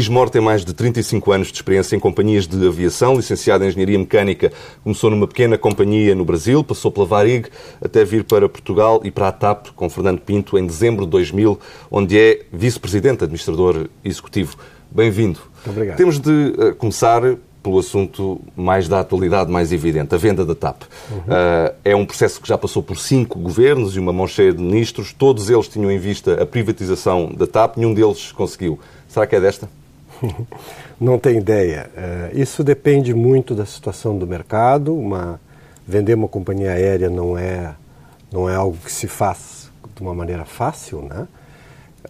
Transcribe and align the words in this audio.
Luís 0.00 0.08
Mor 0.08 0.30
tem 0.30 0.40
mais 0.40 0.64
de 0.64 0.72
35 0.72 1.30
anos 1.30 1.48
de 1.48 1.56
experiência 1.56 1.94
em 1.94 2.00
companhias 2.00 2.46
de 2.46 2.66
aviação, 2.66 3.16
licenciado 3.16 3.64
em 3.64 3.68
Engenharia 3.68 3.98
Mecânica, 3.98 4.50
começou 4.82 5.10
numa 5.10 5.28
pequena 5.28 5.58
companhia 5.58 6.14
no 6.14 6.24
Brasil, 6.24 6.64
passou 6.64 6.90
pela 6.90 7.04
Varig 7.04 7.48
até 7.84 8.02
vir 8.02 8.24
para 8.24 8.48
Portugal 8.48 9.02
e 9.04 9.10
para 9.10 9.28
a 9.28 9.32
TAP 9.32 9.66
com 9.76 9.90
Fernando 9.90 10.20
Pinto 10.20 10.56
em 10.56 10.66
dezembro 10.66 11.04
de 11.04 11.10
2000, 11.10 11.60
onde 11.90 12.18
é 12.18 12.40
vice-presidente, 12.50 13.24
administrador 13.24 13.90
executivo. 14.02 14.56
Bem-vindo. 14.90 15.38
Obrigado. 15.66 15.98
Temos 15.98 16.18
de 16.18 16.30
uh, 16.30 16.74
começar 16.76 17.36
pelo 17.62 17.78
assunto 17.78 18.40
mais 18.56 18.88
da 18.88 19.00
atualidade, 19.00 19.52
mais 19.52 19.70
evidente, 19.70 20.14
a 20.14 20.18
venda 20.18 20.46
da 20.46 20.54
TAP. 20.54 20.84
Uhum. 21.10 21.18
Uh, 21.18 21.74
é 21.84 21.94
um 21.94 22.06
processo 22.06 22.40
que 22.40 22.48
já 22.48 22.56
passou 22.56 22.82
por 22.82 22.96
cinco 22.96 23.38
governos 23.38 23.96
e 23.96 23.98
uma 23.98 24.14
mão 24.14 24.26
cheia 24.26 24.50
de 24.50 24.62
ministros. 24.62 25.12
Todos 25.12 25.50
eles 25.50 25.68
tinham 25.68 25.90
em 25.90 25.98
vista 25.98 26.42
a 26.42 26.46
privatização 26.46 27.30
da 27.36 27.46
TAP, 27.46 27.76
nenhum 27.76 27.92
deles 27.92 28.32
conseguiu. 28.32 28.80
Será 29.06 29.26
que 29.26 29.36
é 29.36 29.40
desta? 29.40 29.68
Não 31.00 31.18
tenho 31.18 31.38
ideia. 31.38 31.90
Uh, 31.96 32.38
isso 32.38 32.62
depende 32.62 33.14
muito 33.14 33.54
da 33.54 33.64
situação 33.64 34.16
do 34.16 34.26
mercado. 34.26 34.96
Uma, 34.96 35.40
vender 35.86 36.14
uma 36.14 36.28
companhia 36.28 36.72
aérea 36.72 37.10
não 37.10 37.36
é, 37.36 37.74
não 38.32 38.48
é 38.48 38.54
algo 38.54 38.76
que 38.76 38.92
se 38.92 39.06
faz 39.06 39.70
de 39.94 40.02
uma 40.02 40.14
maneira 40.14 40.44
fácil, 40.44 41.02
né? 41.02 41.26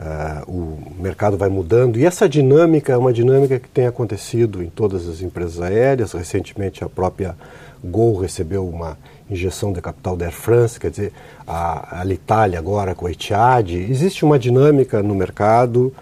Uh, 0.00 0.50
o 0.50 1.02
mercado 1.02 1.36
vai 1.36 1.50
mudando 1.50 1.98
e 1.98 2.06
essa 2.06 2.27
dinâmica 2.27 2.92
é 2.92 2.96
uma 2.96 3.12
dinâmica 3.12 3.59
que 3.59 3.69
tem 3.69 3.86
acontecido 3.86 4.62
em 4.62 4.70
todas 4.70 5.06
as 5.06 5.20
empresas 5.20 5.61
aéreas. 5.61 6.12
Recentemente, 6.12 6.83
a 6.83 6.88
própria 6.88 7.36
Gol 7.83 8.16
recebeu 8.19 8.66
uma 8.66 8.97
injeção 9.28 9.72
de 9.72 9.80
capital 9.80 10.16
da 10.16 10.27
Air 10.27 10.34
France, 10.34 10.78
quer 10.78 10.91
dizer, 10.91 11.12
a, 11.47 12.00
a 12.00 12.06
Itália 12.06 12.58
agora 12.58 12.94
com 12.94 13.06
a 13.06 13.11
Etihad. 13.11 13.75
Existe 13.75 14.25
uma 14.25 14.38
dinâmica 14.38 15.03
no 15.03 15.14
mercado 15.14 15.92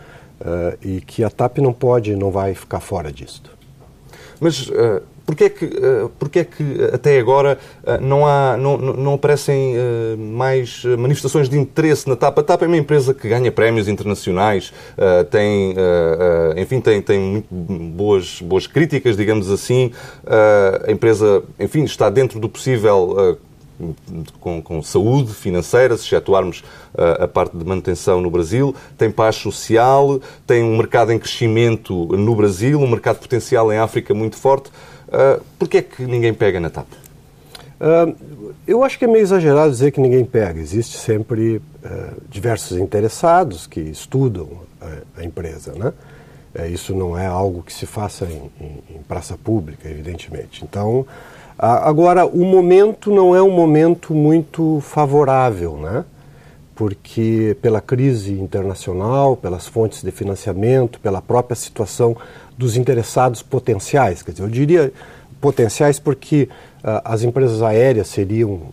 uh, 0.41 0.77
e 0.83 1.01
que 1.01 1.25
a 1.25 1.31
TAP 1.31 1.59
não 1.59 1.73
pode, 1.73 2.15
não 2.17 2.31
vai 2.31 2.55
ficar 2.55 2.81
fora 2.81 3.13
disso. 3.13 3.43
Mas 4.41 4.69
uh, 4.69 5.03
porquê, 5.29 5.51
que, 5.51 5.67
uh, 5.67 6.09
porquê 6.19 6.43
que 6.43 6.65
até 6.91 7.19
agora 7.19 7.59
uh, 7.85 8.03
não, 8.03 8.27
há, 8.27 8.57
não, 8.57 8.79
não 8.79 9.15
aparecem 9.15 9.77
uh, 9.77 10.17
mais 10.17 10.83
manifestações 10.85 11.51
de 11.51 11.59
interesse 11.59 12.09
na 12.09 12.17
TAP? 12.17 12.39
A 12.39 12.43
TAP 12.43 12.63
é 12.63 12.67
uma 12.67 12.79
empresa 12.79 13.13
que 13.13 13.29
ganha 13.29 13.53
prémios 13.53 13.89
internacionais, 13.89 14.73
tem, 15.31 15.75
enfim, 16.57 16.81
tem, 16.81 17.03
tem 17.03 17.19
muito 17.19 17.49
boas, 17.51 18.41
boas 18.41 18.67
críticas, 18.67 19.17
digamos 19.17 19.51
assim. 19.51 19.91
a 20.87 20.91
empresa, 20.91 21.43
enfim, 21.59 21.85
está 21.85 22.09
dentro 22.09 22.39
do 22.39 22.49
possível 22.49 23.39
com, 24.41 24.61
com, 24.61 24.83
saúde 24.83 25.33
financeira, 25.33 25.97
se 25.97 26.05
excetuarmos 26.05 26.61
uh, 26.95 27.25
a 27.25 27.29
parte 27.29 27.57
de 27.57 27.65
manutenção 27.65 28.21
no 28.21 28.31
Brasil, 28.31 28.75
tem 28.97 29.11
paz 29.11 29.37
social, 29.37 30.21
tem 30.47 30.63
um 30.63 30.77
mercado 30.77 31.13
em 31.13 31.19
crescimento 31.19 32.07
no 32.17 32.35
Brasil, 32.35 32.81
um 32.81 32.89
mercado 32.89 33.19
potencial 33.19 33.73
em 33.73 33.79
África 33.79 34.13
muito 34.15 34.37
forte. 34.37 34.71
Uh, 35.09 35.43
Porquê 35.59 35.79
é 35.79 35.83
que 35.83 36.03
ninguém 36.05 36.35
pega 36.35 36.61
na 36.61 36.71
TAP? 36.71 36.89
Uh, 37.79 38.53
eu 38.67 38.83
acho 38.83 38.99
que 38.99 39.05
é 39.05 39.09
meio 39.09 39.23
exagerado 39.23 39.71
dizer 39.71 39.93
que 39.93 40.01
ninguém 40.01 40.25
pega. 40.25 40.61
Existe 40.61 40.99
sempre 40.99 41.57
uh, 41.57 41.63
diversos 42.29 42.77
interessados 42.77 43.67
que 43.67 43.81
estudam 43.81 44.49
a, 44.81 45.21
a 45.21 45.25
empresa, 45.25 45.73
né? 45.73 45.93
Uh, 46.55 46.67
isso 46.67 46.95
não 46.95 47.17
é 47.17 47.27
algo 47.27 47.63
que 47.63 47.73
se 47.73 47.87
faça 47.87 48.25
em, 48.25 48.51
em, 48.61 48.97
em 48.97 49.03
praça 49.07 49.39
pública, 49.39 49.89
evidentemente. 49.89 50.65
Então, 50.65 51.07
agora, 51.59 52.25
o 52.25 52.45
momento 52.45 53.11
não 53.11 53.35
é 53.35 53.43
um 53.43 53.51
momento 53.51 54.15
muito 54.15 54.81
favorável, 54.81 55.77
né? 55.77 56.05
Porque 56.75 57.57
pela 57.61 57.81
crise 57.81 58.33
internacional, 58.33 59.37
pelas 59.37 59.67
fontes 59.67 60.03
de 60.03 60.13
financiamento, 60.13 61.01
pela 61.01 61.21
própria 61.21 61.57
situação 61.57 62.17
dos 62.57 62.77
interessados 62.77 63.43
potenciais. 63.43 64.23
Quer 64.23 64.33
dizer, 64.33 64.45
eu 64.45 64.49
diria 64.49 64.93
potenciais 65.41 65.99
porque 65.99 66.49
uh, 66.85 67.03
as 67.05 67.23
empresas 67.23 67.63
aéreas 67.63 68.09
seriam 68.09 68.51
uh, 68.51 68.73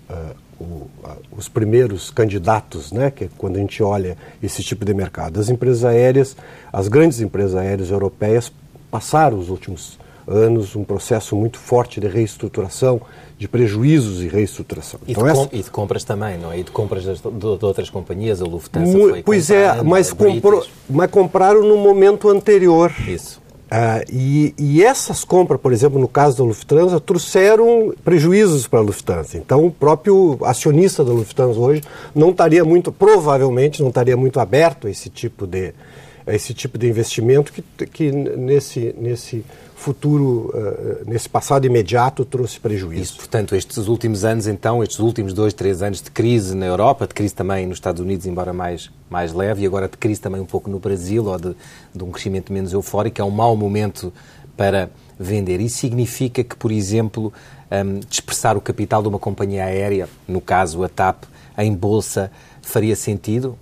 o, 0.60 0.64
uh, 0.64 0.90
os 1.32 1.50
primeiros 1.50 2.12
candidatos, 2.12 2.92
né, 2.92 3.12
que 3.12 3.26
é 3.26 3.30
quando 3.38 3.58
a 3.58 3.60
gente 3.60 3.82
olha 3.82 4.18
esse 4.42 4.64
tipo 4.64 4.86
de 4.86 4.94
mercado. 4.94 5.40
As 5.40 5.50
empresas 5.50 5.84
aéreas, 5.84 6.36
as 6.72 6.88
grandes 6.88 7.20
empresas 7.22 7.56
aéreas 7.56 7.90
europeias 7.90 8.52
passaram 8.92 9.38
os 9.40 9.50
últimos 9.50 9.98
anos 10.28 10.76
um 10.76 10.84
processo 10.84 11.36
muito 11.36 11.60
forte 11.60 12.00
de 12.00 12.08
reestruturação, 12.08 13.02
de 13.38 13.48
prejuízos 13.48 14.22
e 14.22 14.28
reestruturação. 14.28 15.00
E, 15.08 15.12
então, 15.12 15.24
de, 15.24 15.30
essa... 15.30 15.50
e 15.52 15.64
de, 15.64 15.70
compras 15.70 16.04
também, 16.04 16.38
não 16.38 16.52
é? 16.52 16.60
E 16.60 16.64
de 16.64 16.72
compras 16.72 17.04
de, 17.04 17.14
de, 17.14 17.58
de 17.58 17.66
outras 17.66 17.90
companhias, 17.90 18.42
a 18.42 18.46
Lufthansa 18.46 18.98
Mu 18.98 19.10
foi 19.10 19.24
Pois 19.24 19.50
é, 19.50 19.82
mas, 19.84 20.12
comprou, 20.14 20.66
mas 20.90 21.12
compraram 21.12 21.62
no 21.62 21.78
momento 21.78 22.30
anterior. 22.30 22.92
Isso. 23.08 23.44
Uh, 23.66 24.06
e, 24.14 24.54
e, 24.60 24.84
essas 24.84 25.24
compras, 25.24 25.60
por 25.60 25.74
exemplo, 25.74 26.00
no 26.00 26.08
caso 26.08 26.38
da 26.38 26.44
Lufthansa, 26.44 27.00
trouxeram 27.00 27.94
prejuízos 28.04 28.68
para 28.68 28.80
a 28.80 28.82
Lufthansa. 28.82 29.38
Então, 29.38 29.66
o 29.66 29.72
próprio 29.72 30.38
acionista 30.44 31.04
da 31.04 31.12
Lufthansa 31.12 31.60
hoje 31.60 31.82
não 32.14 32.30
estaria 32.30 32.64
muito, 32.64 32.92
provavelmente, 32.92 33.82
não 33.82 33.90
estaria 33.90 34.16
muito 34.16 34.40
aberto 34.40 34.86
a 34.86 34.90
esse 34.90 35.10
tipo 35.10 35.48
de, 35.48 35.74
a 36.28 36.34
esse 36.34 36.54
tipo 36.54 36.78
de 36.78 36.88
investimento 36.88 37.52
que, 37.52 37.64
que 37.88 38.12
nesse, 38.12 38.96
nesse 39.00 39.44
futuro, 39.76 40.52
uh, 40.54 41.10
nesse 41.10 41.30
passado 41.30 41.66
imediato, 41.66 42.24
trouxe 42.26 42.60
prejuízo. 42.60 43.04
Isso, 43.04 43.18
portanto, 43.18 43.56
estes 43.56 43.88
últimos 43.88 44.24
anos, 44.24 44.48
então, 44.48 44.82
estes 44.82 45.00
últimos 45.00 45.34
dois, 45.34 45.54
três 45.54 45.82
anos 45.82 46.02
de 46.02 46.10
crise 46.10 46.56
na 46.56 46.66
Europa, 46.66 47.06
de 47.06 47.14
crise 47.14 47.36
também 47.36 47.68
nos 47.68 47.78
Estados 47.78 48.02
Unidos, 48.02 48.26
embora 48.26 48.54
mais, 48.54 48.90
mais 49.10 49.34
leve, 49.34 49.64
e 49.64 49.66
agora 49.66 49.88
de 49.88 49.98
crise 49.98 50.22
também 50.22 50.42
um 50.42 50.46
pouco 50.46 50.70
no 50.70 50.80
Brasil, 50.80 51.26
ou 51.26 51.38
de, 51.38 51.56
de 51.94 52.04
um 52.04 52.10
crescimento 52.10 52.52
menos 52.52 52.74
eufórico, 52.74 53.22
é 53.22 53.24
um 53.24 53.30
mau 53.30 53.56
momento 53.56 54.12
para 54.56 54.90
vender. 55.20 55.60
Isso 55.60 55.78
significa 55.78 56.44
que, 56.44 56.56
por 56.56 56.72
exemplo, 56.72 57.32
um, 57.70 58.00
dispersar 58.10 58.58
o 58.58 58.62
capital 58.62 59.02
de 59.02 59.10
uma 59.10 59.20
companhia 59.20 59.66
aérea, 59.66 60.08
no 60.28 60.40
caso 60.40 60.84
a 60.84 60.90
TAP, 60.90 61.26
em 61.58 61.74
bolsa, 61.74 62.32
faria 62.62 62.96
sentido? 62.96 63.58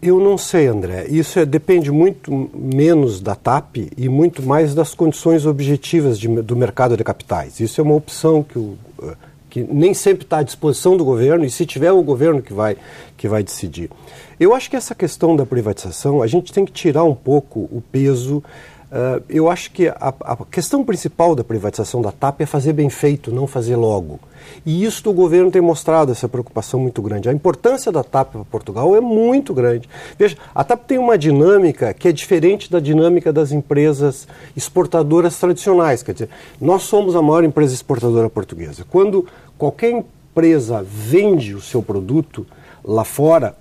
Eu 0.00 0.20
não 0.20 0.36
sei, 0.36 0.66
André. 0.66 1.06
Isso 1.08 1.38
é, 1.38 1.46
depende 1.46 1.90
muito 1.90 2.50
menos 2.54 3.20
da 3.20 3.34
TAP 3.34 3.76
e 3.96 4.08
muito 4.08 4.42
mais 4.42 4.74
das 4.74 4.94
condições 4.94 5.46
objetivas 5.46 6.18
de, 6.18 6.28
do 6.28 6.54
mercado 6.54 6.96
de 6.96 7.02
capitais. 7.02 7.60
Isso 7.60 7.80
é 7.80 7.84
uma 7.84 7.94
opção 7.94 8.42
que, 8.42 8.58
o, 8.58 8.76
eh, 9.02 9.16
que 9.48 9.62
nem 9.62 9.94
sempre 9.94 10.24
está 10.24 10.38
à 10.38 10.42
disposição 10.42 10.96
do 10.96 11.04
governo 11.04 11.44
e 11.44 11.50
se 11.50 11.64
tiver 11.64 11.92
o 11.92 12.02
governo 12.02 12.42
que 12.42 12.52
vai, 12.52 12.76
que 13.16 13.26
vai 13.26 13.42
decidir. 13.42 13.90
Eu 14.38 14.54
acho 14.54 14.68
que 14.68 14.76
essa 14.76 14.94
questão 14.94 15.34
da 15.34 15.46
privatização, 15.46 16.22
a 16.22 16.26
gente 16.26 16.52
tem 16.52 16.66
que 16.66 16.72
tirar 16.72 17.04
um 17.04 17.14
pouco 17.14 17.60
o 17.60 17.82
peso 17.90 18.44
Uh, 18.86 19.20
eu 19.28 19.50
acho 19.50 19.72
que 19.72 19.88
a, 19.88 20.14
a, 20.20 20.36
questão 20.48 20.84
principal 20.84 21.34
da 21.34 21.42
privatização 21.42 22.00
da 22.00 22.12
TAP 22.12 22.42
é 22.42 22.46
fazer 22.46 22.72
bem 22.72 22.88
feito, 22.88 23.32
não 23.32 23.46
fazer 23.46 23.74
logo. 23.74 24.20
E 24.64 24.84
isso 24.84 25.10
o 25.10 25.12
governo 25.12 25.50
tem 25.50 25.60
mostrado 25.60 26.12
essa 26.12 26.28
preocupação 26.28 26.78
muito 26.78 27.02
grande. 27.02 27.28
A 27.28 27.32
importância 27.32 27.90
da 27.90 28.04
TAP 28.04 28.32
para 28.32 28.44
Portugal 28.44 28.94
é 28.94 29.00
muito 29.00 29.52
grande. 29.52 29.88
Veja, 30.16 30.36
a 30.54 30.62
TAP 30.62 30.84
tem 30.86 30.98
uma 30.98 31.18
dinâmica 31.18 31.92
que 31.92 32.06
é 32.06 32.12
diferente 32.12 32.70
da 32.70 32.78
dinâmica 32.78 33.32
das 33.32 33.50
empresas 33.50 34.28
exportadoras 34.56 35.36
tradicionais. 35.36 36.04
Quer 36.04 36.12
dizer, 36.12 36.28
nós 36.60 36.84
somos 36.84 37.16
a 37.16 37.22
maior 37.22 37.42
empresa 37.42 37.74
exportadora 37.74 38.30
portuguesa. 38.30 38.86
Quando 38.88 39.26
qualquer 39.58 39.90
empresa 39.90 40.80
vende 40.88 41.54
o 41.54 41.60
seu 41.60 41.82
produto 41.82 42.46
lá 42.84 43.02
fora, 43.02 43.56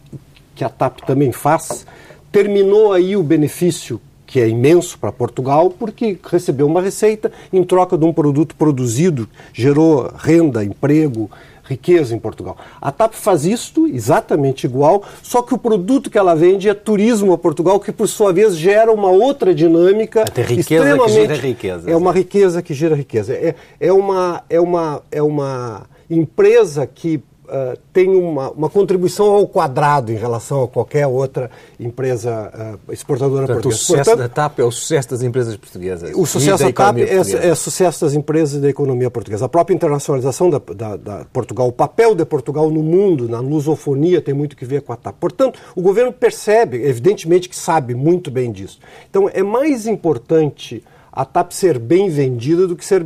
que 0.54 0.64
a 0.64 0.70
TAP 0.70 1.00
também 1.02 1.32
faz, 1.32 1.86
terminou 2.32 2.94
aí 2.94 3.18
o 3.18 3.24
benefício 3.24 4.00
que 4.36 4.42
é 4.42 4.50
imenso 4.50 5.00
para 5.00 5.14
Portugal, 5.14 5.70
porque 5.70 6.20
recebeu 6.22 6.68
uma 6.68 6.82
receita 6.82 7.32
em 7.54 7.64
troca 7.64 7.98
de 7.98 8.04
um 8.04 8.12
produto 8.12 8.54
produzido, 8.54 9.30
gerou 9.54 10.12
renda, 10.18 10.62
emprego, 10.62 11.32
riqueza 11.64 12.14
em 12.14 12.20
Portugal. 12.20 12.58
A 12.82 12.92
TAP 12.92 13.14
faz 13.14 13.46
isto 13.46 13.88
exatamente 13.88 14.66
igual, 14.66 15.06
só 15.24 15.42
que 15.42 15.54
o 15.54 15.58
produto 15.58 16.10
que 16.10 16.18
ela 16.18 16.36
vende 16.36 16.68
é 16.68 16.74
turismo 16.74 17.32
a 17.32 17.38
Portugal, 17.38 17.80
que 17.80 17.94
por 17.94 18.10
sua 18.10 18.34
vez 18.34 18.58
gera 18.58 18.92
uma 18.92 19.08
outra 19.10 19.56
dinâmica. 19.56 20.24
Até 20.24 20.42
riqueza 20.42 20.60
extremamente, 20.60 21.06
que 21.06 21.14
gera 21.14 21.36
riqueza. 21.36 21.90
É 21.90 21.96
uma 21.96 22.12
riqueza 22.12 22.62
que 22.62 22.74
gera 22.74 22.94
riqueza. 22.94 23.32
É, 23.32 23.56
é, 23.80 23.94
uma, 23.94 24.44
é, 24.50 24.60
uma, 24.60 25.02
é 25.14 25.24
uma 25.24 25.84
empresa 26.10 26.86
que 26.86 27.24
uh, 27.46 27.78
tem 27.94 28.10
uma, 28.10 28.52
uma, 28.52 28.70
contribuição 28.70 29.28
ao 29.28 29.48
quadrado 29.48 30.12
em 30.12 30.16
relação 30.16 30.64
a 30.64 30.68
qualquer 30.68 31.08
outra 31.08 31.50
empresa 31.80 32.80
uh, 32.88 32.92
exportadora 32.92 33.46
Portanto, 33.46 33.64
portuguesa. 33.64 33.76
O 33.76 33.86
sucesso 33.86 34.10
Portanto, 34.10 34.28
da 34.28 34.30
TAP 34.30 34.60
é 34.60 34.64
o 34.64 34.72
sucesso 34.72 35.10
das 35.10 35.22
empresas 35.24 35.58
portuguesas. 35.58 36.12
O 36.16 36.26
sucesso 36.26 36.64
da, 36.64 36.70
da 36.70 36.74
TAP 36.74 36.98
é, 36.98 37.48
é 37.50 37.56
sucesso 37.56 38.06
das 38.06 38.14
empresas 38.14 38.58
e 38.58 38.62
da 38.62 38.70
economia 38.70 39.10
portuguesa. 39.10 39.46
A 39.46 39.50
própria 39.50 39.76
internacionalização 39.76 40.50
da, 40.50 40.60
da, 40.76 40.98
da, 40.98 41.26
Portugal, 41.26 41.68
o 41.68 41.72
papel 41.72 42.16
de 42.16 42.26
Portugal 42.26 42.70
no 42.70 42.84
mundo, 42.84 43.30
na 43.30 43.40
lusofonia, 43.40 44.22
tem 44.22 44.34
muito 44.34 44.56
que 44.56 44.66
ver 44.66 44.82
com 44.82 44.94
a 44.94 44.96
TAP. 44.96 45.16
Portanto, 45.20 45.60
o 45.76 45.82
governo 45.82 46.12
percebe, 46.12 46.84
evidentemente 46.84 47.50
que 47.50 47.56
sabe 47.56 47.96
muito 47.96 48.30
bem 48.30 48.52
disso. 48.52 48.80
Então, 49.10 49.30
é 49.32 49.44
mais 49.44 49.88
importante 49.88 50.84
a 51.16 51.24
TAP 51.24 51.52
ser 51.52 51.80
bem 51.80 52.10
vendida 52.10 52.68
do 52.68 52.76
que 52.76 52.84
ser 52.86 53.04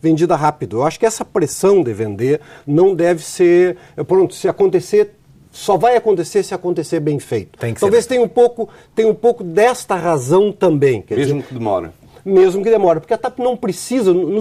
vendida 0.00 0.34
rápido. 0.34 0.78
Eu 0.78 0.84
acho 0.84 0.98
que 0.98 1.04
essa 1.06 1.24
pressão 1.24 1.82
de 1.82 1.92
vender 1.92 2.40
não 2.66 2.94
deve 2.94 3.22
ser. 3.22 3.76
Pronto, 4.08 4.34
se 4.34 4.48
acontecer, 4.48 5.10
só 5.50 5.76
vai 5.76 5.96
acontecer 5.96 6.42
se 6.42 6.54
acontecer 6.54 6.98
bem 6.98 7.18
feito. 7.18 7.58
Tem 7.58 7.74
que 7.74 7.80
Talvez 7.80 8.04
ser. 8.04 8.10
tenha 8.10 8.22
um 8.22 8.28
pouco, 8.28 8.68
tenha 8.94 9.08
um 9.08 9.14
pouco 9.14 9.44
desta 9.44 9.94
razão 9.94 10.50
também. 10.50 11.02
Quer 11.02 11.16
Mesmo 11.18 11.34
dizer, 11.34 11.48
que 11.48 11.54
demore. 11.54 11.90
Mesmo 12.24 12.62
que 12.62 12.70
demore, 12.70 13.00
porque 13.00 13.14
a 13.14 13.18
TAP 13.18 13.38
não 13.38 13.56
precisa, 13.56 14.12
no- 14.12 14.40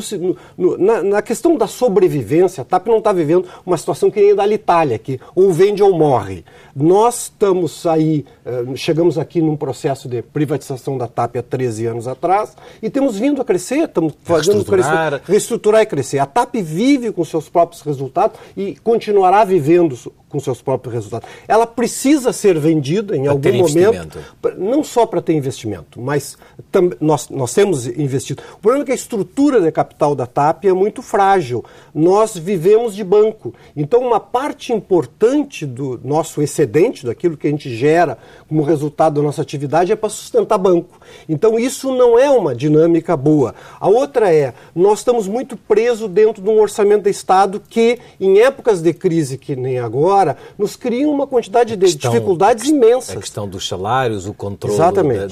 no- 0.57 0.77
na, 0.77 1.03
na 1.03 1.21
questão 1.21 1.55
da 1.57 1.67
sobrevivência, 1.67 2.61
a 2.61 2.65
TAP 2.65 2.87
não 2.87 2.97
está 2.99 3.11
vivendo 3.11 3.45
uma 3.65 3.77
situação 3.77 4.09
que 4.11 4.19
nem 4.21 4.31
a 4.31 4.35
da 4.35 4.47
Itália, 4.47 4.97
que 4.97 5.19
ou 5.35 5.51
vende 5.51 5.81
ou 5.83 5.97
morre. 5.97 6.43
Nós 6.75 7.23
estamos 7.23 7.85
aí, 7.85 8.25
eh, 8.45 8.63
chegamos 8.75 9.17
aqui 9.17 9.41
num 9.41 9.55
processo 9.57 10.07
de 10.07 10.21
privatização 10.21 10.97
da 10.97 11.07
TAP 11.07 11.37
há 11.37 11.43
13 11.43 11.85
anos 11.85 12.07
atrás 12.07 12.55
e 12.81 12.89
temos 12.89 13.17
vindo 13.17 13.41
a 13.41 13.45
crescer, 13.45 13.83
estamos 13.85 14.13
fazendo 14.23 14.55
Reestruturar. 14.55 15.09
crescer, 15.11 15.31
reestruturar 15.31 15.81
e 15.81 15.85
crescer. 15.85 16.19
A 16.19 16.25
TAP 16.25 16.55
vive 16.61 17.11
com 17.11 17.23
seus 17.25 17.49
próprios 17.49 17.81
resultados 17.81 18.37
e 18.55 18.75
continuará 18.83 19.43
vivendo 19.43 19.95
com 20.31 20.39
seus 20.39 20.61
próprios 20.61 20.93
resultados. 20.93 21.27
Ela 21.47 21.67
precisa 21.67 22.31
ser 22.31 22.57
vendida 22.57 23.15
em 23.15 23.23
Para 23.23 23.31
algum 23.31 23.41
momento, 23.91 24.19
pra- 24.41 24.55
não 24.55 24.83
só 24.83 25.05
para 25.05 25.21
ter 25.21 25.33
investimento, 25.33 25.99
mas 25.99 26.37
tam- 26.71 26.91
nós, 27.01 27.29
nós 27.29 27.53
temos 27.53 27.85
investido. 27.85 28.41
O 28.55 28.59
problema 28.59 28.83
é 28.83 28.85
que 28.85 28.91
a 28.91 28.95
estrutura 28.95 29.59
de 29.61 29.71
capital 29.71 30.15
da 30.15 30.25
TAP 30.25 30.65
é 30.65 30.73
muito 30.73 31.01
frágil. 31.01 31.63
Nós 31.93 32.37
vivemos 32.37 32.95
de 32.95 33.03
banco. 33.03 33.53
Então, 33.75 33.99
uma 34.01 34.19
parte 34.19 34.71
importante 34.71 35.65
do 35.65 35.99
nosso 36.03 36.41
excedente, 36.41 37.05
daquilo 37.05 37.35
que 37.35 37.47
a 37.47 37.49
gente 37.49 37.75
gera 37.75 38.17
como 38.47 38.61
resultado 38.63 39.15
da 39.15 39.21
nossa 39.21 39.41
atividade, 39.41 39.91
é 39.91 39.95
para 39.95 40.09
sustentar 40.09 40.57
banco. 40.57 40.99
Então, 41.27 41.59
isso 41.59 41.91
não 41.95 42.17
é 42.17 42.29
uma 42.29 42.55
dinâmica 42.55 43.17
boa. 43.17 43.53
A 43.79 43.89
outra 43.89 44.33
é, 44.33 44.53
nós 44.75 44.99
estamos 44.99 45.27
muito 45.27 45.57
presos 45.57 46.09
dentro 46.09 46.41
de 46.41 46.49
um 46.49 46.59
orçamento 46.61 47.03
do 47.03 47.09
Estado 47.09 47.61
que, 47.69 47.97
em 48.19 48.39
épocas 48.39 48.81
de 48.81 48.93
crise 48.93 49.37
que 49.37 49.55
nem 49.55 49.79
agora, 49.79 50.20
nos 50.57 50.75
cria 50.75 51.07
uma 51.09 51.25
quantidade 51.27 51.75
de 51.75 51.85
questão- 51.85 52.11
dificuldades 52.11 52.65
A 52.65 52.67
imensas. 52.73 53.15
questão 53.15 53.47
dos 53.47 53.67
salários, 53.67 54.27
o 54.27 54.33
controle 54.33 54.77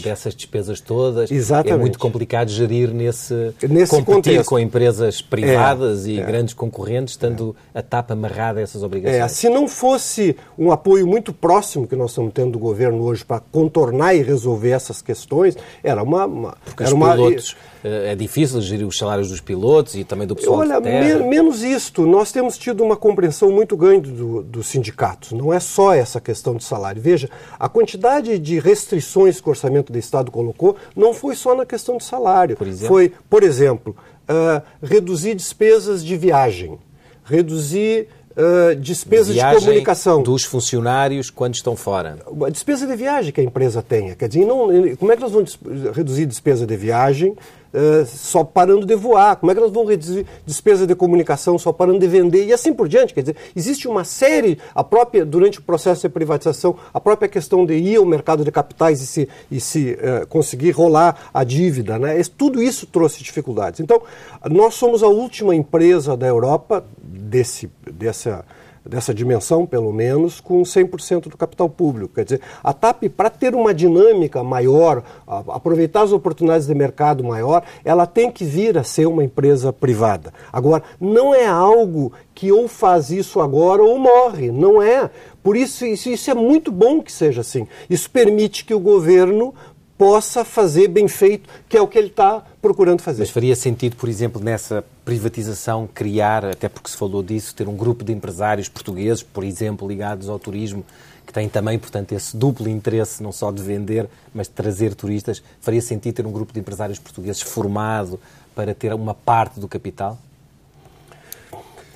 dessas 0.02 0.36
despesas 0.36 0.80
todas. 0.82 1.32
É 1.32 1.34
Exatamente. 1.34 1.80
muito 1.80 2.00
complicado 2.00 2.50
gerir 2.50 2.92
nesse, 2.94 3.54
Nesse 3.68 3.92
competir 3.92 4.16
contexto. 4.34 4.50
com 4.50 4.60
empresas 4.60 5.22
privadas 5.22 6.06
É, 6.06 6.10
e 6.10 6.20
é. 6.20 6.24
grandes 6.24 6.54
concorrentes, 6.54 7.14
estando 7.14 7.56
a 7.74 7.82
TAP 7.82 8.12
amarrada 8.12 8.60
a 8.60 8.64
essas 8.64 8.84
obrigações. 8.84 9.22
É, 9.22 9.28
se 9.28 9.50
não 9.50 9.68
fosse 9.68 10.36
um 10.58 10.72
apoio 10.72 11.06
muito 11.08 11.32
próximo 11.34 11.88
que 11.88 11.96
nós 11.96 12.12
estamos 12.12 12.32
tendo 12.34 12.52
do 12.52 12.60
governo 12.60 13.02
hoje 13.04 13.24
para 13.26 13.40
contornar 13.40 14.14
e 14.16 14.22
resolver 14.22 14.72
essas 14.72 15.02
questões, 15.02 15.56
era 15.84 16.02
uma. 16.04 16.26
uma 16.26 16.58
Porque 16.66 16.84
era 16.84 16.90
os 16.90 16.94
uma 16.94 17.14
pilotos, 17.14 17.56
eh, 17.79 17.79
é 17.84 18.16
difícil 18.16 18.60
gerir 18.62 18.86
os 18.86 18.98
salários 18.98 19.30
dos 19.30 19.40
pilotos 19.40 19.96
e 19.96 20.04
também 20.04 20.28
do 20.28 20.36
pessoal 20.36 20.60
Olha, 20.60 20.78
de 20.78 20.84
terra. 20.84 21.20
me- 21.20 21.30
menos 21.30 21.64
isto, 21.64 22.06
nós 22.06 22.32
temos 22.32 22.58
tido 22.58 22.84
uma 22.84 22.98
compreensão 22.98 23.50
muito 23.52 23.78
grande 23.78 24.12
do- 24.12 24.44
dos 24.44 24.68
sindicatos. 24.68 25.32
Não 25.32 25.54
é 25.54 25.60
só 25.60 25.94
essa 25.94 26.20
questão 26.20 26.56
de 26.56 26.64
salário. 26.64 27.02
Veja, 27.02 27.30
a 27.60 27.70
quantidade 27.70 28.38
de 28.38 28.60
restrições 28.60 29.40
que 29.40 29.48
o 29.48 29.52
orçamento 29.52 29.92
do 29.94 29.98
Estado 29.98 30.30
colocou 30.32 30.76
não 30.96 31.14
foi 31.14 31.36
só 31.36 31.56
na 31.56 31.66
questão 31.66 31.98
de 31.98 32.04
salário. 32.04 32.58
Por? 32.58 32.68
Foi, 32.74 33.14
por 33.30 33.44
exemplo, 33.44 33.96
ah, 34.28 34.62
reduzir 34.84 35.34
despesas 35.36 36.04
de 36.04 36.18
viagem, 36.18 36.78
reduzir 37.24 38.08
ah, 38.38 38.74
despesas 38.76 39.36
de 39.36 39.42
comunicação. 39.42 40.22
dos 40.24 40.44
funcionários 40.44 41.30
quando 41.30 41.56
estão 41.56 41.76
fora. 41.76 42.20
A 42.46 42.50
despesa 42.50 42.88
de 42.88 42.96
viagem 42.96 43.32
que 43.32 43.42
a 43.42 43.44
empresa 43.44 43.82
tenha. 43.82 44.16
Quer 44.16 44.28
dizer, 44.28 44.46
não, 44.46 44.68
como 44.98 45.12
é 45.12 45.16
que 45.16 45.22
nós 45.22 45.32
vamos 45.32 45.58
reduzir 45.94 46.26
despesa 46.26 46.66
de 46.66 46.76
viagem 46.78 47.36
eh, 47.74 48.06
só 48.06 48.44
parando 48.44 48.86
de 48.86 48.96
voar? 48.96 49.36
Como 49.36 49.52
é 49.52 49.56
que 49.56 49.62
nós 49.62 49.72
vamos 49.72 49.90
reduzir 49.90 50.26
despesa 50.46 50.88
de 50.88 50.96
comunicação 50.96 51.58
só 51.58 51.72
parando 51.72 52.00
de 52.00 52.08
vender? 52.08 52.46
E 52.46 52.54
assim 52.54 52.74
por 52.74 52.88
diante. 52.88 53.14
Quer 53.14 53.22
dizer, 53.22 53.36
existe 53.56 53.88
uma 53.88 54.04
série, 54.04 54.58
a 54.74 54.84
própria, 54.84 55.26
durante 55.26 55.60
o 55.60 55.62
processo 55.62 56.02
de 56.02 56.10
privatização, 56.10 56.76
a 56.94 57.00
própria 57.00 57.30
questão 57.30 57.66
de 57.66 57.76
ir 57.76 57.98
ao 57.98 58.06
mercado 58.06 58.44
de 58.44 58.52
capitais 58.52 59.02
e 59.02 59.08
se, 59.08 59.30
e 59.52 59.60
se 59.60 59.98
eh, 60.00 60.26
conseguir 60.28 60.72
rolar 60.72 61.30
a 61.34 61.44
dívida. 61.44 62.00
Né? 62.00 62.22
Tudo 62.38 62.62
isso 62.62 62.88
trouxe 62.88 63.24
dificuldades. 63.24 63.80
Então, 63.80 64.02
nós 64.50 64.74
somos 64.76 65.04
a 65.04 65.08
última 65.08 65.56
empresa 65.56 66.16
da 66.16 66.28
Europa 66.28 66.86
desse, 67.02 67.70
dessa 67.92 68.46
dessa 68.86 69.14
dimensão, 69.14 69.66
pelo 69.66 69.92
menos, 69.94 70.40
com 70.40 70.62
100% 70.62 71.30
do 71.30 71.38
capital 71.38 71.70
público. 71.70 72.16
Quer 72.16 72.24
dizer, 72.24 72.42
a 72.64 72.74
TAP, 72.74 73.04
para 73.16 73.30
ter 73.30 73.56
uma 73.56 73.74
dinâmica 73.74 74.44
maior, 74.44 75.04
aproveitar 75.28 76.02
as 76.02 76.12
oportunidades 76.12 76.68
de 76.68 76.74
mercado 76.74 77.24
maior, 77.24 77.64
ela 77.84 78.06
tem 78.06 78.32
que 78.32 78.44
vir 78.44 78.78
a 78.78 78.84
ser 78.84 79.08
uma 79.08 79.24
empresa 79.24 79.72
privada. 79.72 80.34
Agora, 80.52 80.84
não 81.00 81.34
é 81.34 81.46
algo 81.46 82.12
que 82.34 82.52
ou 82.52 82.68
faz 82.68 83.10
isso 83.10 83.42
agora 83.42 83.84
ou 83.84 84.00
morre. 84.00 84.52
Não 84.52 84.82
é. 84.82 85.10
Por 85.44 85.58
isso, 85.58 85.86
isso 85.86 86.32
é 86.32 86.34
muito 86.34 86.72
bom 86.72 87.02
que 87.02 87.12
seja 87.12 87.42
assim. 87.42 87.68
Isso 87.90 88.10
permite 88.10 88.64
que 88.64 88.74
o 88.74 88.80
governo 88.80 89.54
possa 90.00 90.46
fazer 90.46 90.88
bem 90.88 91.10
feito, 91.10 91.50
que 91.68 91.76
é 91.76 91.82
o 91.82 91.88
que 91.88 91.98
ele 91.98 92.08
está 92.08 92.42
procurando 92.62 93.02
fazer. 93.02 93.20
Mas 93.20 93.32
faria 93.32 93.54
sentido, 93.54 93.98
por 93.98 94.08
exemplo, 94.08 94.42
nessa 94.42 94.82
privatização, 95.04 95.90
criar, 95.94 96.46
até 96.46 96.70
porque 96.70 96.90
se 96.90 96.96
falou 96.96 97.22
disso, 97.22 97.54
ter 97.54 97.68
um 97.68 97.76
grupo 97.76 98.02
de 98.02 98.14
empresários 98.14 98.70
portugueses, 98.70 99.22
por 99.22 99.44
exemplo, 99.44 99.86
ligados 99.86 100.30
ao 100.30 100.40
turismo, 100.40 100.86
que 101.28 101.34
têm 101.34 101.50
também, 101.50 101.78
portanto, 101.78 102.14
esse 102.14 102.38
duplo 102.38 102.70
interesse, 102.70 103.22
não 103.22 103.34
só 103.34 103.52
de 103.52 103.62
vender, 103.62 104.08
mas 104.34 104.48
de 104.48 104.54
trazer 104.54 104.96
turistas. 104.96 105.44
Faria 105.60 105.82
sentido 105.82 106.16
ter 106.16 106.26
um 106.26 106.32
grupo 106.32 106.54
de 106.54 106.62
empresários 106.62 106.98
portugueses 106.98 107.42
formado 107.42 108.18
para 108.56 108.74
ter 108.74 108.94
uma 108.94 109.14
parte 109.14 109.60
do 109.60 109.68
capital? 109.68 110.18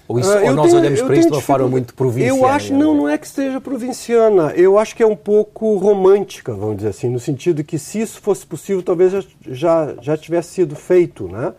Ou, 0.08 0.20
isso, 0.20 0.30
Ah, 0.32 0.42
ou 0.44 0.54
nós 0.54 0.68
tenho- 0.68 0.82
olhamos 0.82 1.02
para 1.02 1.16
isto 1.16 1.30
de 1.30 1.36
uma 1.36 1.42
forma 1.42 1.68
muito 1.68 1.94
provinciana? 1.94 2.38
Eu 2.38 2.46
acho, 2.46 2.74
não, 2.74 2.94
não 2.94 3.08
é 3.10 3.18
que 3.18 3.26
esteja 3.26 3.62
provinciana. 3.62 4.52
Eu 4.56 4.78
acho 4.78 4.96
que 4.96 5.02
é 5.02 5.08
um 5.08 5.16
pouco 5.16 5.78
romântica, 5.78 6.54
vamos 6.54 6.78
dizer 6.78 6.90
assim, 6.90 7.08
no 7.10 7.20
sentido 7.20 7.64
que 7.64 7.80
se 7.80 8.02
isso 8.02 8.20
fosse 8.22 8.46
possível, 8.46 8.84
talvez 8.84 9.12
já, 9.14 9.24
já, 9.50 9.96
já 10.02 10.18
tivesse 10.18 10.50
sido 10.56 10.76
feito, 10.76 11.28
né? 11.30 11.54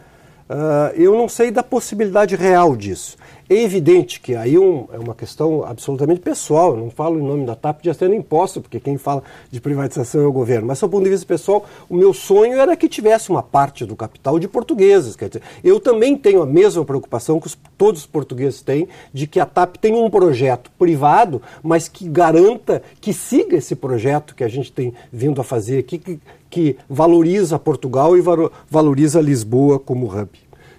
Ah, 0.49 0.93
eu 0.95 1.15
não 1.17 1.27
sei 1.29 1.51
da 1.51 1.63
possibilidade 1.63 2.37
real 2.37 2.77
disso. 2.77 3.17
É 3.49 3.55
evidente 3.63 4.21
que 4.21 4.35
aí 4.35 4.59
um- 4.59 4.87
é 4.91 4.99
uma 4.99 5.15
questão 5.15 5.65
absolutamente 5.65 6.21
pessoal. 6.21 6.71
Eu 6.73 6.79
não 6.79 6.91
falo 6.91 7.19
em 7.19 7.23
nome 7.23 7.45
da 7.45 7.55
TAP 7.55 7.83
de 7.83 7.91
até 7.91 8.09
nem 8.09 8.23
posso, 8.23 8.61
porque 8.61 8.81
quem 8.81 8.97
fala 8.97 9.23
de 9.51 9.61
privatização 9.61 10.23
é 10.23 10.27
o 10.27 10.33
governo. 10.33 10.67
Mas, 10.67 10.81
do 10.81 10.89
ponto 10.89 11.05
de 11.05 11.11
vista 11.11 11.27
pessoal, 11.27 11.65
o 11.89 11.95
meu 11.95 12.15
sonho 12.15 12.59
era 12.59 12.75
que 12.75 12.89
tivesse 12.89 13.29
uma 13.29 13.43
parte 13.43 13.85
do 13.85 13.95
capital 13.95 14.39
de 14.39 14.49
portugueses. 14.49 15.15
Quer 15.15 15.29
dizer, 15.29 15.43
eu 15.63 15.79
também 15.79 16.17
tenho 16.17 16.41
a 16.41 16.47
mesma 16.47 16.85
preocupação 16.87 17.39
que 17.39 17.47
os- 17.47 17.59
todos 17.77 18.01
os 18.01 18.07
portugueses 18.07 18.63
têm 18.63 18.89
de 19.13 19.27
que 19.27 19.39
a 19.39 19.45
TAP 19.47 19.77
tenha 19.77 19.99
um 19.99 20.09
projeto 20.09 20.71
privado, 20.79 21.43
mas 21.63 21.87
que 21.87 22.09
garanta 22.09 22.83
que 23.01 23.13
siga 23.13 23.57
esse 23.59 23.77
projeto 23.77 24.35
que 24.35 24.43
a 24.43 24.49
gente 24.49 24.73
tem 24.73 24.95
vindo 25.13 25.39
a 25.41 25.45
fazer 25.45 25.79
aqui, 25.79 25.99
que, 25.99 26.19
que 26.49 26.77
valoriza 26.89 27.59
Portugal 27.59 28.17
e 28.17 28.21
valo- 28.23 28.51
valoriza 28.71 29.21
Lisboa 29.21 29.79
como 29.79 30.07
hub. 30.07 30.29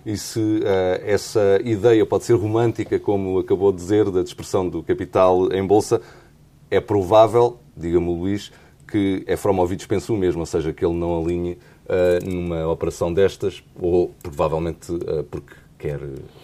E 0.05 0.15
se 0.17 0.61
eh, 0.63 1.01
essa 1.03 1.59
ideia 1.63 2.05
pode 2.05 2.25
ser 2.25 2.33
romântica, 2.33 2.99
como 2.99 3.39
acabou 3.39 3.71
de 3.71 3.79
dizer, 3.79 4.11
da 4.11 4.21
dispersão 4.21 4.69
do 4.69 4.83
capital 4.83 5.51
em 5.51 5.65
bolsa, 5.65 5.99
é 6.69 6.79
provável, 6.79 7.57
diga-me 7.75 8.15
Luís, 8.15 8.51
que 8.87 9.23
é 9.25 9.35
from 9.35 9.57
ouvidos 9.57 9.87
pensa 9.87 10.13
o 10.13 10.17
mesmo, 10.17 10.41
ou 10.41 10.45
seja, 10.45 10.71
que 10.71 10.85
ele 10.85 10.93
não 10.93 11.19
alinhe 11.23 11.57
eh, 11.89 12.19
numa 12.23 12.67
operação 12.67 13.11
destas, 13.11 13.63
ou 13.79 14.11
provavelmente 14.21 14.93
eh, 14.93 15.23
porque 15.29 15.55
quer 15.85 15.99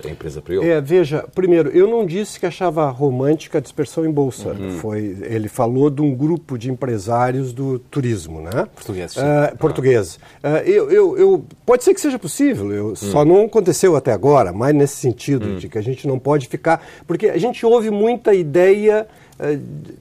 a 0.08 0.12
empresa 0.12 0.42
para 0.42 0.56
ele. 0.56 0.70
É, 0.70 0.80
veja, 0.80 1.26
primeiro, 1.34 1.70
eu 1.70 1.88
não 1.88 2.06
disse 2.06 2.40
que 2.40 2.46
achava 2.46 2.90
romântica 2.90 3.58
a 3.58 3.62
dispersão 3.62 4.06
em 4.06 4.12
bolsa. 4.12 4.56
Foi, 4.80 5.18
ele 5.22 5.48
falou 5.48 5.90
de 5.90 6.02
um 6.02 6.14
grupo 6.14 6.58
de 6.58 6.70
empresários 6.70 7.54
do 7.54 7.80
turismo, 7.80 8.42
né? 8.42 8.68
Portugueses. 8.76 9.18
Ah, 9.18 9.54
portugueses. 9.58 10.20
Ah, 10.44 10.62
eu, 10.64 10.90
eu, 10.92 11.18
eu- 11.18 11.46
pode 11.66 11.84
ser 11.84 11.94
que 11.94 12.02
seja 12.02 12.20
possível, 12.20 12.72
eu, 12.72 12.96
só 12.96 13.26
não 13.26 13.46
aconteceu 13.46 13.96
até 13.96 14.12
agora, 14.12 14.52
mas 14.54 14.74
nesse 14.76 14.96
sentido 14.98 15.56
de 15.58 15.68
que 15.68 15.78
a 15.78 15.82
gente 15.82 16.08
não 16.08 16.20
pode 16.20 16.48
ficar... 16.48 16.86
Porque 17.08 17.28
a 17.28 17.38
gente 17.38 17.66
ouve 17.66 17.90
muita 17.90 18.34
ideia... 18.34 19.08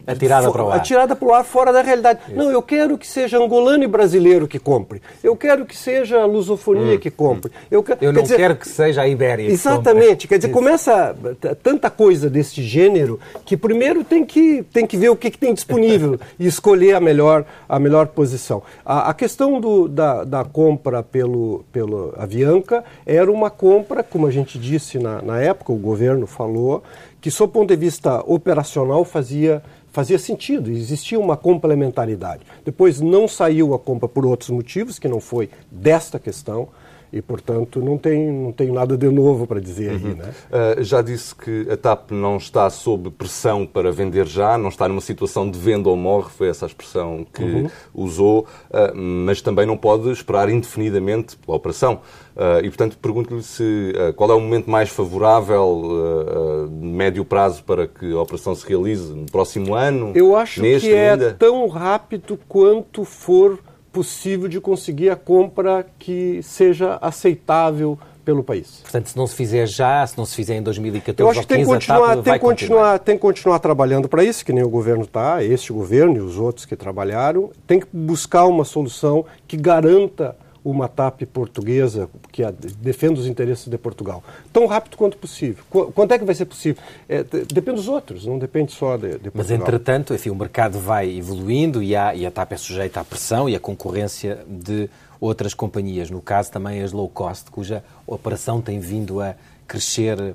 Atirada 0.06 0.47
fo- 0.47 0.52
para 0.52 0.64
o 0.64 0.70
ar. 0.70 0.76
Atirada 0.76 1.16
para 1.16 1.28
o 1.28 1.35
ar 1.35 1.44
fora 1.44 1.73
da 1.73 1.82
realidade. 1.82 2.20
Não, 2.35 2.50
eu 2.50 2.61
quero 2.62 2.99
que 2.99 3.06
seja 3.06 3.38
angolano 3.38 3.85
e 3.85 3.87
brasileiro 3.87 4.47
que 4.47 4.59
compre. 4.59 5.00
Eu 5.23 5.37
quero 5.37 5.64
que 5.64 5.76
seja 5.76 6.20
a 6.20 6.26
lusofonia 6.26 6.99
que 6.99 7.11
compre. 7.11 7.50
Eu, 7.70 7.82
que- 7.82 7.97
Eu 8.00 8.12
não 8.12 8.23
dizer, 8.23 8.37
quero 8.37 8.56
que 8.56 8.68
seja 8.68 9.02
a 9.02 9.09
Ibéria. 9.09 9.47
que 9.47 9.52
Exatamente. 9.52 10.28
Quer 10.28 10.38
dizer, 10.38 10.50
começa 10.52 11.14
t- 11.40 11.54
tanta 11.56 11.88
coisa 11.90 12.28
desse 12.28 12.62
gênero 12.62 13.18
que 13.44 13.56
primeiro 13.56 14.04
tem 14.04 14.25
que, 14.25 14.62
tem 14.73 14.87
que 14.87 14.97
ver 14.97 15.09
o 15.11 15.16
que, 15.16 15.30
que 15.30 15.38
tem 15.38 15.54
disponível 15.54 16.18
e 16.38 16.47
escolher 16.47 16.94
a 16.94 17.00
melhor, 17.00 17.44
a 17.68 17.78
melhor 17.78 18.09
posição. 18.09 18.62
A, 18.85 19.11
a 19.11 19.14
questão 19.14 19.61
do, 19.61 19.88
da, 19.88 20.25
da 20.25 20.44
compra 20.44 21.02
pelo, 21.02 21.64
pelo 21.73 22.12
Avianca 22.16 22.85
era 23.06 23.30
uma 23.30 23.50
compra, 23.50 24.02
como 24.02 24.26
a 24.26 24.30
gente 24.30 24.59
disse 24.59 24.99
na, 24.99 25.23
na 25.23 25.40
época, 25.40 25.73
o 25.73 25.76
governo 25.76 26.26
falou, 26.26 26.82
que, 27.20 27.30
sob 27.30 27.50
o 27.50 27.52
ponto 27.52 27.68
de 27.68 27.76
vista 27.76 28.20
operacional, 28.26 29.04
fazia 29.04 29.62
fazia 29.92 30.18
sentido, 30.18 30.70
existia 30.70 31.18
uma 31.18 31.36
complementaridade. 31.36 32.42
Depois 32.64 33.00
não 33.00 33.26
saiu 33.26 33.74
a 33.74 33.78
compra 33.78 34.08
por 34.08 34.24
outros 34.24 34.50
motivos, 34.50 34.98
que 34.98 35.08
não 35.08 35.20
foi 35.20 35.50
desta 35.70 36.18
questão. 36.18 36.68
E, 37.12 37.20
portanto, 37.20 37.80
não, 37.80 37.98
tem, 37.98 38.30
não 38.30 38.52
tenho 38.52 38.72
nada 38.72 38.96
de 38.96 39.08
novo 39.08 39.46
para 39.46 39.60
dizer 39.60 39.92
uhum. 39.92 39.96
aí. 39.96 40.14
Né? 40.14 40.30
Uh, 40.78 40.82
já 40.82 41.02
disse 41.02 41.34
que 41.34 41.66
a 41.70 41.76
TAP 41.76 42.12
não 42.12 42.36
está 42.36 42.70
sob 42.70 43.10
pressão 43.10 43.66
para 43.66 43.90
vender 43.90 44.26
já, 44.26 44.56
não 44.56 44.68
está 44.68 44.88
numa 44.88 45.00
situação 45.00 45.50
de 45.50 45.58
venda 45.58 45.88
ou 45.88 45.96
morre, 45.96 46.30
foi 46.30 46.48
essa 46.48 46.66
a 46.66 46.68
expressão 46.68 47.26
que 47.32 47.42
uhum. 47.42 47.70
usou, 47.92 48.46
uh, 48.70 48.94
mas 48.94 49.42
também 49.42 49.66
não 49.66 49.76
pode 49.76 50.10
esperar 50.10 50.48
indefinidamente 50.48 51.36
pela 51.36 51.56
operação. 51.56 52.00
Uh, 52.36 52.64
e, 52.64 52.68
portanto, 52.68 52.96
pergunto-lhe 52.96 53.42
se 53.42 53.92
qual 54.16 54.30
é 54.30 54.34
o 54.34 54.40
momento 54.40 54.70
mais 54.70 54.88
favorável, 54.88 56.68
de 56.68 56.86
médio 56.86 57.24
prazo, 57.24 57.62
para 57.64 57.86
que 57.86 58.12
a 58.12 58.20
operação 58.20 58.54
se 58.54 58.66
realize 58.66 59.12
no 59.12 59.26
próximo 59.26 59.74
ano? 59.74 60.12
Eu 60.14 60.36
acho 60.36 60.62
neste 60.62 60.88
que 60.88 60.94
é 60.94 61.10
ainda? 61.10 61.34
tão 61.38 61.66
rápido 61.68 62.38
quanto 62.48 63.04
for 63.04 63.58
possível 63.92 64.49
de 64.49 64.61
conseguir 64.61 65.11
a 65.11 65.16
compra 65.16 65.87
que 65.99 66.40
seja 66.42 66.99
aceitável 67.00 67.99
pelo 68.25 68.44
país. 68.44 68.80
Portanto, 68.82 69.09
se 69.09 69.16
não 69.16 69.26
se 69.26 69.35
fizer 69.35 69.66
já, 69.66 70.06
se 70.06 70.16
não 70.16 70.25
se 70.25 70.37
fizer 70.37 70.56
em 70.56 70.62
2014 70.62 71.20
Eu 71.23 71.30
acho 71.30 71.40
que 71.40 71.47
tem 71.47 71.64
que 71.64 71.66
continuar, 71.66 71.99
tem 71.99 72.14
continuar, 72.14 72.38
continuar, 72.38 72.99
tem 72.99 73.14
que 73.16 73.20
continuar 73.20 73.59
trabalhando 73.59 74.09
para 74.09 74.23
isso, 74.23 74.44
que 74.44 74.52
nem 74.52 74.62
o 74.62 74.68
governo 74.68 75.04
está, 75.04 75.42
este 75.42 75.73
governo 75.73 76.16
e 76.16 76.20
os 76.20 76.38
outros 76.38 76.64
que 76.64 76.76
trabalharam, 76.76 77.50
tem 77.66 77.80
que 77.80 77.87
buscar 77.92 78.47
uma 78.47 78.64
solução 78.64 79.25
que 79.49 79.56
garanta 79.56 80.37
uma 80.64 80.88
TAP 80.88 81.22
portuguesa 81.22 82.08
que 82.30 82.42
defenda 82.78 83.18
os 83.20 83.26
interesses 83.26 83.66
de 83.68 83.78
Portugal 83.78 84.22
tão 84.52 84.66
rápido 84.66 84.96
quanto 84.96 85.16
possível. 85.16 85.64
Quando 85.70 86.12
é 86.12 86.18
que 86.18 86.24
vai 86.24 86.34
ser 86.34 86.44
possível? 86.44 86.82
É, 87.08 87.22
depende 87.22 87.76
dos 87.76 87.88
outros, 87.88 88.26
não 88.26 88.38
depende 88.38 88.72
só 88.72 88.96
de, 88.96 89.02
de 89.02 89.30
Portugal. 89.30 89.32
Mas, 89.34 89.50
entretanto, 89.50 90.14
enfim, 90.14 90.30
o 90.30 90.34
mercado 90.34 90.78
vai 90.78 91.10
evoluindo 91.16 91.82
e, 91.82 91.96
há, 91.96 92.14
e 92.14 92.26
a 92.26 92.30
TAP 92.30 92.52
é 92.52 92.56
sujeita 92.56 93.00
à 93.00 93.04
pressão 93.04 93.48
e 93.48 93.56
à 93.56 93.60
concorrência 93.60 94.44
de 94.46 94.88
outras 95.20 95.54
companhias. 95.54 96.10
No 96.10 96.20
caso, 96.20 96.50
também 96.50 96.82
as 96.82 96.92
low 96.92 97.08
cost, 97.08 97.50
cuja 97.50 97.84
operação 98.06 98.60
tem 98.60 98.80
vindo 98.80 99.20
a 99.20 99.34
crescer 99.66 100.18
uh, 100.18 100.34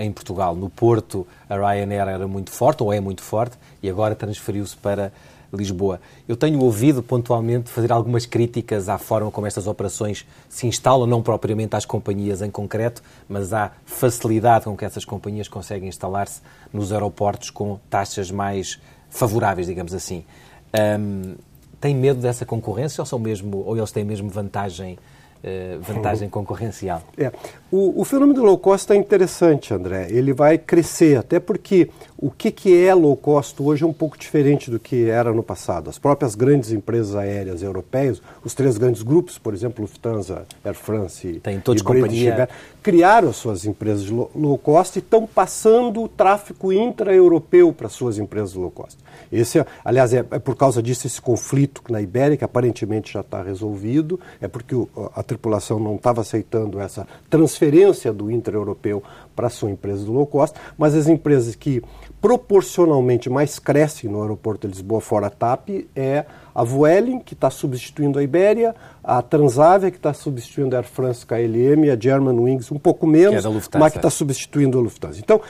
em 0.00 0.12
Portugal. 0.12 0.54
No 0.54 0.68
Porto, 0.68 1.26
a 1.48 1.56
Ryanair 1.56 2.08
era 2.08 2.28
muito 2.28 2.50
forte, 2.50 2.82
ou 2.82 2.92
é 2.92 3.00
muito 3.00 3.22
forte, 3.22 3.56
e 3.82 3.88
agora 3.88 4.14
transferiu-se 4.14 4.76
para 4.76 5.12
Lisboa. 5.56 6.00
Eu 6.28 6.36
tenho 6.36 6.60
ouvido 6.60 7.02
pontualmente 7.02 7.70
fazer 7.70 7.90
algumas 7.90 8.26
críticas 8.26 8.88
à 8.88 8.98
forma 8.98 9.30
como 9.30 9.46
estas 9.46 9.66
operações 9.66 10.26
se 10.48 10.66
instalam, 10.66 11.06
não 11.06 11.22
propriamente 11.22 11.74
às 11.76 11.84
companhias 11.84 12.42
em 12.42 12.50
concreto, 12.50 13.02
mas 13.28 13.52
à 13.52 13.72
facilidade 13.84 14.64
com 14.64 14.76
que 14.76 14.84
essas 14.84 15.04
companhias 15.04 15.48
conseguem 15.48 15.88
instalar-se 15.88 16.40
nos 16.72 16.92
aeroportos 16.92 17.50
com 17.50 17.78
taxas 17.88 18.30
mais 18.30 18.80
favoráveis, 19.08 19.66
digamos 19.66 19.94
assim. 19.94 20.24
Um, 20.74 21.34
tem 21.80 21.94
medo 21.94 22.20
dessa 22.20 22.44
concorrência 22.44 23.00
ou, 23.00 23.06
são 23.06 23.18
mesmo, 23.18 23.62
ou 23.64 23.76
eles 23.76 23.92
têm 23.92 24.04
mesmo 24.04 24.28
vantagem 24.28 24.98
vantagem 25.80 26.28
concorrencial. 26.28 27.02
É. 27.16 27.30
O, 27.70 28.00
o, 28.00 28.04
fenômeno 28.04 28.34
do 28.34 28.44
low 28.44 28.58
cost 28.58 28.92
é 28.92 28.96
interessante, 28.96 29.74
André. 29.74 30.06
Ele 30.10 30.32
vai 30.32 30.56
crescer, 30.56 31.18
até 31.18 31.40
porque 31.40 31.90
o 32.16 32.30
que, 32.30 32.50
que 32.50 32.86
é 32.86 32.94
low 32.94 33.16
cost 33.16 33.60
hoje 33.60 33.84
é 33.84 33.86
um 33.86 33.92
pouco 33.92 34.16
diferente 34.16 34.70
do 34.70 34.78
que 34.78 35.08
era 35.08 35.32
no 35.32 35.42
passado. 35.42 35.90
As 35.90 35.98
próprias 35.98 36.34
grandes 36.34 36.72
empresas 36.72 37.14
aéreas 37.14 37.62
europeias, 37.62 38.22
os 38.44 38.54
três 38.54 38.78
grandes 38.78 39.02
grupos, 39.02 39.38
por 39.38 39.52
exemplo, 39.52 39.82
Lufthansa, 39.82 40.46
Air 40.64 40.74
France 40.74 41.40
Tem 41.42 41.60
todos 41.60 41.82
e 41.82 41.84
companhia... 41.84 42.48
criaram 42.86 43.30
as 43.30 43.36
suas 43.36 43.66
empresas 43.66 44.08
low 44.08 44.56
cost 44.56 44.96
e 44.96 45.00
estão 45.00 45.26
passando 45.26 46.04
o 46.04 46.08
tráfego 46.08 46.72
intra-europeu 46.72 47.72
para 47.72 47.88
suas 47.88 48.16
empresas 48.16 48.54
low 48.54 48.70
cost. 48.70 48.96
Esse, 49.32 49.58
é, 49.58 49.66
aliás, 49.84 50.14
é, 50.14 50.18
é, 50.18 50.38
por 50.38 50.54
causa 50.54 50.80
disso 50.80 51.04
esse 51.04 51.20
conflito 51.20 51.82
na 51.90 52.00
Ibéria, 52.00 52.36
que 52.36 52.44
aparentemente 52.44 53.12
já 53.12 53.22
está 53.22 53.42
resolvido, 53.42 54.20
é 54.40 54.46
porque 54.46 54.72
o, 54.72 54.88
a 55.16 55.20
tripulação 55.24 55.80
não 55.80 55.96
estava 55.96 56.20
aceitando 56.20 56.78
essa 56.78 57.08
transferência 57.28 58.12
do 58.12 58.30
intra-europeu 58.30 59.02
para 59.36 59.48
a 59.48 59.50
sua 59.50 59.70
empresa 59.70 60.04
do 60.04 60.12
low 60.12 60.26
cost, 60.26 60.56
mas 60.76 60.94
as 60.94 61.06
empresas 61.06 61.54
que 61.54 61.82
proporcionalmente 62.20 63.28
mais 63.28 63.58
crescem 63.58 64.10
no 64.10 64.22
aeroporto 64.22 64.66
de 64.66 64.72
Lisboa 64.72 65.00
fora 65.00 65.26
a 65.26 65.30
TAP 65.30 65.68
é 65.94 66.24
a 66.54 66.64
Vueling, 66.64 67.20
que 67.20 67.34
está 67.34 67.50
substituindo 67.50 68.18
a 68.18 68.22
Ibéria, 68.22 68.74
a 69.04 69.20
Transavia, 69.20 69.90
que 69.90 69.98
está 69.98 70.14
substituindo 70.14 70.74
a 70.74 70.78
Air 70.78 70.88
France 70.88 71.24
KLM, 71.26 71.84
e 71.84 71.90
a 71.90 72.00
Germanwings 72.00 72.72
um 72.72 72.78
pouco 72.78 73.06
menos, 73.06 73.42
que 73.68 73.76
é 73.76 73.78
mas 73.78 73.92
que 73.92 73.98
está 73.98 74.08
substituindo 74.08 74.78
a 74.78 74.80
Lufthansa. 74.80 75.20
Então, 75.20 75.40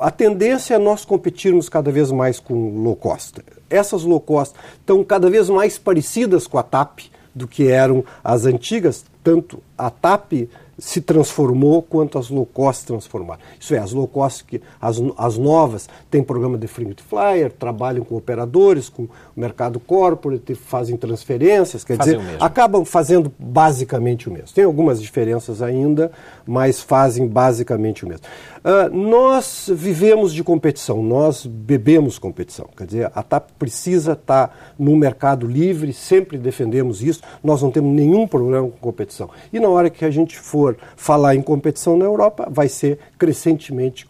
a 0.00 0.10
tendência 0.10 0.74
é 0.74 0.78
nós 0.78 1.04
competirmos 1.04 1.68
cada 1.68 1.92
vez 1.92 2.10
mais 2.10 2.40
com 2.40 2.82
low 2.82 2.96
cost. 2.96 3.40
Essas 3.70 4.02
low 4.02 4.20
cost 4.20 4.54
estão 4.80 5.02
cada 5.04 5.30
vez 5.30 5.48
mais 5.48 5.78
parecidas 5.78 6.48
com 6.48 6.58
a 6.58 6.62
TAP 6.62 6.98
do 7.34 7.46
que 7.46 7.68
eram 7.68 8.04
as 8.22 8.44
antigas, 8.44 9.04
tanto 9.22 9.62
a 9.78 9.88
TAP 9.88 10.48
se 10.78 11.00
transformou 11.00 11.82
quanto 11.82 12.18
as 12.18 12.28
low 12.30 12.46
cost 12.46 12.86
transformaram. 12.86 13.40
Isso 13.58 13.74
é, 13.74 13.78
as 13.78 13.92
low 13.92 14.06
cost, 14.06 14.44
que, 14.44 14.60
as, 14.80 15.00
as 15.16 15.38
novas, 15.38 15.88
têm 16.10 16.22
programa 16.22 16.56
de 16.56 16.66
frequent 16.66 17.00
flyer, 17.00 17.52
trabalham 17.52 18.04
com 18.04 18.16
operadores, 18.16 18.88
com 18.88 19.02
o 19.02 19.10
mercado 19.36 19.78
corporate, 19.78 20.54
fazem 20.54 20.96
transferências, 20.96 21.84
quer 21.84 21.96
fazem 21.96 22.18
dizer, 22.18 22.36
acabam 22.40 22.84
fazendo 22.84 23.32
basicamente 23.38 24.28
o 24.28 24.32
mesmo. 24.32 24.48
Tem 24.54 24.64
algumas 24.64 25.00
diferenças 25.00 25.60
ainda, 25.62 26.10
mas 26.46 26.80
fazem 26.80 27.26
basicamente 27.26 28.04
o 28.04 28.08
mesmo. 28.08 28.26
Uh, 28.62 28.94
nós 28.96 29.68
vivemos 29.74 30.32
de 30.32 30.44
competição, 30.44 31.02
nós 31.02 31.44
bebemos 31.44 32.16
competição. 32.16 32.68
Quer 32.76 32.86
dizer, 32.86 33.12
a 33.12 33.22
TAP 33.22 33.50
precisa 33.58 34.12
estar 34.12 34.74
no 34.78 34.96
mercado 34.96 35.48
livre, 35.48 35.92
sempre 35.92 36.38
defendemos 36.38 37.02
isso, 37.02 37.20
nós 37.42 37.60
não 37.60 37.72
temos 37.72 37.92
nenhum 37.92 38.26
problema 38.26 38.68
com 38.68 38.76
competição. 38.78 39.28
E 39.52 39.58
na 39.58 39.68
hora 39.68 39.90
que 39.90 40.04
a 40.04 40.10
gente 40.10 40.38
for 40.38 40.61
falar 40.96 41.34
em 41.34 41.42
competição 41.42 41.96
na 41.96 42.04
Europa, 42.04 42.48
vai 42.50 42.68
ser 42.68 42.98
crescentemente 43.18 44.06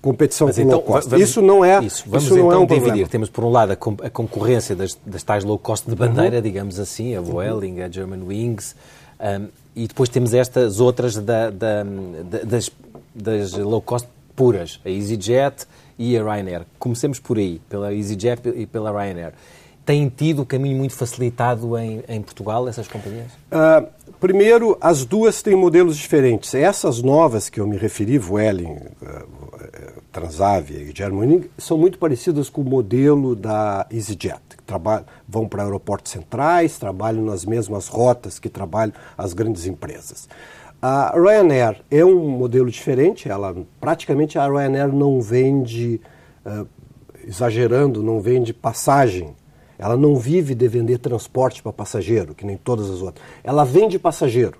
competição 0.00 0.46
Mas 0.48 0.56
com 0.56 0.62
então, 0.62 0.78
low 0.78 0.82
cost. 0.82 1.08
Vamos, 1.08 1.28
isso 1.28 1.42
não 1.42 1.64
é, 1.64 1.82
isso. 1.84 2.04
Vamos 2.06 2.24
isso 2.24 2.34
então 2.34 2.46
não 2.46 2.52
é 2.52 2.58
um 2.58 2.66
dividir. 2.66 2.82
Problema. 2.82 3.08
Temos, 3.08 3.30
por 3.30 3.44
um 3.44 3.50
lado, 3.50 3.72
a, 3.72 4.10
concorrência 4.10 4.74
das, 4.74 4.98
das, 5.06 5.22
tais 5.22 5.44
low 5.44 5.58
cost 5.58 5.88
de 5.88 5.94
bandeira, 5.94 6.36
uhum. 6.36 6.42
digamos 6.42 6.78
assim, 6.78 7.14
a 7.14 7.20
Vueling, 7.20 7.80
a 7.80 7.88
Germanwings, 7.88 8.74
um, 9.20 9.48
e 9.74 9.86
depois 9.86 10.08
temos 10.08 10.34
estas 10.34 10.80
outras 10.80 11.16
da, 11.16 11.50
da, 11.50 11.84
das 12.44 12.70
das 13.14 13.52
low 13.52 13.82
cost 13.82 14.08
puras, 14.34 14.80
a 14.84 14.88
EasyJet 14.88 15.66
e 15.98 16.16
a 16.16 16.22
Ryanair. 16.22 16.62
Comecemos 16.78 17.20
por 17.20 17.38
aí, 17.38 17.60
pela 17.68 17.94
EasyJet 17.94 18.48
e 18.48 18.66
pela 18.66 18.90
Ryanair. 18.90 19.32
Têm 19.84 20.08
tido 20.08 20.42
o 20.42 20.46
caminho 20.46 20.76
muito 20.76 20.94
facilitado 20.94 21.76
em, 21.76 22.02
em 22.08 22.22
Portugal, 22.22 22.68
essas 22.68 22.86
companhias? 22.86 23.32
Uh, 23.50 23.86
primeiro, 24.22 24.78
as 24.80 25.04
duas 25.04 25.42
têm 25.42 25.56
modelos 25.56 25.96
diferentes. 25.96 26.54
Essas 26.54 27.02
novas 27.02 27.50
que 27.50 27.58
eu 27.58 27.66
me 27.66 27.76
referi, 27.76 28.18
Vueling, 28.18 28.76
uh, 29.02 30.00
Transavia 30.12 30.78
e 30.78 30.92
Germany, 30.94 31.50
são 31.58 31.76
muito 31.76 31.98
parecidas 31.98 32.48
com 32.48 32.60
o 32.60 32.64
modelo 32.64 33.34
da 33.34 33.84
EasyJet, 33.90 34.40
que 34.56 34.62
trabalha, 34.62 35.04
vão 35.28 35.48
para 35.48 35.64
aeroportos 35.64 36.12
centrais, 36.12 36.78
trabalham 36.78 37.24
nas 37.24 37.44
mesmas 37.44 37.88
rotas 37.88 38.38
que 38.38 38.48
trabalham 38.48 38.94
as 39.18 39.32
grandes 39.32 39.66
empresas. 39.66 40.28
A 40.80 41.12
Ryanair 41.18 41.80
é 41.90 42.04
um 42.04 42.28
modelo 42.28 42.70
diferente, 42.70 43.28
ela 43.28 43.56
praticamente 43.80 44.38
a 44.38 44.46
Ryanair 44.46 44.92
não 44.92 45.20
vende, 45.20 46.00
uh, 46.46 46.64
exagerando, 47.26 48.04
não 48.04 48.20
vende 48.20 48.54
passagem. 48.54 49.34
Ela 49.82 49.96
não 49.96 50.14
vive 50.14 50.54
de 50.54 50.68
vender 50.68 50.98
transporte 50.98 51.60
para 51.60 51.72
passageiro, 51.72 52.36
que 52.36 52.46
nem 52.46 52.56
todas 52.56 52.88
as 52.88 53.02
outras. 53.02 53.26
Ela 53.42 53.64
vende 53.64 53.98
passageiro. 53.98 54.56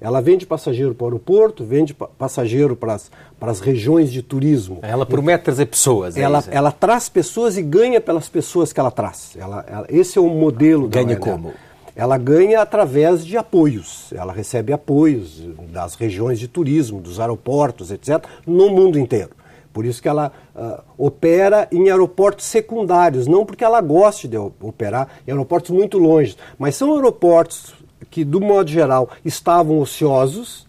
Ela 0.00 0.20
vende 0.20 0.44
passageiro 0.44 0.92
para 0.96 1.04
o 1.04 1.06
aeroporto, 1.06 1.64
vende 1.64 1.94
passageiro 1.94 2.74
para 2.74 2.94
as, 2.94 3.08
para 3.38 3.52
as 3.52 3.60
regiões 3.60 4.10
de 4.10 4.20
turismo. 4.20 4.80
Ela 4.82 5.06
promete 5.06 5.44
trazer 5.44 5.66
pessoas. 5.66 6.16
É 6.16 6.22
ela, 6.22 6.42
ela 6.50 6.72
traz 6.72 7.08
pessoas 7.08 7.56
e 7.56 7.62
ganha 7.62 8.00
pelas 8.00 8.28
pessoas 8.28 8.72
que 8.72 8.80
ela 8.80 8.90
traz. 8.90 9.36
Ela, 9.38 9.64
ela 9.68 9.86
esse 9.88 10.18
é 10.18 10.20
o 10.20 10.28
modelo 10.28 10.88
ganha 10.88 11.06
da 11.06 11.14
Ganha 11.14 11.20
como? 11.20 11.54
ela 11.94 12.18
ganha 12.18 12.60
através 12.60 13.24
de 13.24 13.36
apoios. 13.36 14.12
Ela 14.12 14.32
recebe 14.32 14.72
apoios 14.72 15.40
das 15.70 15.94
regiões 15.94 16.40
de 16.40 16.48
turismo, 16.48 17.00
dos 17.00 17.20
aeroportos, 17.20 17.92
etc., 17.92 18.24
no 18.44 18.70
mundo 18.70 18.98
inteiro. 18.98 19.30
Por 19.74 19.84
isso 19.84 20.00
que 20.00 20.08
ela 20.08 20.30
uh, 20.54 20.80
opera 20.96 21.66
em 21.72 21.90
aeroportos 21.90 22.46
secundários, 22.46 23.26
não 23.26 23.44
porque 23.44 23.64
ela 23.64 23.80
goste 23.80 24.28
de 24.28 24.36
operar 24.38 25.08
em 25.26 25.32
aeroportos 25.32 25.70
muito 25.70 25.98
longe, 25.98 26.36
mas 26.56 26.76
são 26.76 26.94
aeroportos 26.94 27.74
que, 28.08 28.24
do 28.24 28.40
modo 28.40 28.70
geral, 28.70 29.10
estavam 29.24 29.80
ociosos 29.80 30.64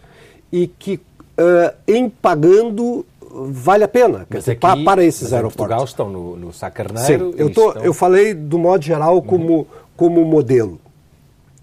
e 0.52 0.66
que, 0.66 0.96
uh, 0.96 1.76
em 1.88 2.10
pagando, 2.10 3.06
vale 3.30 3.84
a 3.84 3.88
pena 3.88 4.26
mas 4.28 4.50
aqui, 4.50 4.60
para, 4.84 5.04
esses 5.04 5.32
aeroportos. 5.32 5.58
Portugal 5.58 5.86
estão 5.86 6.10
no, 6.10 6.36
no 6.36 6.52
Sacarneiro. 6.52 7.32
Sim, 7.32 7.36
eu, 7.38 7.54
tô, 7.54 7.68
estão... 7.70 7.84
eu 7.84 7.94
falei 7.94 8.34
do 8.34 8.58
modo 8.58 8.84
geral 8.84 9.22
como, 9.22 9.54
uhum. 9.54 9.66
como 9.96 10.26
modelo. 10.26 10.80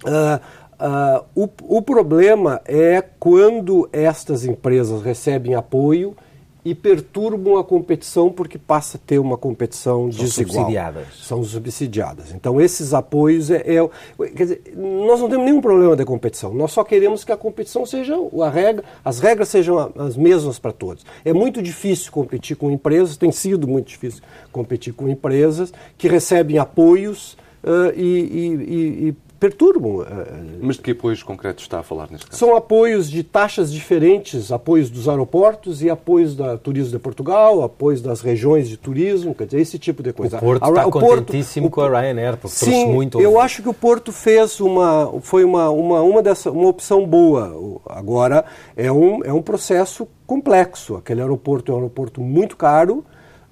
Uh, 0.04 1.25
o, 1.34 1.49
o 1.78 1.82
problema 1.82 2.61
é 2.64 3.02
quando 3.18 3.88
estas 3.92 4.44
empresas 4.44 5.02
recebem 5.02 5.56
apoio 5.56 6.16
e 6.64 6.76
perturbam 6.76 7.57
a 7.57 7.64
competição 7.64 8.31
porque 8.31 8.57
passa 8.57 8.97
a 8.97 9.00
ter 9.04 9.19
uma 9.19 9.37
competição 9.37 10.12
São 10.12 10.25
desigual. 10.25 10.54
subsidiadas. 10.54 11.07
São 11.21 11.42
subsidiadas. 11.42 12.33
Então, 12.33 12.61
esses 12.61 12.95
apoios 12.95 13.50
é, 13.50 13.57
é- 13.66 14.26
Quer 14.28 14.42
dizer, 14.45 14.62
nós 14.76 15.19
não 15.21 15.28
temos 15.28 15.45
nenhum 15.45 15.61
problema 15.61 15.97
de 15.97 16.04
competição. 16.04 16.54
Nós 16.54 16.71
só 16.71 16.85
queremos 16.85 17.25
que 17.25 17.33
a 17.33 17.37
competição 17.37 17.85
seja 17.85 18.14
a 18.42 18.49
regra, 18.49 18.85
as 19.04 19.19
regras 19.19 19.49
sejam 19.49 19.92
as 19.99 20.16
mesmas 20.16 20.59
para 20.61 20.71
todos. 20.73 21.04
É 21.25 21.33
muito 21.33 21.61
difícil 21.61 22.12
competir 22.12 22.57
com 22.57 22.71
empresas, 22.71 23.16
tem 23.16 23.33
sido 23.33 23.66
muito 23.66 23.88
difícil 23.88 24.23
competir 24.52 24.92
com 24.92 25.09
empresas 25.09 25.73
que 25.99 26.07
recebem 26.07 26.59
apoios 26.59 27.37
e, 27.97 28.00
e- 28.00 28.54
e- 28.54 29.09
e 29.09 29.14
perturbam. 29.42 30.02
ah, 30.02 30.26
Mas 30.61 30.76
de 30.76 30.82
que 30.82 30.92
apoios 30.92 31.22
concretos 31.22 31.64
está 31.64 31.80
a 31.80 31.82
falar 31.82 32.08
neste 32.11 32.26
caso? 32.26 32.38
são 32.38 32.54
apoios 32.56 33.11
de 33.11 33.25
taxas 33.25 33.72
diferentes, 33.72 34.52
apoios 34.52 34.88
dos 34.88 35.08
aeroportos 35.08 35.82
e 35.82 35.90
apoios 35.90 36.37
da 36.37 36.56
Turismo 36.56 36.92
de 36.92 36.99
Portugal, 37.00 37.62
apoios 37.62 38.00
das 38.00 38.20
regiões 38.20 38.68
de 38.68 38.76
turismo, 38.76 39.34
quer 39.34 39.46
dizer, 39.46 39.61
esse 39.61 39.78
tipo 39.78 40.02
de 40.02 40.12
coisa. 40.12 40.37
O 40.37 40.40
Porto 40.40 40.62
A- 40.64 40.68
está 40.68 40.87
o 40.87 40.90
Porto- 40.90 41.08
contentíssimo 41.16 41.66
o- 41.66 41.70
com 41.70 41.80
a 41.80 41.88
Ryanair, 42.00 42.37
porque 42.37 42.56
trouxe 42.56 42.64
Sim, 42.70 42.87
muito... 42.92 43.20
eu 43.20 43.40
acho 43.40 43.62
que 43.62 43.68
o 43.68 43.75
Porto 43.75 44.12
fez 44.12 44.61
uma, 44.61 45.12
foi 45.22 45.42
uma, 45.44 45.68
uma, 45.70 46.00
uma, 46.02 46.22
dessa, 46.22 46.50
uma 46.50 46.68
opção 46.68 47.04
boa. 47.06 47.80
Agora 47.88 48.44
é 48.76 48.92
um, 48.92 49.25
é 49.25 49.32
um 49.32 49.42
processo 49.42 50.06
complexo. 50.26 50.94
Aquele 50.96 51.20
aeroporto 51.20 51.72
é 51.72 51.75
um 51.75 51.78
aeroporto 51.78 52.20
muito 52.20 52.56
caro, 52.56 53.04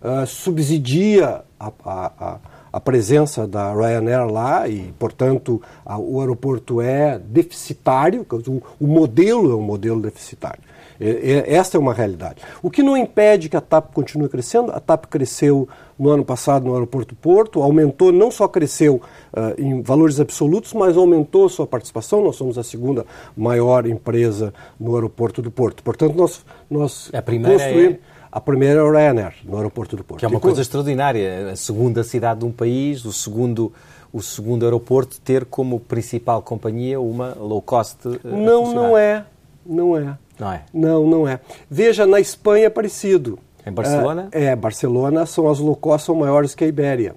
ah, 0.02 0.25
subsidia 0.25 1.42
a, 1.59 1.73
a, 1.85 2.12
a, 2.20 2.38
a 2.73 2.81
presença 2.81 3.47
da 3.47 3.73
Ryanair 3.75 4.27
lá 4.31 4.69
e, 4.69 4.93
portanto, 4.99 5.61
a- 5.85 5.99
o 5.99 6.21
aeroporto 6.21 6.81
é 6.81 7.19
deficitário, 7.19 8.25
o, 8.31 8.62
o 8.85 8.87
modelo 8.87 9.50
é 9.53 9.55
um 9.55 9.62
modelo 9.62 10.00
deficitário. 10.00 10.61
É- 11.00 11.33
é- 11.49 11.55
Esta 11.55 11.79
é 11.79 11.81
uma 11.81 11.95
realidade. 11.95 12.43
O 12.62 12.71
que 12.71 12.83
não 12.83 12.95
impede 12.97 13.49
que 13.49 13.57
a 13.57 13.61
TAP 13.61 13.93
continue 13.95 14.29
crescendo, 14.29 14.71
a 14.71 14.79
TAP 14.79 15.07
cresceu 15.07 15.67
no 15.99 16.11
ano 16.11 16.25
passado 16.25 16.67
no 16.67 16.75
aeroporto 16.75 17.15
Porto, 17.15 17.62
aumentou, 17.62 18.12
não 18.12 18.31
só 18.31 18.47
cresceu 18.47 19.00
ah, 19.33 19.55
em 19.59 19.81
valores 19.83 20.21
absolutos, 20.21 20.73
mas 20.75 20.97
aumentou 20.99 21.49
sua 21.49 21.67
participação. 21.67 22.23
Nós 22.23 22.37
somos 22.37 22.59
a 22.59 22.62
segunda 22.62 23.05
maior 23.37 23.87
empresa 23.87 24.53
no 24.79 24.95
aeroporto 24.95 25.41
do 25.41 25.50
Porto. 25.50 25.83
Portanto, 25.83 26.15
nós, 26.17 26.45
nós 26.71 27.11
A 27.15 27.23
primeira 27.23 27.59
construímos. 27.59 27.95
é? 27.97 27.99
A 28.33 28.41
primeira 28.41 28.81
é 28.81 28.83
o 28.83 28.91
Ryanair, 28.93 29.35
no 29.45 29.57
aeroporto 29.57 29.97
do 29.97 30.05
Porto. 30.05 30.21
Que 30.21 30.25
é 30.25 30.29
uma 30.29 30.39
E 30.39 30.41
coisa 30.41 30.61
extraordinária. 30.61 31.51
A 31.53 31.57
segunda 31.57 32.05
cidade 32.05 32.41
de 32.41 32.47
um 32.47 32.53
país, 32.53 33.05
o 33.05 33.13
segundo, 33.13 33.73
o 34.13 34.23
segundo 34.23 34.65
aeroporto, 34.65 35.21
ter 35.21 35.45
como 35.45 35.81
principal 35.81 36.41
companhia 36.43 37.01
uma 37.01 37.35
low 37.39 37.61
cost. 37.61 37.97
eh, 38.07 38.21
a 38.25 38.29
Não, 38.29 38.73
não 38.73 38.97
é. 38.97 39.25
Não 39.67 39.97
é. 39.97 40.17
Não 40.39 40.53
é? 40.53 40.63
Não, 40.73 41.07
não 41.07 41.29
é. 41.29 41.41
Veja, 41.69 42.07
na 42.07 42.21
Espanha 42.21 42.67
é 42.67 42.71
parecido. 42.71 43.39
Em 43.67 43.73
Barcelona? 43.73 44.29
É, 44.33 44.45
é, 44.47 44.57
Barcelona 44.57 45.27
são 45.27 45.51
as 45.51 45.59
low 45.59 45.77
cost 45.77 46.07
são 46.07 46.15
maiores 46.15 46.55
que 46.55 46.65
a 46.65 46.67
Ibéria. 46.67 47.15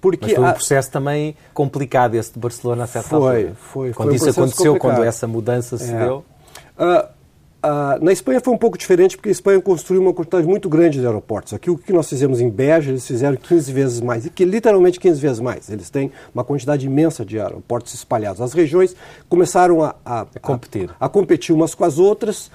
Porque 0.00 0.26
Mas 0.26 0.34
foi 0.34 0.44
um 0.44 0.46
a- 0.48 0.52
processo 0.52 0.90
também 0.90 1.34
complicado 1.54 2.14
esse 2.14 2.32
de 2.32 2.38
Barcelona 2.38 2.84
a 2.84 2.86
certa 2.86 3.08
Foi, 3.08 3.18
altura. 3.18 3.54
foi, 3.56 3.86
foi 3.88 3.92
Quando 3.94 4.10
um 4.10 4.14
isso 4.14 4.28
aconteceu, 4.30 4.72
complicado. 4.74 4.96
quando 4.96 5.04
essa 5.06 5.26
mudança 5.26 5.76
se 5.78 5.90
É. 5.92 5.98
deu. 6.04 6.24
Ah, 6.76 6.84
ah, 6.84 7.08
na 8.00 8.12
Espanha 8.12 8.40
foi 8.40 8.52
um 8.52 8.58
pouco 8.58 8.78
diferente, 8.78 9.16
porque 9.16 9.28
a 9.28 9.32
Espanha 9.32 9.60
construiu 9.60 10.00
uma 10.00 10.12
quantidade 10.12 10.46
muito 10.46 10.68
grande 10.68 11.00
de 11.00 11.06
aeroportos. 11.06 11.52
Aqui 11.52 11.70
o 11.70 11.76
que 11.76 11.92
nós 11.92 12.08
fizemos 12.08 12.40
em 12.40 12.48
Beja, 12.48 12.90
eles 12.90 13.06
fizeram 13.06 13.36
15 13.36 13.72
vezes 13.72 14.00
mais, 14.00 14.26
e 14.26 14.30
que 14.30 14.44
literalmente 14.44 14.98
15 14.98 15.20
vezes 15.20 15.40
mais. 15.40 15.68
Eles 15.68 15.90
têm 15.90 16.10
uma 16.34 16.44
quantidade 16.44 16.86
imensa 16.86 17.24
de 17.24 17.38
aeroportos 17.38 17.94
espalhados. 17.94 18.40
As 18.40 18.52
regiões 18.52 18.94
começaram 19.28 19.82
a, 19.82 19.94
a, 20.04 20.20
A 20.22 20.40
competir. 20.40 20.90
a, 20.98 21.06
a 21.06 21.08
competir 21.08 21.54
umas 21.54 21.74
com 21.74 21.84
as 21.84 21.98
outras, 21.98 22.50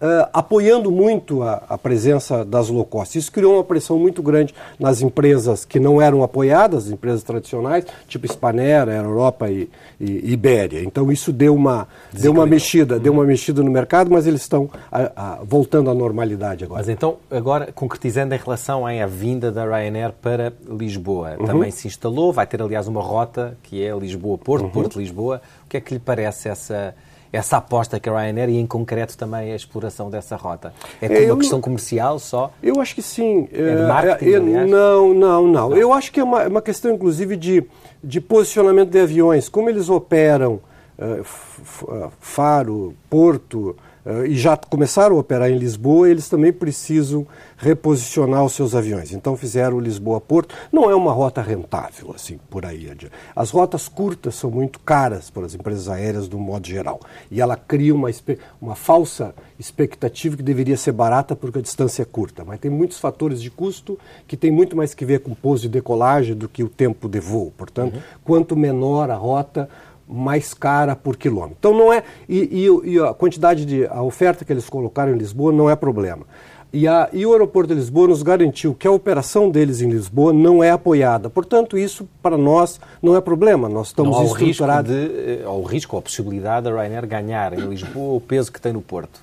ah, 0.00 0.28
apoiando 0.32 0.90
muito 0.90 1.42
a, 1.42 1.62
a 1.68 1.78
presença 1.78 2.44
das 2.44 2.68
low 2.68 2.84
cost. 2.84 3.16
Isso 3.18 3.32
criou 3.32 3.54
uma 3.54 3.64
pressão 3.64 3.98
muito 3.98 4.22
grande 4.22 4.54
nas 4.78 5.00
empresas 5.00 5.64
que 5.64 5.80
não 5.80 6.00
eram 6.00 6.22
apoiadas, 6.22 6.86
as 6.86 6.92
empresas 6.92 7.22
tradicionais, 7.22 7.84
tipo 8.08 8.26
Spanair, 8.26 8.88
Air 8.88 9.04
Europa 9.04 9.50
e, 9.50 9.68
e 10.00 10.32
Ibéria. 10.32 10.82
Então 10.82 11.10
isso 11.10 11.32
deu 11.32 11.54
uma, 11.54 11.88
deu 12.12 12.32
uma 12.32 12.46
mexida, 12.46 12.98
deu 13.00 13.12
uma 13.12 13.24
mexida 13.24 13.62
no 13.62 13.70
mercado, 13.70 14.10
mas 14.10 14.26
eles 14.26 14.42
estão 14.42 14.68
ah, 14.92 15.12
ah, 15.16 15.38
voltando 15.42 15.90
à 15.90 15.94
normalidade 15.94 16.64
agora. 16.64 16.80
Mas 16.80 16.88
então, 16.88 17.16
agora, 17.30 17.70
concretizando 17.74 18.34
em 18.34 18.38
relação 18.38 18.86
à 18.86 19.06
vinda 19.06 19.50
da 19.50 19.64
Ryanair 19.64 20.12
para 20.20 20.52
Lisboa, 20.68 21.36
Uhum. 21.38 21.46
também 21.46 21.70
se 21.70 21.86
instalou, 21.88 22.32
vai 22.32 22.46
ter 22.46 22.60
aliás 22.60 22.86
uma 22.88 23.00
rota 23.00 23.56
que 23.62 23.82
é 23.84 23.96
Lisboa-Porto, 23.96 24.64
Uhum. 24.64 24.70
Porto-Lisboa. 24.70 25.40
O 25.64 25.68
que 25.68 25.76
é 25.76 25.80
que 25.80 25.94
lhe 25.94 26.00
parece 26.00 26.48
essa, 26.48 26.94
essa 27.32 27.56
aposta 27.58 27.98
que 28.00 28.08
a 28.08 28.12
Ryanair 28.18 28.48
e, 28.50 28.58
em 28.58 28.66
concreto, 28.66 29.16
também 29.16 29.52
a 29.52 29.56
exploração 29.56 30.10
dessa 30.10 30.36
rota? 30.36 30.72
É 31.00 31.06
É, 31.06 31.24
eu 31.24 31.34
uma 31.34 31.38
questão 31.38 31.58
não- 31.58 31.62
comercial 31.62 32.18
só? 32.18 32.50
Eu 32.62 32.80
acho 32.80 32.94
que 32.94 33.02
sim. 33.02 33.48
É 33.52 33.74
de 33.76 33.82
marketing, 33.82 34.30
é, 34.32 34.36
aliás? 34.36 34.70
não, 34.70 35.14
não, 35.14 35.46
não, 35.46 35.76
Eu 35.76 35.92
acho 35.92 36.10
que 36.12 36.20
é 36.20 36.24
uma, 36.24 36.42
é 36.42 36.48
uma 36.48 36.62
questão, 36.62 36.92
inclusive, 36.92 37.36
de, 37.36 37.64
de 38.02 38.20
posicionamento 38.20 38.90
de 38.90 39.00
aviões. 39.00 39.48
Como 39.48 39.68
eles 39.68 39.88
operam 39.88 40.60
eh, 40.98 41.20
eh, 41.22 42.08
Faro, 42.20 42.94
Porto, 43.10 43.76
eh, 43.78 43.82
e 44.26 44.36
já 44.36 44.56
começaram 44.56 45.16
a 45.16 45.18
operar 45.18 45.50
em 45.50 45.58
Lisboa, 45.58 46.08
eles 46.08 46.28
também 46.28 46.52
precisam 46.52 47.26
reposicionar 47.56 48.44
os 48.44 48.52
seus 48.52 48.74
aviões. 48.74 49.12
Então 49.12 49.36
fizeram 49.36 49.80
Lisboa-Porto. 49.80 50.54
Não 50.70 50.88
é 50.88 50.94
uma 50.94 51.12
rota 51.12 51.42
rentável, 51.42 52.12
assim, 52.14 52.38
por 52.48 52.64
aí. 52.64 52.88
adiante. 52.88 53.10
As 53.34 53.50
rotas 53.50 53.88
curtas 53.88 54.36
são 54.36 54.50
muito 54.50 54.78
caras 54.78 55.28
para 55.28 55.44
as 55.44 55.54
empresas 55.54 55.88
aéreas, 55.88 56.28
do 56.28 56.38
modo 56.38 56.68
geral. 56.68 57.00
E 57.30 57.40
ela 57.40 57.56
cria 57.56 57.94
uma, 57.94 58.08
uma 58.60 58.76
falsa 58.76 59.34
expectativa 59.58 60.36
que 60.36 60.42
deveria 60.42 60.76
ser 60.76 60.92
barata 60.92 61.34
porque 61.34 61.58
a 61.58 61.62
distância 61.62 62.02
é 62.02 62.04
curta. 62.04 62.44
Mas 62.44 62.60
tem 62.60 62.70
muitos 62.70 63.00
fatores 63.00 63.42
de 63.42 63.50
custo 63.50 63.98
que 64.28 64.36
tem 64.36 64.52
muito 64.52 64.76
mais 64.76 64.94
que 64.94 65.04
ver 65.04 65.20
com 65.20 65.34
pouso 65.34 65.66
e 65.66 65.68
decolagem 65.68 66.36
do 66.36 66.48
que 66.48 66.62
o 66.62 66.68
tempo 66.68 67.08
de 67.08 67.18
voo. 67.18 67.52
Portanto, 67.56 68.00
quanto 68.22 68.54
menor 68.54 69.10
a 69.10 69.16
rota, 69.16 69.68
mais 70.08 70.54
cara 70.54 70.94
por 70.94 71.16
quilômetro. 71.16 71.56
Então 71.58 71.72
não 71.76 71.92
é 71.92 72.02
e, 72.28 72.66
e- 72.66 72.90
e 72.94 72.98
a 73.00 73.12
quantidade 73.14 73.64
de 73.64 73.86
a 73.86 74.02
oferta 74.02 74.44
que 74.44 74.52
eles 74.52 74.68
colocaram 74.68 75.12
em 75.12 75.18
Lisboa 75.18 75.52
não 75.52 75.68
é 75.68 75.76
problema. 75.76 76.24
E, 76.72 76.86
a, 76.86 77.08
e 77.12 77.24
o 77.24 77.32
aeroporto 77.32 77.68
de 77.72 77.80
Lisboa 77.80 78.08
nos 78.08 78.22
garantiu 78.22 78.74
que 78.74 78.86
a 78.86 78.90
operação 78.90 79.48
deles 79.48 79.80
em 79.80 79.88
Lisboa 79.88 80.32
não 80.32 80.62
é 80.62 80.70
apoiada. 80.70 81.30
Portanto, 81.30 81.78
isso 81.78 82.06
para 82.20 82.36
nós 82.36 82.78
não 83.00 83.16
é 83.16 83.20
problema. 83.20 83.68
Nós 83.68 83.86
estamos 83.88 84.16
risco, 84.18 84.44
estruturados. 84.44 84.90
de, 84.92 85.40
eh, 85.42 85.44
ou 85.46 85.60
o 85.60 85.64
risco 85.64 85.96
a 85.96 86.02
possibilidade 86.02 86.64
da 86.68 86.70
Ryanair 86.76 87.06
ganhar 87.06 87.52
em 87.54 87.62
Lisboa 87.68 88.16
o 88.16 88.20
peso 88.20 88.52
que 88.52 88.60
tem 88.60 88.72
no 88.72 88.82
Porto? 88.82 89.20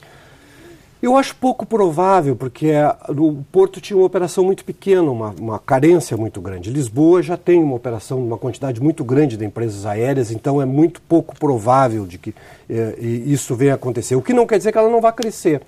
Eu 1.03 1.17
acho 1.17 1.35
pouco 1.35 1.65
provável, 1.65 2.33
porque 2.33 2.67
é, 2.67 2.87
o 3.09 3.43
Porto 3.51 3.81
tinha 3.81 3.97
uma 3.97 4.05
operação 4.05 4.45
muito 4.45 4.63
pequena, 4.63 5.11
uma, 5.11 5.35
uma 5.37 5.59
carência 5.59 6.15
muito 6.15 6.39
grande. 6.39 6.71
Lisboa 6.71 7.21
já 7.21 7.35
tem 7.35 7.61
uma 7.61 7.75
operação, 7.75 8.25
uma 8.25 8.37
quantidade 8.37 8.81
muito 8.81 9.03
grande 9.03 9.35
de 9.35 9.43
empresas 9.43 9.85
aéreas, 9.85 10.31
então 10.31 10.61
é 10.61 10.65
muito 10.65 11.01
pouco 11.01 11.37
provável 11.37 12.07
de 12.07 12.17
que 12.17 12.33
e 12.69 13.33
isso 13.33 13.53
venha 13.53 13.73
a 13.73 13.75
acontecer. 13.75 14.15
O 14.15 14.21
que 14.21 14.31
não 14.31 14.47
quer 14.47 14.57
dizer 14.57 14.71
que 14.71 14.77
ela 14.77 14.89
não 14.89 15.01
vá 15.01 15.11
crescer. 15.11 15.61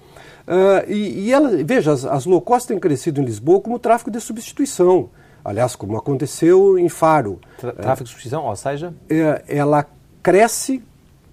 Ah, 0.48 0.86
e, 0.88 1.26
e 1.26 1.34
ela, 1.34 1.50
veja, 1.66 1.92
as, 1.92 2.06
as 2.06 2.26
low 2.26 2.40
cost 2.40 2.70
têm 2.70 2.80
crescido 2.80 3.20
em 3.20 3.26
Lisboa 3.26 3.60
como 3.60 3.78
tráfego 3.78 4.12
de 4.12 4.22
substituição. 4.22 5.10
Aliás, 5.44 5.76
como 5.76 5.98
aconteceu 5.98 6.80
em 6.80 6.88
Faro. 6.88 7.42
Tráfego 7.58 8.06
de 8.06 8.10
substituição, 8.10 8.46
ou 8.46 8.56
seja, 8.56 8.94
É, 9.10 9.44
ela 9.50 9.86
cresce 10.24 10.82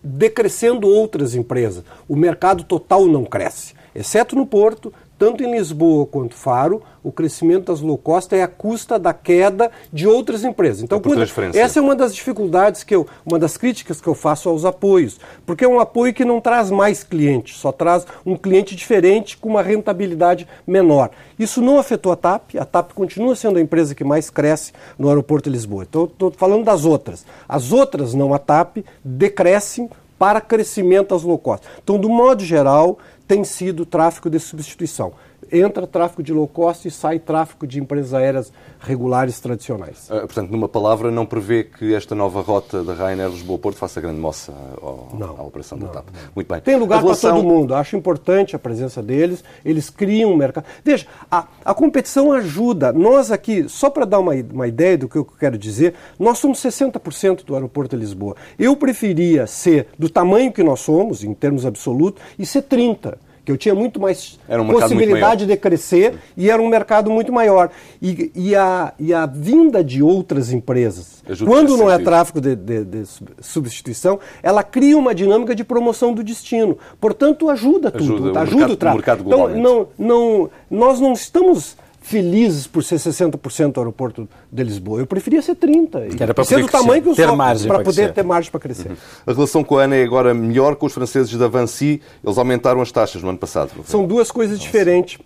decrescendo 0.03 0.89
outras 0.89 1.37
empresas. 1.37 1.85
O 2.09 2.17
mercado 2.17 2.65
total 2.65 3.07
não 3.07 3.25
cresce, 3.25 3.75
exceto 3.95 4.35
no 4.37 4.47
Porto, 4.47 4.93
tanto 5.19 5.45
em 5.45 5.53
Lisboa 5.53 6.05
quanto 6.05 6.35
Faro, 6.35 6.83
o 7.01 7.13
crescimento 7.13 7.67
das 7.67 7.81
low 7.81 7.97
cost 7.97 8.35
é 8.35 8.43
a 8.43 8.49
custa 8.49 8.99
da 8.99 9.15
queda 9.15 9.71
de 9.93 10.05
outras 10.09 10.43
empresas. 10.43 10.83
Então, 10.83 10.99
É 10.99 11.01
quando- 11.01 11.23
essa 11.57 11.79
é 11.79 11.83
uma 11.83 11.95
das 11.95 12.13
dificuldades 12.13 12.83
que 12.83 12.93
eu, 12.93 13.07
uma 13.25 13.39
das 13.39 13.57
críticas 13.57 14.01
que 14.01 14.09
eu 14.09 14.17
faço 14.17 14.49
aos 14.49 14.65
apoios, 14.65 15.21
porque 15.47 15.65
é 15.65 15.69
um 15.69 15.79
apoio 15.79 16.13
que 16.13 16.25
não 16.25 16.41
traz 16.41 16.73
mais 16.73 17.05
clientes, 17.05 17.57
só 17.57 17.71
traz 17.71 18.05
um 18.27 18.35
cliente 18.37 18.75
diferente 18.75 19.37
com 19.37 19.49
uma 19.49 19.63
rentabilidade 19.63 20.49
menor. 20.67 21.11
Isso 21.39 21.63
não 21.63 21.79
afetou 21.79 22.11
a 22.11 22.17
TAP, 22.17 22.57
a 22.59 22.65
TAP 22.65 22.91
continua 22.93 23.37
sendo 23.37 23.59
a 23.59 23.63
empresa 23.63 23.95
que 23.95 24.03
mais 24.03 24.29
cresce 24.29 24.73
no 24.99 25.09
aeroporto 25.09 25.49
de 25.49 25.55
Lisboa. 25.55 25.85
Então, 25.89 26.05
estou 26.05 26.33
falando 26.33 26.65
das 26.65 26.85
outras. 26.85 27.25
As 27.49 27.71
outras, 27.71 28.13
não 28.13 28.35
a 28.35 28.41
TAP, 28.41 28.79
decrescem 29.05 29.89
para 30.19 30.41
crescimento 30.41 31.15
às 31.15 31.23
low 31.23 31.39
cost. 31.39 31.65
Então, 31.83 31.99
do 31.99 32.09
modo 32.09 32.45
geral, 32.45 32.99
tem 33.33 33.45
sido 33.45 33.87
tráfego 33.87 34.29
de 34.29 34.39
substituição. 34.39 35.15
Entra 35.53 35.87
tráfego 35.87 36.23
de 36.23 36.33
low 36.33 36.49
cost 36.49 36.89
e 36.89 36.91
sai 36.91 37.19
tráfego 37.19 37.67
de 37.67 37.79
empresas 37.79 38.15
aéreas 38.15 38.51
regulares 38.81 39.39
tradicionais. 39.39 40.09
Ah, 40.11 40.21
portanto, 40.21 40.51
numa 40.51 40.67
palavra, 40.69 41.11
não 41.11 41.27
prevê 41.27 41.65
que 41.65 41.95
esta 41.95 42.15
nova 42.15 42.41
rota 42.41 42.83
da 42.83 42.95
Ryanair 42.95 43.29
Lisboa-Porto 43.31 43.77
faça 43.77 44.01
grande 44.01 44.19
moça 44.19 44.53
ao- 44.81 45.09
Não, 45.19 45.37
à 45.39 45.43
operação 45.43 45.79
da 45.79 45.89
TAP. 45.89 46.07
Muito 46.35 46.49
bem. 46.49 46.61
Tem 46.63 46.77
lugar 46.77 47.03
relação- 47.03 47.31
para 47.33 47.41
todo 47.43 47.49
mundo. 47.49 47.75
Acho 47.75 47.97
importante 47.97 48.57
a 48.57 48.59
presença 48.59 49.03
deles. 49.03 49.45
Eles 49.65 49.91
criam 49.91 50.33
um 50.33 50.37
mercado. 50.37 50.65
Veja, 50.83 51.07
a, 51.31 51.47
a 51.65 51.75
competição 51.75 52.33
ajuda. 52.33 52.91
Nós 52.93 53.31
aqui, 53.31 53.69
só 53.69 53.91
para 53.91 54.07
dar 54.07 54.19
uma, 54.21 54.33
uma 54.35 54.67
ideia 54.67 54.97
do 54.97 55.07
que 55.09 55.17
eu 55.17 55.25
quero 55.25 55.59
dizer, 55.59 55.95
nós 56.19 56.39
somos 56.39 56.59
60% 56.61 57.45
do 57.45 57.55
aeroporto 57.55 57.95
de 57.95 58.01
Lisboa. 58.01 58.37
Eu 58.59 58.75
preferia 58.75 59.47
ser 59.47 59.89
do 59.99 60.09
tamanho 60.09 60.51
que 60.51 60.63
nós 60.63 60.81
somos, 60.81 61.23
em 61.23 61.35
termos 61.35 61.67
absolutos, 61.67 62.23
e 62.39 62.47
ser 62.47 62.63
30%. 62.63 63.17
Que 63.45 63.51
eu 63.51 63.57
tinha 63.57 63.75
muito 63.75 64.01
mais 64.01 64.39
um 64.49 64.69
possibilidade 64.69 65.45
muito 65.45 65.51
de 65.51 65.57
crescer 65.57 66.15
e 66.37 66.49
era 66.51 66.63
um 66.63 66.69
mercado 66.69 67.11
muito 67.11 67.33
maior. 67.33 67.71
E, 68.01 68.31
e, 68.35 68.55
a, 68.55 68.93
e 68.99 69.13
a 69.13 69.27
vinda 69.27 69.83
de 69.83 70.03
outras 70.03 70.53
empresas, 70.53 71.23
quando 71.45 71.77
não 71.77 71.91
é 71.91 71.99
tráfico 71.99 72.41
de, 72.41 72.55
de, 72.55 72.85
de, 72.85 73.03
substituição, 73.41 74.21
ela 74.43 74.63
cria 74.63 74.97
uma 74.97 75.15
dinâmica 75.15 75.55
de 75.55 75.65
promoção 75.65 76.15
do 76.15 76.23
destino. 76.23 76.79
Portanto, 77.01 77.51
ajuda 77.51 77.91
tudo, 77.91 78.15
ajuda, 78.15 78.41
ajuda 78.41 78.73
o, 78.73 78.77
tráfico. 78.77 79.27
Então, 79.27 79.49
não, 79.49 79.89
não, 79.99 80.51
nós 80.71 81.01
não 81.01 81.13
estamos 81.13 81.77
felizes 82.03 82.67
por 82.67 82.83
ser 82.83 82.97
60% 82.97 83.73
do 83.73 83.81
aeroporto 83.81 84.29
de 84.51 84.63
Lisboa. 84.65 85.01
Eu 85.01 85.07
preferia 85.07 85.41
ser 85.41 85.55
30%. 85.55 86.17
Que 86.17 86.23
era 86.23 86.35
para 86.35 86.45
ser 86.45 86.61
do 86.61 86.69
tamanho 86.69 87.03
que 87.03 87.09
eu 87.09 87.15
ter 87.15 87.27
sou, 87.27 87.37
margem 87.37 87.67
para, 87.67 87.77
para 87.77 87.85
poder 87.85 87.97
crescer. 87.97 88.13
ter 88.13 88.23
margem 88.25 88.51
para 88.51 88.61
crescer. 88.61 88.89
Uhum. 88.91 88.97
A 89.27 89.33
relação 89.33 89.65
com 89.65 89.79
a 89.79 89.85
ANA 89.85 89.97
é 89.97 90.03
agora 90.03 90.35
melhor 90.35 90.77
com 90.77 90.87
os 90.87 90.93
franceses 90.93 91.33
da 91.39 91.49
Vancy. 91.49 92.03
Eles 92.23 92.37
aumentaram 92.37 92.81
as 92.81 92.91
taxas 92.91 93.23
no 93.23 93.29
ano 93.29 93.39
passado. 93.39 93.71
São 93.85 94.05
duas 94.07 94.31
coisas 94.31 94.59
diferentes. 94.59 95.19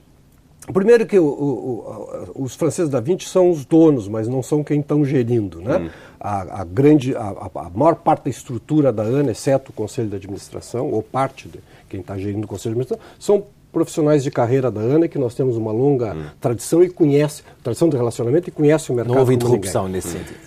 Primeiro 0.72 1.06
que 1.06 1.18
o, 1.18 1.24
o, 1.24 2.32
o, 2.34 2.42
os 2.42 2.56
franceses 2.56 2.90
da 2.90 3.00
Vinci 3.00 3.28
são 3.28 3.50
os 3.50 3.64
donos, 3.64 4.08
mas 4.08 4.26
não 4.26 4.42
são 4.42 4.64
quem 4.64 4.80
estão 4.80 5.04
gerindo. 5.04 5.60
Né? 5.60 5.78
Hum. 5.78 5.90
A, 6.18 6.60
a, 6.60 6.64
grande, 6.64 7.14
a, 7.14 7.50
a, 7.54 7.70
maior 7.72 7.94
parte 7.94 8.24
da 8.24 8.30
estrutura 8.30 8.92
da 8.92 9.04
ANA, 9.04 9.30
exceto 9.30 9.70
o 9.70 9.72
Conselho 9.72 10.08
de 10.08 10.16
Administração, 10.16 10.90
ou 10.90 11.02
parte 11.02 11.48
de 11.48 11.60
quem 11.88 12.00
está 12.00 12.18
gerindo 12.18 12.44
o 12.44 12.48
Conselho 12.48 12.74
de 12.74 12.80
Administração, 12.80 13.14
são 13.18 13.44
profissionais 13.76 14.24
de 14.24 14.30
carreira 14.30 14.70
da 14.70 14.80
ANA, 14.80 15.06
que 15.06 15.18
nós 15.18 15.34
temos 15.34 15.54
uma 15.54 15.70
longa 15.70 16.14
hum. 16.14 16.24
tradição 16.40 16.82
e 16.82 16.88
conhece, 16.88 17.42
tradição 17.62 17.90
de 17.90 17.96
relacionamento 17.98 18.48
e 18.48 18.50
conhece 18.50 18.90
o 18.90 18.94
mercado. 18.94 19.12
Não 19.12 19.20
houve 19.20 19.34
interrupção 19.34 19.86
nesse 19.86 20.08
sentido. 20.08 20.38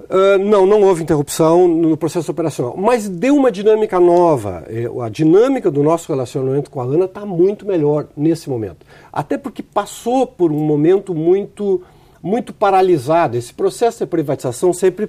Uh, 0.00 0.38
não, 0.44 0.66
não 0.66 0.82
houve 0.82 1.02
interrupção 1.02 1.66
no 1.66 1.96
processo 1.96 2.30
operacional, 2.30 2.76
mas 2.76 3.08
deu 3.08 3.34
uma 3.34 3.50
dinâmica 3.50 3.98
nova. 3.98 4.62
É, 4.68 4.84
a 5.02 5.08
dinâmica 5.08 5.70
do 5.70 5.82
nosso 5.82 6.12
relacionamento 6.12 6.70
com 6.70 6.78
a 6.82 6.84
ANA 6.84 7.06
está 7.06 7.24
muito 7.24 7.64
melhor 7.64 8.08
nesse 8.14 8.50
momento. 8.50 8.84
Até 9.10 9.38
porque 9.38 9.62
passou 9.62 10.26
por 10.26 10.52
um 10.52 10.58
momento 10.58 11.14
muito, 11.14 11.80
muito 12.22 12.52
paralisado. 12.52 13.38
Esse 13.38 13.54
processo 13.54 14.00
de 14.00 14.06
privatização 14.06 14.74
sempre 14.74 15.08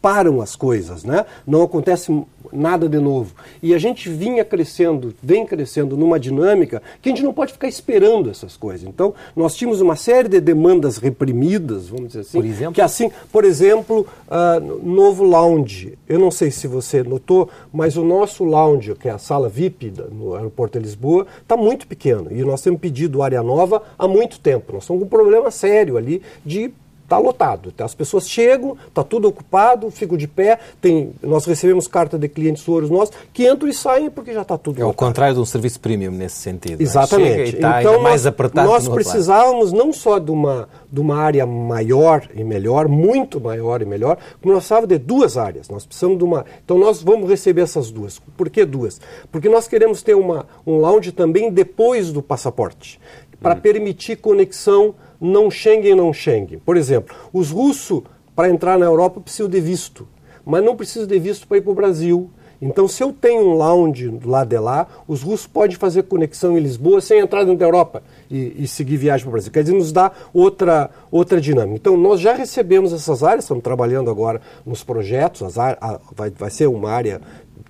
param 0.00 0.40
as 0.40 0.54
coisas, 0.54 1.02
né? 1.02 1.26
Não 1.44 1.62
acontece 1.64 2.12
nada 2.56 2.88
de 2.88 2.98
novo. 2.98 3.34
E 3.62 3.74
a 3.74 3.78
gente 3.78 4.08
vinha 4.08 4.44
crescendo, 4.44 5.14
vem 5.22 5.46
crescendo 5.46 5.96
numa 5.96 6.18
dinâmica 6.18 6.82
que 7.00 7.08
a 7.08 7.12
gente 7.12 7.22
não 7.22 7.32
pode 7.32 7.52
ficar 7.52 7.68
esperando 7.68 8.30
essas 8.30 8.56
coisas. 8.56 8.86
Então, 8.88 9.14
nós 9.34 9.54
tínhamos 9.54 9.80
uma 9.80 9.96
série 9.96 10.28
de 10.28 10.40
demandas 10.40 10.96
reprimidas, 10.96 11.88
vamos 11.88 12.08
dizer 12.08 12.20
assim. 12.20 12.38
Por 12.38 12.44
exemplo? 12.44 12.74
Que 12.74 12.80
assim, 12.80 13.10
por 13.30 13.44
exemplo, 13.44 14.06
uh, 14.28 14.60
novo 14.82 15.24
lounge. 15.24 15.98
Eu 16.08 16.18
não 16.18 16.30
sei 16.30 16.50
se 16.50 16.66
você 16.66 17.02
notou, 17.02 17.48
mas 17.72 17.96
o 17.96 18.04
nosso 18.04 18.44
lounge, 18.44 18.94
que 18.94 19.08
é 19.08 19.12
a 19.12 19.18
sala 19.18 19.48
VIP 19.48 19.92
no 20.10 20.34
aeroporto 20.34 20.78
de 20.78 20.84
Lisboa, 20.84 21.26
está 21.42 21.56
muito 21.56 21.86
pequeno. 21.86 22.28
E 22.30 22.42
nós 22.42 22.62
temos 22.62 22.80
pedido 22.80 23.22
área 23.22 23.42
nova 23.42 23.82
há 23.98 24.08
muito 24.08 24.40
tempo. 24.40 24.72
Nós 24.72 24.84
estamos 24.84 25.00
com 25.00 25.06
um 25.06 25.08
problema 25.08 25.50
sério 25.50 25.96
ali 25.96 26.22
de 26.44 26.72
Está 27.06 27.18
lotado. 27.18 27.72
As 27.78 27.94
pessoas 27.94 28.28
chegam, 28.28 28.76
está 28.88 29.04
tudo 29.04 29.28
ocupado, 29.28 29.88
ficam 29.92 30.18
de 30.18 30.26
pé. 30.26 30.58
Tem, 30.80 31.12
nós 31.22 31.44
recebemos 31.46 31.86
carta 31.86 32.18
de 32.18 32.28
clientes 32.28 32.68
ouros 32.68 32.90
nossos 32.90 33.14
que 33.32 33.48
entram 33.48 33.68
e 33.68 33.72
saem 33.72 34.10
porque 34.10 34.34
já 34.34 34.42
está 34.42 34.58
tudo 34.58 34.80
é 34.80 34.84
lotado. 34.84 34.92
O 34.92 35.06
contrário 35.06 35.36
de 35.36 35.40
um 35.40 35.44
serviço 35.44 35.78
premium 35.78 36.10
nesse 36.10 36.34
sentido. 36.34 36.80
É? 36.80 36.82
Exatamente. 36.82 37.54
está 37.54 37.80
então, 37.80 38.02
mais 38.02 38.22
nós, 38.22 38.26
apertado 38.26 38.68
nós 38.68 38.88
precisávamos 38.88 39.72
não 39.72 39.92
só 39.92 40.18
de 40.18 40.32
uma, 40.32 40.68
de 40.90 40.98
uma 40.98 41.16
área 41.16 41.46
maior 41.46 42.28
e 42.34 42.42
melhor, 42.42 42.88
muito 42.88 43.40
maior 43.40 43.80
e 43.82 43.84
melhor, 43.84 44.18
como 44.42 44.52
nós 44.52 44.64
precisávamos 44.64 44.88
de 44.88 44.98
duas 44.98 45.36
áreas. 45.36 45.68
Nós 45.68 45.86
precisamos 45.86 46.18
de 46.18 46.24
uma. 46.24 46.44
Então 46.64 46.76
nós 46.76 47.04
vamos 47.04 47.30
receber 47.30 47.60
essas 47.60 47.92
duas. 47.92 48.20
Por 48.36 48.50
que 48.50 48.64
duas? 48.64 49.00
Porque 49.30 49.48
nós 49.48 49.68
queremos 49.68 50.02
ter 50.02 50.16
uma, 50.16 50.44
um 50.66 50.78
lounge 50.78 51.12
também 51.12 51.52
depois 51.52 52.10
do 52.10 52.20
passaporte, 52.20 52.98
para 53.40 53.54
hum. 53.54 53.60
permitir 53.60 54.16
conexão 54.16 54.92
não 55.20 55.50
Schengen 55.50 55.94
não 55.94 56.12
Schengen. 56.12 56.58
Por 56.58 56.76
exemplo, 56.76 57.14
os 57.32 57.50
russos, 57.50 58.02
para 58.34 58.50
entrar 58.50 58.78
na 58.78 58.84
Europa, 58.84 59.20
precisam 59.20 59.48
de 59.48 59.60
visto, 59.60 60.06
mas 60.44 60.62
não 60.62 60.76
precisam 60.76 61.06
de 61.06 61.18
visto 61.18 61.46
para 61.46 61.56
ir 61.56 61.62
para 61.62 61.72
o 61.72 61.74
Brasil. 61.74 62.30
Então, 62.60 62.88
se 62.88 63.02
eu 63.02 63.12
tenho 63.12 63.42
um 63.42 63.52
lounge 63.54 64.18
lá 64.24 64.42
de 64.44 64.58
lá, 64.58 64.86
os 65.06 65.22
russos 65.22 65.46
podem 65.46 65.76
fazer 65.76 66.04
conexão 66.04 66.56
em 66.56 66.60
Lisboa 66.60 67.00
sem 67.00 67.18
entrar 67.18 67.44
dentro 67.44 67.58
da 67.58 67.66
Europa 67.66 68.02
e, 68.30 68.64
e 68.64 68.68
seguir 68.68 68.96
viagem 68.96 69.24
para 69.24 69.28
o 69.28 69.32
Brasil. 69.32 69.52
Quer 69.52 69.62
dizer, 69.62 69.76
nos 69.76 69.92
dá 69.92 70.10
outra, 70.32 70.90
outra 71.10 71.38
dinâmica. 71.40 71.76
Então, 71.76 71.96
nós 71.96 72.18
já 72.20 72.32
recebemos 72.32 72.92
essas 72.92 73.22
áreas, 73.22 73.44
estamos 73.44 73.62
trabalhando 73.62 74.10
agora 74.10 74.40
nos 74.64 74.82
projetos, 74.82 75.42
as 75.42 75.58
áreas, 75.58 75.78
a, 75.82 76.00
vai, 76.14 76.30
vai 76.30 76.50
ser 76.50 76.66
uma 76.66 76.90
área 76.90 77.20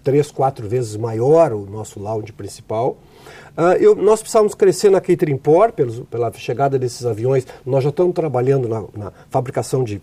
três, 0.05 0.31
quatro 0.31 0.69
vezes 0.69 0.97
maior, 0.97 1.53
o 1.53 1.67
nosso 1.67 1.99
lounge 1.99 2.33
principal. 2.33 2.97
Uh, 3.57 3.73
eu, 3.81 3.95
nós 3.95 4.21
precisávamos 4.21 4.55
crescer 4.55 4.91
na 4.91 5.01
catering 5.01 5.37
port, 5.37 5.75
pelos, 5.75 6.01
pela 6.11 6.33
chegada 6.35 6.79
desses 6.79 7.07
aviões. 7.07 7.47
Nós 7.65 7.83
já 7.83 7.91
estamos 7.91 8.15
trabalhando 8.15 8.69
na, 8.69 8.85
na 8.95 9.13
fabricação 9.31 9.83
de 9.83 9.97
uh, 9.97 10.03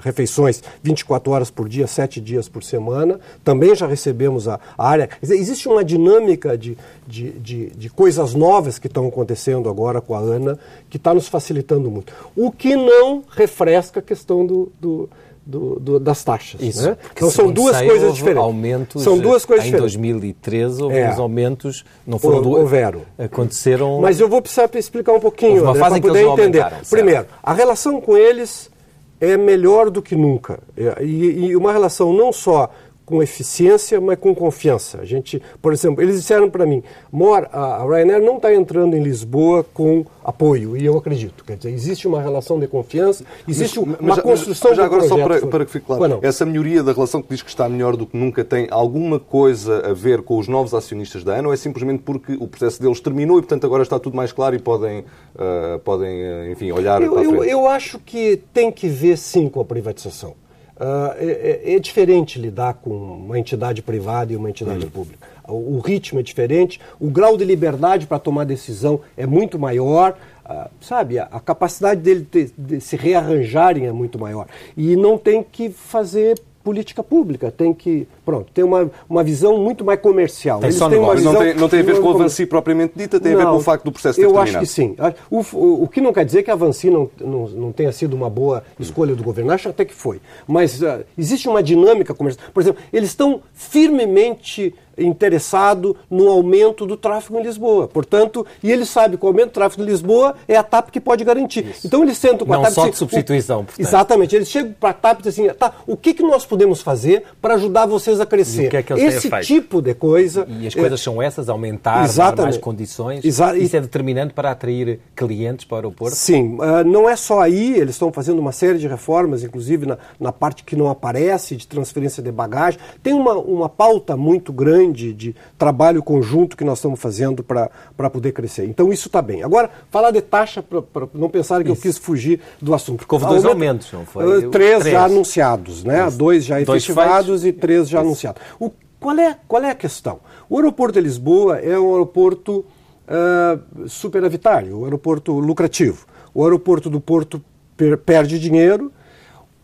refeições 0.00 0.62
24 0.82 1.32
horas 1.32 1.50
por 1.50 1.68
dia, 1.68 1.86
7 1.86 2.20
dias 2.20 2.48
por 2.48 2.62
semana. 2.62 3.18
Também 3.42 3.74
já 3.74 3.86
recebemos 3.86 4.46
a, 4.46 4.60
a 4.76 4.88
área. 4.88 5.08
Existe 5.20 5.68
uma 5.68 5.84
dinâmica 5.84 6.56
de, 6.56 6.78
de, 7.06 7.32
de, 7.32 7.70
de 7.70 7.90
coisas 7.90 8.34
novas 8.34 8.78
que 8.78 8.86
estão 8.86 9.08
acontecendo 9.08 9.68
agora 9.68 10.00
com 10.00 10.14
a 10.14 10.18
ANA 10.18 10.58
que 10.88 10.96
está 10.96 11.12
nos 11.12 11.28
facilitando 11.28 11.90
muito. 11.90 12.12
O 12.36 12.50
que 12.52 12.76
não 12.76 13.24
refresca 13.28 14.00
a 14.00 14.02
questão 14.02 14.46
do, 14.46 14.70
do 14.80 15.08
do, 15.48 15.80
do, 15.80 15.98
das 15.98 16.22
taxas. 16.22 16.60
Isso. 16.60 16.90
Né? 16.90 16.96
Então 17.10 17.30
são 17.30 17.50
duas 17.50 17.80
coisas 17.80 18.14
diferentes. 18.14 18.44
Aumentos, 18.44 19.02
são 19.02 19.18
duas 19.18 19.46
coisas 19.46 19.64
em 19.64 19.70
diferentes. 19.70 19.94
2013 19.94 20.82
houve 20.82 20.98
é. 20.98 21.10
uns 21.10 21.18
aumentos, 21.18 21.84
não 22.06 22.18
foram 22.18 22.42
duas. 22.42 22.60
Houveram. 22.60 23.02
Aconteceram. 23.18 23.98
Mas 23.98 24.20
eu 24.20 24.28
vou 24.28 24.42
precisar 24.42 24.68
explicar 24.74 25.14
um 25.14 25.20
pouquinho 25.20 25.62
para 25.62 26.00
poder 26.00 26.26
entender. 26.26 26.66
Primeiro, 26.90 27.26
a 27.42 27.54
relação 27.54 27.98
com 27.98 28.14
eles 28.14 28.70
é 29.18 29.38
melhor 29.38 29.88
do 29.88 30.02
que 30.02 30.14
nunca. 30.14 30.60
E, 31.00 31.46
e 31.48 31.56
uma 31.56 31.72
relação 31.72 32.12
não 32.12 32.30
só 32.30 32.70
com 33.08 33.22
eficiência, 33.22 33.98
mas 33.98 34.18
com 34.18 34.34
confiança. 34.34 35.00
A 35.00 35.04
gente, 35.06 35.40
por 35.62 35.72
exemplo, 35.72 36.02
eles 36.02 36.16
disseram 36.16 36.50
para 36.50 36.66
mim, 36.66 36.82
Mor, 37.10 37.48
a 37.50 37.82
Ryanair 37.82 38.22
não 38.22 38.36
está 38.36 38.54
entrando 38.54 38.94
em 38.94 39.02
Lisboa 39.02 39.64
com 39.72 40.04
apoio, 40.22 40.76
e 40.76 40.84
eu 40.84 40.98
acredito. 40.98 41.42
Quer 41.42 41.56
dizer, 41.56 41.70
existe 41.70 42.06
uma 42.06 42.20
relação 42.20 42.60
de 42.60 42.66
confiança, 42.66 43.24
existe 43.48 43.80
mas, 43.80 43.98
uma 43.98 44.14
mas, 44.14 44.20
construção 44.20 44.72
mas, 44.72 44.78
mas 44.78 44.84
já 44.84 44.84
agora, 44.84 45.08
só 45.08 45.16
para, 45.16 45.46
para, 45.46 45.64
que 45.64 45.70
fique 45.72 45.86
claro, 45.86 46.18
essa 46.20 46.44
melhoria 46.44 46.82
da 46.82 46.92
relação 46.92 47.22
que 47.22 47.30
diz 47.30 47.40
que 47.40 47.48
está 47.48 47.66
melhor 47.66 47.96
do 47.96 48.04
que 48.04 48.14
nunca 48.14 48.44
tem 48.44 48.68
alguma 48.70 49.18
coisa 49.18 49.88
a 49.88 49.94
ver 49.94 50.20
com 50.20 50.38
os 50.38 50.46
novos 50.46 50.74
acionistas 50.74 51.24
da 51.24 51.34
ANA 51.34 51.48
ou 51.48 51.54
é 51.54 51.56
simplesmente 51.56 52.02
porque 52.02 52.34
o 52.38 52.46
processo 52.46 52.82
deles 52.82 53.00
terminou 53.00 53.38
e, 53.38 53.40
portanto, 53.40 53.64
agora 53.64 53.82
está 53.82 53.98
tudo 53.98 54.14
mais 54.14 54.32
claro 54.32 54.54
e 54.54 54.58
podem, 54.58 55.00
uh, 55.00 55.78
podem 55.82 56.20
uh, 56.20 56.52
enfim, 56.52 56.70
olhar 56.72 57.00
eu, 57.00 57.12
para 57.12 57.22
a 57.22 57.24
frente? 57.24 57.36
Eu, 57.38 57.44
eu 57.44 57.66
acho 57.66 57.98
que 58.00 58.42
tem 58.52 58.70
que 58.70 58.86
ver, 58.86 59.16
sim, 59.16 59.48
com 59.48 59.60
a 59.60 59.64
privatização. 59.64 60.34
Uh, 60.78 61.12
é, 61.18 61.74
é, 61.74 61.78
diferente 61.80 62.38
lidar 62.38 62.74
com 62.74 62.90
uma 62.90 63.36
entidade 63.36 63.82
privada 63.82 64.32
e 64.32 64.36
uma 64.36 64.48
entidade 64.48 64.84
uhum. 64.84 64.90
pública. 64.90 65.26
O, 65.44 65.76
o, 65.76 65.80
ritmo 65.80 66.20
é 66.20 66.22
diferente, 66.22 66.80
o 67.00 67.10
grau 67.10 67.36
de 67.36 67.44
liberdade 67.44 68.06
para 68.06 68.16
tomar 68.20 68.44
decisão 68.44 69.00
é 69.16 69.26
muito 69.26 69.58
maior, 69.58 70.16
uh, 70.48 70.70
sabe? 70.80 71.18
A, 71.18 71.24
a, 71.24 71.40
capacidade 71.40 72.00
dele 72.00 72.24
de, 72.30 72.52
de 72.56 72.80
se 72.80 72.94
rearranjarem 72.94 73.86
é 73.86 73.92
muito 73.92 74.20
maior. 74.20 74.46
E 74.76 74.94
não 74.94 75.18
tem 75.18 75.42
que 75.42 75.68
fazer 75.68 76.40
política 76.68 77.02
pública, 77.02 77.50
tem 77.50 77.72
que, 77.72 78.06
pronto, 78.26 78.52
tem 78.52 78.62
uma, 78.62 78.90
uma 79.08 79.24
visão 79.24 79.56
muito 79.56 79.82
mais 79.86 79.98
comercial. 79.98 80.60
Tem 80.60 80.68
Eles 80.68 80.78
têm 80.78 80.98
uma 80.98 81.14
visão, 81.14 81.32
não, 81.32 81.40
tem, 81.40 81.54
não 81.54 81.66
tem 81.66 81.80
a 81.80 81.82
ver 81.82 81.98
com 81.98 82.10
a 82.10 82.14
Avanci 82.14 82.44
propriamente 82.44 82.92
dita, 82.94 83.18
tem 83.18 83.32
não, 83.32 83.40
a 83.40 83.44
ver 83.44 83.50
com 83.52 83.56
o 83.56 83.60
facto 83.60 83.84
do 83.84 83.92
processo 83.92 84.20
ter 84.20 84.26
Eu 84.26 84.34
terminado. 84.34 84.58
acho 84.58 84.66
que 84.66 84.66
sim. 84.66 84.94
O, 85.30 85.40
o, 85.56 85.84
o, 85.84 85.88
que 85.88 86.02
não 86.02 86.12
quer 86.12 86.26
dizer 86.26 86.42
que 86.42 86.50
a 86.50 86.52
Avanci 86.52 86.90
não, 86.90 87.08
não, 87.18 87.48
não 87.48 87.72
tenha 87.72 87.90
sido 87.90 88.12
uma 88.14 88.28
boa 88.28 88.62
escolha 88.78 89.14
do 89.14 89.24
governo, 89.24 89.50
acho 89.50 89.70
até 89.70 89.82
que 89.82 89.94
foi. 89.94 90.20
Mas 90.46 90.82
uh, 90.82 91.02
existe 91.16 91.48
uma 91.48 91.62
dinâmica 91.62 92.12
comercial. 92.12 92.44
Por 92.52 92.62
exemplo, 92.62 92.82
eles 92.92 93.08
estão 93.08 93.40
firmemente 93.54 94.74
interessado 94.98 95.96
no 96.10 96.28
aumento 96.28 96.86
do 96.86 96.96
tráfego 96.96 97.38
em 97.38 97.42
Lisboa. 97.42 97.88
Portanto, 97.88 98.46
e 98.62 98.70
ele 98.70 98.84
sabe 98.84 99.16
que 99.16 99.24
o 99.24 99.28
aumento 99.28 99.50
do 99.50 99.52
tráfego 99.52 99.82
em 99.82 99.86
Lisboa 99.86 100.34
é 100.46 100.56
a 100.56 100.62
TAP 100.62 100.90
que 100.90 101.00
pode 101.00 101.24
garantir. 101.24 101.66
Isso. 101.66 101.86
Então 101.86 102.02
eles 102.02 102.18
sentam 102.18 102.46
com 102.46 102.52
Não 102.52 102.60
a 102.60 102.64
TAP... 102.64 102.76
Não 102.76 102.84
só 102.84 102.90
de 102.90 102.96
substituição, 102.96 103.64
portanto. 103.64 103.86
Exatamente. 103.86 104.36
Eles 104.36 104.48
chegam 104.48 104.74
para 104.78 104.90
a 104.90 104.94
TAP 104.94 105.20
e 105.20 105.22
dizem 105.22 105.48
assim, 105.48 105.58
tá, 105.58 105.72
o 105.86 105.96
que, 105.96 106.14
que 106.14 106.22
nós 106.22 106.44
podemos 106.44 106.80
fazer 106.80 107.24
para 107.40 107.54
ajudar 107.54 107.86
vocês 107.86 108.20
a 108.20 108.26
crescer? 108.26 108.74
É 108.74 108.82
que 108.82 108.92
Esse 108.94 109.30
tipo 109.42 109.80
de 109.80 109.94
coisa... 109.94 110.46
E 110.48 110.66
as 110.66 110.74
coisas 110.74 111.00
é... 111.00 111.02
são 111.02 111.20
essas, 111.20 111.48
aumentar, 111.48 112.04
Exatamente. 112.04 112.36
dar 112.36 112.42
mais 112.44 112.56
condições. 112.58 113.24
Exa... 113.24 113.56
Isso 113.56 113.76
é 113.76 113.80
determinante 113.80 114.34
para 114.34 114.50
atrair 114.50 115.00
clientes 115.14 115.64
para 115.64 115.74
o 115.74 115.78
aeroporto? 115.78 116.16
Sim. 116.16 116.56
Uh, 116.56 116.84
não 116.84 117.08
é 117.08 117.16
só 117.16 117.40
aí, 117.40 117.74
eles 117.74 117.94
estão 117.94 118.12
fazendo 118.12 118.38
uma 118.38 118.52
série 118.52 118.78
de 118.78 118.86
reformas, 118.86 119.42
inclusive 119.44 119.86
na, 119.86 119.98
na 120.18 120.32
parte 120.32 120.64
que 120.64 120.76
não 120.76 120.88
aparece, 120.88 121.56
de 121.56 121.66
transferência 121.66 122.22
de 122.22 122.30
bagagem. 122.30 122.78
Tem 123.02 123.12
uma, 123.12 123.34
uma 123.34 123.68
pauta 123.68 124.16
muito 124.16 124.52
grande 124.52 124.87
de 124.92 125.34
trabalho 125.56 126.02
conjunto 126.02 126.56
que 126.56 126.64
nós 126.64 126.78
estamos 126.78 127.00
fazendo 127.00 127.42
para 127.42 128.10
poder 128.10 128.32
crescer. 128.32 128.66
Então 128.66 128.92
isso 128.92 129.08
está 129.08 129.20
bem. 129.22 129.42
Agora, 129.42 129.70
falar 129.90 130.10
de 130.10 130.20
taxa, 130.20 130.62
para 130.62 131.08
não 131.14 131.28
pensarem 131.28 131.64
que 131.64 131.72
isso. 131.72 131.80
eu 131.80 131.92
quis 131.92 131.98
fugir 131.98 132.40
do 132.60 132.74
assunto. 132.74 132.98
Porque 132.98 133.14
houve 133.14 133.26
dois 133.26 133.44
Aumenta, 133.44 133.54
aumentos, 133.54 133.92
não 133.92 134.04
foi? 134.04 134.46
Uh, 134.46 134.50
três, 134.50 134.80
três, 134.80 134.92
já 134.92 135.04
anunciados, 135.04 135.84
né? 135.84 136.10
Dois 136.10 136.44
já 136.44 136.60
efetivados 136.60 137.26
dois 137.26 137.44
e 137.44 137.52
três 137.52 137.88
já 137.88 137.98
isso. 137.98 138.06
anunciados. 138.06 138.42
O, 138.58 138.70
qual, 139.00 139.18
é, 139.18 139.36
qual 139.46 139.62
é 139.62 139.70
a 139.70 139.74
questão? 139.74 140.20
O 140.48 140.56
aeroporto 140.56 140.94
de 140.94 141.00
Lisboa 141.00 141.58
é 141.58 141.78
um 141.78 141.92
aeroporto 141.92 142.64
uh, 143.08 143.88
superavitário, 143.88 144.80
um 144.80 144.84
aeroporto 144.84 145.32
lucrativo. 145.38 146.06
O 146.34 146.44
aeroporto 146.44 146.90
do 146.90 147.00
Porto 147.00 147.42
per 147.76 147.98
perde 147.98 148.38
dinheiro. 148.38 148.92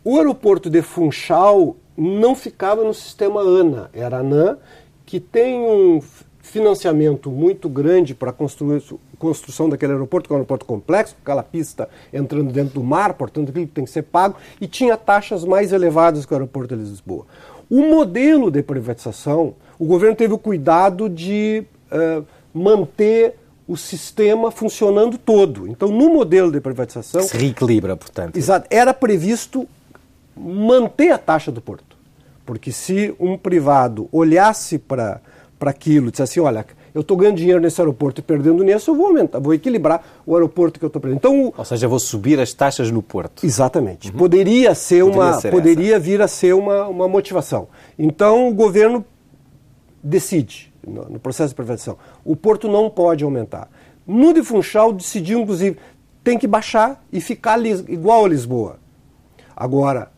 O 0.04 0.18
aeroporto 0.18 0.68
de 0.68 0.82
Funchal 0.82 1.76
não 1.96 2.34
ficava 2.34 2.82
no 2.84 2.92
sistema 2.92 3.40
ANA, 3.40 3.88
era 3.92 4.18
ANAN, 4.18 4.58
que 5.14 5.20
tem 5.20 5.60
um 5.60 6.02
financiamento 6.42 7.30
muito 7.30 7.68
grande 7.68 8.16
para 8.16 8.30
a 8.30 8.34
construção 9.16 9.68
daquele 9.68 9.92
aeroporto, 9.92 10.26
que 10.26 10.32
é 10.32 10.34
um 10.34 10.38
aeroporto 10.38 10.66
complexo, 10.66 11.14
com 11.14 11.20
aquela 11.22 11.44
pista 11.44 11.88
entrando 12.12 12.52
dentro 12.52 12.74
do 12.74 12.82
mar, 12.82 13.14
portanto 13.14 13.50
aquilo 13.50 13.68
tem 13.68 13.84
que 13.84 13.92
ser 13.92 14.02
pago, 14.02 14.34
e 14.60 14.66
tinha 14.66 14.96
taxas 14.96 15.44
mais 15.44 15.72
elevadas 15.72 16.26
que 16.26 16.32
o 16.32 16.34
aeroporto 16.34 16.76
de 16.76 16.82
Lisboa. 16.82 17.26
O 17.70 17.82
modelo 17.82 18.50
de 18.50 18.60
privatização, 18.60 19.54
o 19.78 19.84
governo 19.84 20.16
teve 20.16 20.34
o 20.34 20.38
cuidado 20.38 21.08
de 21.08 21.64
uh, 21.92 22.26
manter 22.52 23.36
o 23.68 23.76
sistema 23.76 24.50
funcionando 24.50 25.16
todo. 25.16 25.68
Então, 25.68 25.90
no 25.90 26.12
modelo 26.12 26.50
de 26.50 26.60
privatização. 26.60 27.22
Se 27.22 27.36
reequilibra, 27.36 27.96
portanto. 27.96 28.36
Exato. 28.36 28.66
Era 28.68 28.92
previsto 28.92 29.68
manter 30.36 31.12
a 31.12 31.18
taxa 31.18 31.52
do 31.52 31.60
porto. 31.60 31.93
Porque 32.44 32.70
se 32.72 33.14
um 33.18 33.36
privado 33.36 34.08
olhasse 34.12 34.78
para 34.78 35.20
aquilo 35.60 36.08
e 36.08 36.10
dissesse 36.10 36.40
assim: 36.40 36.46
olha, 36.46 36.64
eu 36.94 37.00
estou 37.00 37.16
ganhando 37.16 37.36
dinheiro 37.36 37.60
nesse 37.60 37.80
aeroporto 37.80 38.20
e 38.20 38.24
perdendo 38.24 38.62
nesse, 38.62 38.88
eu 38.88 38.94
vou 38.94 39.06
aumentar, 39.06 39.40
vou 39.40 39.52
equilibrar 39.52 40.04
o 40.24 40.34
aeroporto 40.34 40.78
que 40.78 40.84
eu 40.84 40.88
estou 40.88 41.00
perdendo. 41.00 41.18
Então, 41.18 41.52
Ou 41.56 41.64
seja, 41.64 41.88
vou 41.88 41.98
subir 41.98 42.38
as 42.38 42.52
taxas 42.52 42.90
no 42.90 43.02
porto. 43.02 43.44
Exatamente. 43.44 44.10
Uhum. 44.10 44.16
Poderia 44.16 44.74
ser 44.74 45.02
poderia 45.02 45.20
uma. 45.20 45.40
Ser 45.40 45.50
poderia 45.50 45.96
essa. 45.96 46.00
vir 46.00 46.22
a 46.22 46.28
ser 46.28 46.54
uma, 46.54 46.86
uma 46.86 47.08
motivação. 47.08 47.68
Então 47.98 48.48
o 48.48 48.54
governo 48.54 49.04
decide 50.02 50.72
no, 50.86 51.04
no 51.08 51.18
processo 51.18 51.48
de 51.48 51.54
privatização. 51.54 51.96
O 52.24 52.36
porto 52.36 52.68
não 52.68 52.90
pode 52.90 53.24
aumentar. 53.24 53.68
No 54.06 54.34
de 54.34 54.42
Funchal 54.42 54.92
decidiu, 54.92 55.40
inclusive, 55.40 55.78
tem 56.22 56.38
que 56.38 56.46
baixar 56.46 57.02
e 57.10 57.20
ficar 57.20 57.58
igual 57.64 58.24
a 58.24 58.28
Lisboa. 58.28 58.78
Agora, 59.56 60.10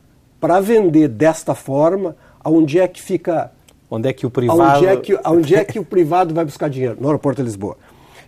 para 0.46 0.61
vender 0.61 1.09
desta 1.09 1.56
forma, 1.56 2.14
aonde 2.38 2.78
é 2.78 2.87
que 2.87 3.02
fica. 3.02 3.50
Onde 3.90 4.09
é 4.09 4.12
que 4.12 4.24
o 4.24 4.30
privado. 4.30 4.62
Aonde 4.62 4.87
é 4.87 4.96
que, 4.96 5.18
aonde 5.24 5.54
é 5.56 5.64
que 5.64 5.78
o 5.80 5.85
privado 5.85 6.32
vai 6.32 6.44
buscar 6.44 6.70
dinheiro? 6.70 6.96
No 7.00 7.09
aeroporto 7.09 7.42
de 7.42 7.46
Lisboa. 7.46 7.76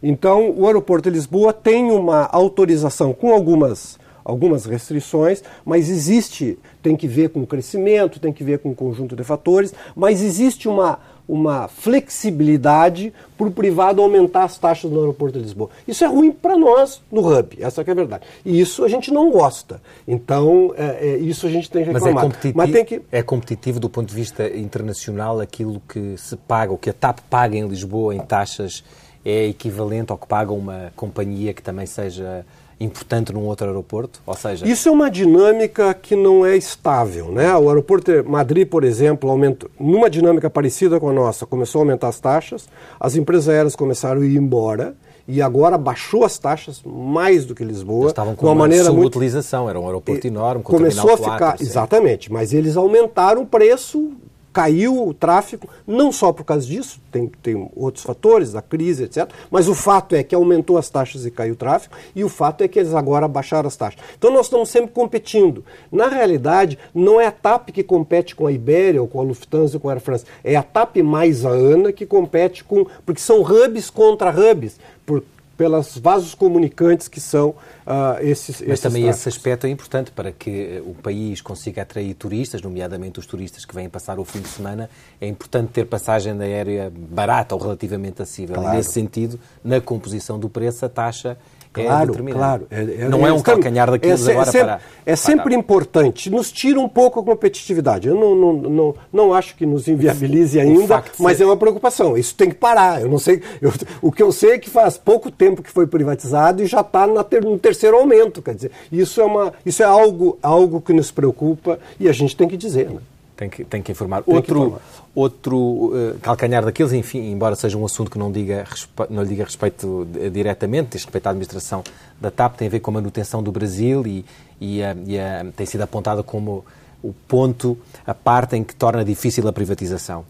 Então, 0.03 0.51
o 0.51 0.67
aeroporto 0.67 1.09
de 1.09 1.15
Lisboa 1.15 1.53
tem 1.53 1.93
uma 1.93 2.25
autorização 2.25 3.13
com 3.13 3.33
algumas, 3.33 4.01
algumas 4.25 4.65
restrições, 4.65 5.45
mas 5.65 5.89
existe, 5.89 6.59
tem 6.83 6.97
que 6.97 7.07
ver 7.07 7.29
com 7.29 7.41
o 7.41 7.47
crescimento, 7.47 8.19
tem 8.19 8.33
que 8.33 8.43
ver 8.43 8.59
com 8.59 8.71
um 8.71 8.75
conjunto 8.75 9.15
de 9.15 9.23
fatores, 9.23 9.73
mas 9.95 10.21
existe 10.21 10.69
uma, 10.69 10.99
uma 11.29 11.69
flexibilidade 11.69 13.13
para 13.37 13.47
o 13.47 13.51
privado 13.51 14.01
aumentar 14.01 14.45
as 14.45 14.57
taxas 14.57 14.91
no 14.91 14.99
aeroporto 14.99 15.39
de 15.39 15.45
Lisboa. 15.45 15.69
Isso 15.87 16.03
é 16.03 16.07
ruim 16.07 16.33
para 16.33 16.57
nós 16.57 17.03
no 17.13 17.21
hub, 17.21 17.59
essa 17.61 17.83
é 17.83 17.91
a 17.91 17.95
verdade. 17.95 18.25
E 18.45 18.59
isso 18.59 18.83
a 18.83 18.89
gente 18.89 19.13
não 19.13 19.31
gosta. 19.31 19.81
Então, 20.07 20.75
é, 20.77 21.09
é, 21.09 21.19
isso 21.19 21.47
a 21.47 21.51
gente 21.51 21.71
tem 21.71 21.85
que 21.85 21.91
reclamar. 21.93 22.15
Mas, 22.15 22.23
é 22.23 22.27
competitivo, 22.27 22.59
Mas 22.59 22.71
tem 22.73 22.85
que... 22.85 23.03
é 23.13 23.23
competitivo 23.23 23.79
do 23.79 23.91
ponto 23.91 24.09
de 24.09 24.15
vista 24.15 24.49
internacional 24.49 25.39
aquilo 25.39 25.83
que 25.87 26.17
se 26.17 26.37
paga, 26.37 26.73
o 26.73 26.79
que 26.79 26.89
a 26.89 26.95
TAP 26.95 27.21
paga 27.29 27.57
em 27.57 27.69
Lisboa 27.69 28.15
em 28.15 28.21
taxas 28.21 28.83
é 29.25 29.47
equivalente 29.47 30.11
ao 30.11 30.17
que 30.17 30.27
paga 30.27 30.53
uma 30.53 30.93
companhia 30.97 31.53
que 31.53 31.63
também 31.63 31.85
seja 31.85 32.47
importante 32.81 33.33
num 33.33 33.45
outro 33.45 33.67
aeroporto? 33.67 34.21
Ou 34.27 34.35
seja... 34.35 34.67
Isso 34.67 34.89
é 34.89 34.93
uma 34.93 35.11
dinâmica 35.11 35.93
que 35.95 36.15
não 36.15 36.45
é 36.47 36.57
estável. 36.57 37.33
Né? 37.33 37.55
O 37.57 37.69
aeroporto 37.69 38.11
de 38.11 38.23
Madrid, 38.23 38.69
por 38.69 38.85
exemplo, 38.85 39.31
aumentou, 39.31 39.71
numa 39.79 40.09
dinâmica 40.09 40.49
parecida 40.49 41.01
com 41.01 41.09
a 41.09 41.13
nossa, 41.13 41.47
começou 41.47 41.81
a 41.81 41.83
aumentar 41.83 42.09
as 42.09 42.21
taxas, 42.21 42.69
as 42.99 43.17
empresas 43.17 43.49
aéreas 43.49 43.77
começaram 43.77 44.23
a 44.23 44.25
ir 44.25 44.37
embora, 44.37 44.95
e 45.27 45.43
agora 45.43 45.77
baixou 45.77 46.25
as 46.25 46.39
taxas 46.39 46.81
mais 46.83 47.45
do 47.45 47.55
que 47.55 47.63
Lisboa. 47.63 48.05
Eles 48.05 48.13
estavam 48.13 48.35
com 48.35 48.47
uma, 48.47 48.53
uma 48.53 48.59
maneira 48.61 48.91
muito 48.91 49.09
utilização, 49.09 49.69
era 49.69 49.79
um 49.79 49.85
aeroporto 49.85 50.27
enorme, 50.27 50.63
com 50.63 50.73
começou 50.73 51.13
a 51.13 51.17
ficar 51.19 51.39
4, 51.39 51.63
exatamente, 51.63 52.33
mas 52.33 52.55
eles 52.55 52.79
aumentaram 52.79 53.43
o 53.43 53.47
preço 53.47 54.11
caiu 54.59 55.07
o 55.07 55.15
tráfego, 55.15 55.69
não 55.87 56.11
só 56.11 56.33
por 56.33 56.43
causa 56.43 56.67
disso, 56.67 57.01
tem, 57.13 57.31
tem 57.41 57.71
outros 57.77 58.03
fatores, 58.03 58.51
da 58.51 58.61
crise, 58.61 59.05
etc. 59.05 59.31
Mas 59.53 59.69
o 59.69 59.75
fato 59.75 60.17
é 60.17 60.25
que 60.25 60.35
aumentou 60.35 60.77
as 60.77 60.91
taxas 60.91 61.25
e 61.25 61.31
caiu 61.31 61.53
o 61.53 61.57
tráfego, 61.57 61.95
e 62.13 62.25
o 62.25 62.29
fato 62.29 62.65
é 62.65 62.67
que 62.67 62.77
eles 62.77 62.93
agora 62.93 63.29
baixaram 63.29 63.69
as 63.69 63.77
taxas. 63.77 64.01
Então 64.19 64.33
nós 64.33 64.47
estamos 64.47 64.69
sempre 64.69 64.91
competindo. 64.91 65.65
Na 65.93 66.09
realidade, 66.09 66.77
não 66.93 67.21
é 67.21 67.27
a 67.27 67.31
TAP 67.31 67.69
que 67.69 67.85
compete 67.85 68.35
com 68.35 68.49
a 68.49 68.53
Ibéria, 68.53 69.01
ou 69.01 69.07
com 69.07 69.21
a 69.21 69.23
Lufthansa, 69.23 69.77
ou 69.77 69.81
com 69.81 69.91
a 69.91 69.93
Air 69.93 70.01
France. 70.01 70.25
É 70.43 70.57
a 70.57 70.63
TAP 70.65 70.97
mais 71.05 71.47
a 71.47 71.51
ANA 71.51 71.93
que 71.93 72.05
compete 72.05 72.65
com. 72.65 72.85
Porque 73.07 73.21
são 73.21 73.43
hubs 73.43 73.91
contra 73.91 74.31
hubs. 74.31 74.81
Por, 75.07 75.23
pelas 75.59 75.99
vasos 75.99 76.37
comunicantes 76.37 77.09
que 77.09 77.21
são 77.21 77.49
uh, 77.49 78.17
esses 78.21 78.63
Mas 78.65 78.79
também 78.79 79.09
esse 79.09 79.29
aspecto 79.29 79.67
é 79.67 79.71
importante 79.71 80.13
para 80.13 80.31
que 80.31 80.81
o 80.87 80.95
país 80.95 81.41
consiga 81.41 81.83
atrair 81.83 82.15
turistas, 82.15 82.63
nomeadamente 82.63 83.19
os 83.19 83.27
turistas 83.27 83.65
que 83.65 83.75
vêm 83.75 83.89
passar 83.89 84.21
o 84.21 84.25
fim 84.25 84.41
de 84.41 84.47
semana. 84.47 84.89
É 85.21 85.27
importante 85.27 85.71
ter 85.73 85.85
passagem 85.85 86.41
aérea 86.41 86.93
barata 86.95 87.57
ou 87.57 87.61
relativamente 87.61 88.23
acessível. 88.23 88.55
Claro. 88.55 88.73
E 88.73 88.77
nesse 88.77 88.93
sentido, 88.93 89.39
na 89.65 89.81
composição 89.81 90.39
do 90.39 90.49
preço, 90.49 90.87
a 90.87 90.89
taxa 90.89 91.37
claro, 91.73 92.15
é 92.15 92.33
claro. 92.33 92.67
É, 92.71 92.81
é, 92.81 93.09
não 93.09 93.27
é, 93.27 93.33
um 93.33 93.41
calcanhar 93.41 93.91
daqueles 93.91 94.27
é, 94.27 94.33
agora 94.33 94.51
sempre, 94.51 94.67
para... 94.67 94.81
É 95.07 95.17
sempre 95.17 95.55
importante. 95.55 96.31
Nos 96.31 96.51
tira 96.51 96.81
um 96.81 96.89
pouco 96.89 97.21
a 97.21 97.23
competitividade. 97.23 98.09
Eu 98.09 98.15
não, 98.15 98.35
não, 98.35 98.53
não, 98.53 98.95
não 99.13 99.35
acho 99.35 99.55
que 99.57 99.65
nos 99.65 99.89
inviabilize 99.89 100.59
ainda, 100.61 101.03
mas 101.19 101.41
é 101.41 101.45
uma 101.45 101.57
preocupação. 101.57 102.17
Isso 102.17 102.35
tem 102.35 102.49
que 102.49 102.57
parar. 102.57 103.01
Eu 103.01 103.09
não 103.09 103.19
sei. 103.19 103.43
Eu, 103.61 103.73
o 104.03 104.13
que 104.13 104.23
eu 104.23 104.33
sei 104.33 104.53
é 104.53 104.59
que 104.59 104.71
faz 104.71 104.99
pouco 104.99 105.31
tempo 105.31 105.63
que 105.63 105.71
foi 105.71 105.87
privatizado 105.87 106.63
e 106.63 106.67
já 106.67 106.81
está 106.81 107.07
ter, 107.25 107.45
no 107.45 107.59
terceiro 107.59 107.97
aumento. 107.97 108.43
Quer 108.43 108.55
dizer, 108.55 108.71
isso 108.91 109.21
é, 109.21 109.25
uma, 109.25 109.53
isso 109.65 109.83
é 109.83 109.87
algo, 109.87 110.39
algo 110.43 110.81
que 110.81 110.93
nos 110.93 111.11
preocupa 111.11 111.79
e 111.99 112.09
a 112.09 112.13
gente 112.13 112.37
tem 112.37 112.49
que 112.49 112.57
dizer. 112.57 112.91
Né? 112.91 113.01
Tem 113.39 113.49
que, 113.49 113.65
tem 113.65 113.81
que 113.81 113.93
informar. 113.93 114.25
Tem 114.25 114.35
outro 114.35 114.55
que 114.55 114.67
informar. 114.67 114.81
outro 115.15 115.57
uh, 115.57 116.19
calcanhar 116.21 116.65
daqueles, 116.65 116.93
enfim, 116.93 117.31
embora 117.31 117.55
seja 117.55 117.79
um 117.79 117.85
assunto 117.85 118.11
que 118.11 118.19
não, 118.19 118.33
diga, 118.33 118.65
não 119.09 119.23
lhe 119.23 119.29
diga 119.29 119.45
respeito 119.45 120.09
diretamente, 120.33 120.89
diz 120.91 121.05
respeito 121.05 121.29
à 121.29 121.31
administração 121.31 121.85
da 122.21 122.33
TAP, 122.33 122.57
tem 122.57 122.67
a 122.67 122.71
ver 122.71 122.81
com 122.81 122.91
a 122.91 122.95
manutenção 122.95 123.41
do 123.41 123.53
Brasil 123.53 124.05
e, 124.09 124.25
e, 124.61 124.81
uh, 124.81 124.85
e 125.07 125.17
uh, 125.19 125.53
tem 125.53 125.65
sido 125.65 125.83
apontada 125.83 126.21
como 126.25 126.65
o 127.01 127.13
ponto, 127.13 127.79
a 128.05 128.13
parte 128.13 128.57
em 128.57 128.65
que 128.65 128.75
torna 128.75 129.05
difícil 129.05 129.47
a 129.47 129.53
privatização. 129.53 130.25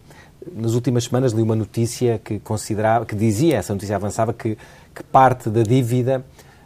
Nas 0.55 0.75
últimas 0.75 1.05
semanas 1.05 1.31
li 1.31 1.41
uma 1.41 1.55
notícia 1.55 2.21
que 2.23 2.37
considerava, 2.37 3.07
que 3.07 3.15
dizia, 3.15 3.57
essa 3.57 3.73
notícia 3.73 3.95
avançava, 3.95 4.33
que, 4.33 4.55
que 4.93 5.03
parte 5.11 5.49
da 5.49 5.63
dívida 5.63 6.23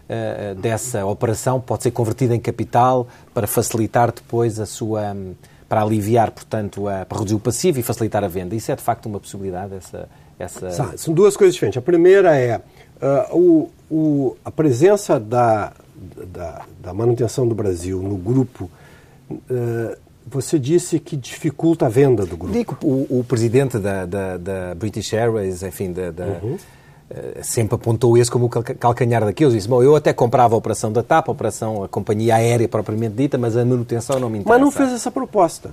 uh, 0.10 0.56
dessa 0.56 1.06
operação 1.06 1.62
pode 1.62 1.84
ser 1.84 1.92
convertida 1.92 2.36
em 2.36 2.40
capital 2.42 3.08
para 3.34 3.48
facilitar 3.48 4.12
depois 4.12 4.60
a 4.60 4.66
sua. 4.66 5.14
Um, 5.14 5.36
para 5.68 5.82
aliviar, 5.82 6.32
portanto, 6.32 6.88
a, 6.88 7.06
para 7.06 7.18
reduzir 7.18 7.36
o 7.36 7.40
passivo 7.40 7.80
e 7.80 7.84
facilitar 7.84 8.24
a 8.24 8.28
venda. 8.28 8.56
Isso 8.56 8.72
é 8.72 8.76
de 8.76 8.82
facto 8.82 9.06
uma 9.08 9.20
possibilidade? 9.20 9.76
Essa, 9.76 10.10
essa... 10.38 10.98
São 10.98 11.14
duas 11.14 11.38
coisas 11.38 11.54
diferentes. 11.54 11.78
A 11.78 11.82
primeira 11.82 12.38
é 12.38 12.58
uh, 12.58 13.38
o, 13.38 13.72
o, 13.90 14.38
a 14.44 14.52
presença 14.52 15.20
da, 15.20 15.74
da, 16.32 16.66
da, 16.82 16.94
manutenção 16.94 17.48
do 17.48 17.56
Brasil 17.56 18.02
no 18.02 18.18
grupo. 18.18 18.70
Uh, 19.30 19.98
você 20.26 20.58
disse 20.58 21.00
que 21.00 21.18
dificulta 21.18 21.86
a 21.86 21.90
venda 21.90 22.26
do 22.26 22.38
grupo. 22.38 22.54
Digo, 22.54 22.78
o, 22.82 23.20
o 23.20 23.26
presidente 23.26 23.78
da, 23.78 24.06
da, 24.06 24.38
da, 24.38 24.76
British 24.76 25.14
Airways, 25.14 25.64
enfim, 25.64 25.92
da, 25.92 26.12
da 26.12 26.26
uhum 26.26 26.58
sempre 27.42 27.76
apontou 27.76 28.18
esse 28.18 28.30
como 28.30 28.46
o 28.46 28.50
calcanhar 28.50 29.24
daqueles. 29.24 29.54
Disse, 29.54 29.68
bom, 29.68 29.84
eu 29.84 29.96
até 29.96 30.14
comprava 30.14 30.56
a 30.56 30.58
operação 30.58 30.92
da 30.92 31.04
TAP, 31.04 31.30
a 31.30 31.32
operação, 31.32 31.84
a 31.84 31.88
companhia 31.88 32.36
aérea 32.36 32.68
propriamente 32.68 33.16
dita, 33.16 33.38
mas 33.38 33.56
a 33.56 33.64
manutenção 33.64 34.20
não 34.20 34.30
me 34.30 34.40
interessa. 34.40 34.60
Mas 34.60 34.62
não 34.62 34.72
fez 34.72 34.92
essa 34.92 35.12
proposta. 35.12 35.72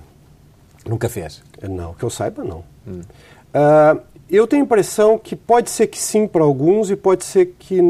Nunca 0.87 1.09
fez? 1.09 1.43
Não, 1.63 1.95
que 1.95 2.05
eu 2.05 2.11
saiba, 2.11 2.43
não. 2.45 2.63
Hum. 2.87 3.01
Uh, 3.01 4.01
eu 4.31 4.47
tenho 4.47 4.63
a 4.63 4.65
impressão 4.65 5.19
que 5.19 5.35
pode 5.35 5.71
ser 5.71 5.89
que 5.89 5.99
sim 5.99 6.27
para 6.27 6.45
alguns 6.45 6.91
e 6.91 6.97
pode 6.97 7.25
ser 7.25 7.55
que 7.59 7.81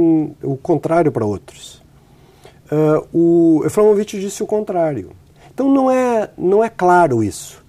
o 0.43 0.57
contrário 0.57 1.13
para 1.13 1.25
outros. 1.25 1.83
Uh, 2.73 3.07
o 3.13 3.67
Efraimovic 3.67 4.19
disse 4.19 4.43
o 4.43 4.47
contrário. 4.47 5.11
Então 5.53 5.69
não 5.69 5.91
é, 5.91 6.31
não 6.39 6.65
é 6.65 6.69
claro 6.71 7.23
isso. 7.23 7.63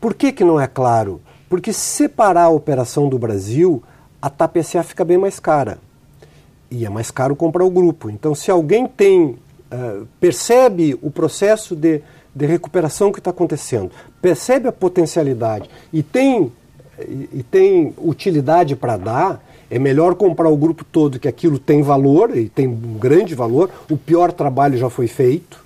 Por 0.00 0.12
que, 0.12 0.32
que 0.32 0.44
não 0.44 0.60
é 0.60 0.66
claro? 0.66 1.20
Porque 1.48 1.72
separar 1.72 2.44
a 2.44 2.50
operação 2.50 3.08
do 3.08 3.18
Brasil 3.18 3.82
a 4.24 4.30
TAP 4.30 4.56
SA 4.62 4.82
fica 4.82 5.04
bem 5.04 5.18
mais 5.18 5.38
cara. 5.38 5.76
E 6.70 6.86
é 6.86 6.88
mais 6.88 7.10
caro 7.10 7.36
comprar 7.36 7.62
o 7.62 7.68
grupo. 7.68 8.08
Então, 8.08 8.34
se 8.34 8.50
alguém 8.50 8.86
tem, 8.86 9.36
uh, 9.70 10.08
percebe 10.18 10.98
o 11.02 11.10
processo 11.10 11.76
de, 11.76 12.00
de 12.34 12.46
recuperação 12.46 13.12
que 13.12 13.18
está 13.18 13.28
acontecendo, 13.28 13.90
percebe 14.22 14.66
a 14.66 14.72
potencialidade 14.72 15.68
e 15.92 16.02
tem, 16.02 16.50
e, 16.98 17.28
e 17.34 17.42
tem 17.42 17.92
utilidade 17.98 18.74
para 18.74 18.96
dar, 18.96 19.44
é 19.70 19.78
melhor 19.78 20.14
comprar 20.14 20.48
o 20.48 20.56
grupo 20.56 20.86
todo, 20.86 21.18
que 21.18 21.28
aquilo 21.28 21.58
tem 21.58 21.82
valor, 21.82 22.34
e 22.34 22.48
tem 22.48 22.66
um 22.66 22.96
grande 22.98 23.34
valor, 23.34 23.68
o 23.90 23.96
pior 23.98 24.32
trabalho 24.32 24.78
já 24.78 24.88
foi 24.88 25.06
feito, 25.06 25.62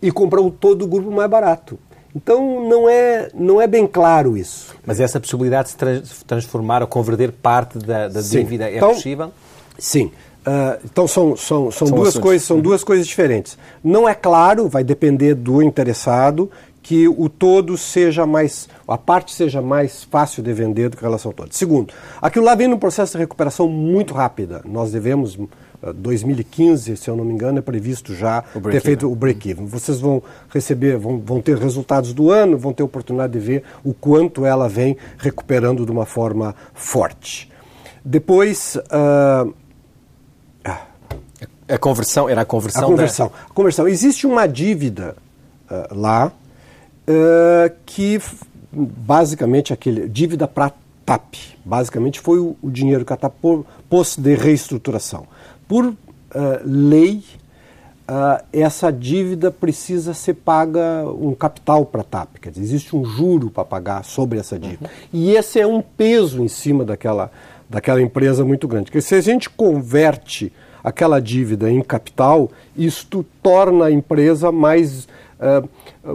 e 0.00 0.12
comprar 0.12 0.40
o 0.40 0.52
todo 0.52 0.84
o 0.84 0.86
grupo 0.86 1.10
mais 1.10 1.28
barato. 1.28 1.76
Então 2.14 2.68
não 2.68 2.88
é, 2.88 3.30
não 3.34 3.60
é 3.60 3.66
bem 3.66 3.86
claro 3.86 4.36
isso. 4.36 4.74
Mas 4.84 5.00
essa 5.00 5.18
possibilidade 5.18 5.74
de 5.74 6.06
se 6.06 6.24
transformar 6.24 6.82
ou 6.82 6.88
converter 6.88 7.32
parte 7.32 7.78
da, 7.78 8.08
da 8.08 8.20
dívida 8.20 8.70
é 8.70 8.76
então, 8.76 8.94
possível? 8.94 9.32
Sim. 9.78 10.10
Uh, 10.46 10.76
então 10.84 11.06
são, 11.06 11.36
são, 11.36 11.70
são, 11.70 11.86
são 11.86 11.96
duas 11.96 12.18
coisas 12.18 12.46
são 12.46 12.60
duas 12.60 12.84
coisas 12.84 13.06
diferentes. 13.06 13.56
Não 13.82 14.08
é 14.08 14.14
claro, 14.14 14.68
vai 14.68 14.82
depender 14.82 15.34
do 15.34 15.62
interessado 15.62 16.50
que 16.82 17.06
o 17.06 17.28
todo 17.28 17.78
seja 17.78 18.26
mais, 18.26 18.68
a 18.88 18.98
parte 18.98 19.32
seja 19.32 19.62
mais 19.62 20.02
fácil 20.02 20.42
de 20.42 20.52
vender 20.52 20.88
do 20.88 20.96
que 20.96 21.04
a 21.04 21.06
relação 21.06 21.30
ao 21.30 21.32
todo. 21.32 21.52
Segundo, 21.52 21.94
aquilo 22.20 22.44
lá 22.44 22.56
vem 22.56 22.66
num 22.66 22.76
processo 22.76 23.12
de 23.12 23.18
recuperação 23.18 23.68
muito 23.68 24.12
rápida. 24.12 24.62
Nós 24.64 24.90
devemos 24.90 25.38
2015, 25.94 26.96
se 26.96 27.10
eu 27.10 27.16
não 27.16 27.24
me 27.24 27.32
engano, 27.32 27.58
é 27.58 27.62
previsto 27.62 28.14
já 28.14 28.42
ter 28.70 28.80
feito 28.80 29.10
o 29.10 29.14
break-even. 29.16 29.66
Vocês 29.66 29.98
vão 29.98 30.22
receber, 30.48 30.96
vão, 30.96 31.18
vão 31.18 31.40
ter 31.40 31.56
resultados 31.58 32.12
do 32.12 32.30
ano, 32.30 32.56
vão 32.56 32.72
ter 32.72 32.82
oportunidade 32.82 33.32
de 33.32 33.38
ver 33.40 33.64
o 33.82 33.92
quanto 33.92 34.46
ela 34.46 34.68
vem 34.68 34.96
recuperando 35.18 35.84
de 35.84 35.90
uma 35.90 36.06
forma 36.06 36.54
forte. 36.74 37.50
Depois. 38.04 38.76
Uh... 38.76 39.52
A 41.68 41.78
conversão, 41.78 42.28
era 42.28 42.42
a 42.42 42.44
conversão 42.44 42.82
A 42.82 42.86
conversão. 42.86 43.28
Da... 43.28 43.34
A 43.50 43.54
conversão. 43.54 43.88
Existe 43.88 44.26
uma 44.26 44.46
dívida 44.46 45.16
uh, 45.70 45.98
lá 45.98 46.30
uh, 47.08 47.74
que, 47.86 48.20
basicamente, 48.70 49.72
aquele 49.72 50.06
dívida 50.08 50.46
para 50.46 50.72
TAP. 51.06 51.34
Basicamente, 51.64 52.20
foi 52.20 52.38
o, 52.38 52.56
o 52.60 52.70
dinheiro 52.70 53.04
que 53.04 53.12
a 53.12 53.16
TAP 53.16 53.34
pôs 53.88 54.16
de 54.16 54.34
reestruturação 54.34 55.26
por 55.72 55.86
uh, 55.86 55.96
lei, 56.66 57.24
uh, 58.06 58.44
essa 58.52 58.92
dívida 58.92 59.50
precisa 59.50 60.12
ser 60.12 60.34
paga 60.34 61.02
um 61.18 61.34
capital 61.34 61.86
para 61.86 62.02
a 62.02 62.04
TAP, 62.04 62.36
quer 62.42 62.50
dizer, 62.50 62.62
existe 62.62 62.94
um 62.94 63.02
juro 63.06 63.48
para 63.48 63.64
pagar 63.64 64.04
sobre 64.04 64.38
essa 64.38 64.58
dívida. 64.58 64.84
Uhum. 64.84 65.08
E 65.14 65.34
esse 65.34 65.58
é 65.58 65.66
um 65.66 65.80
peso 65.80 66.42
em 66.42 66.48
cima 66.48 66.84
daquela, 66.84 67.32
daquela 67.70 68.02
empresa 68.02 68.44
muito 68.44 68.68
grande. 68.68 68.90
Porque 68.90 69.00
se 69.00 69.14
a 69.14 69.22
gente 69.22 69.48
converte 69.48 70.52
aquela 70.84 71.22
dívida 71.22 71.70
em 71.70 71.80
capital, 71.80 72.50
isto 72.76 73.24
torna 73.42 73.86
a 73.86 73.90
empresa 73.90 74.52
mais. 74.52 75.08
Uh, 75.40 75.66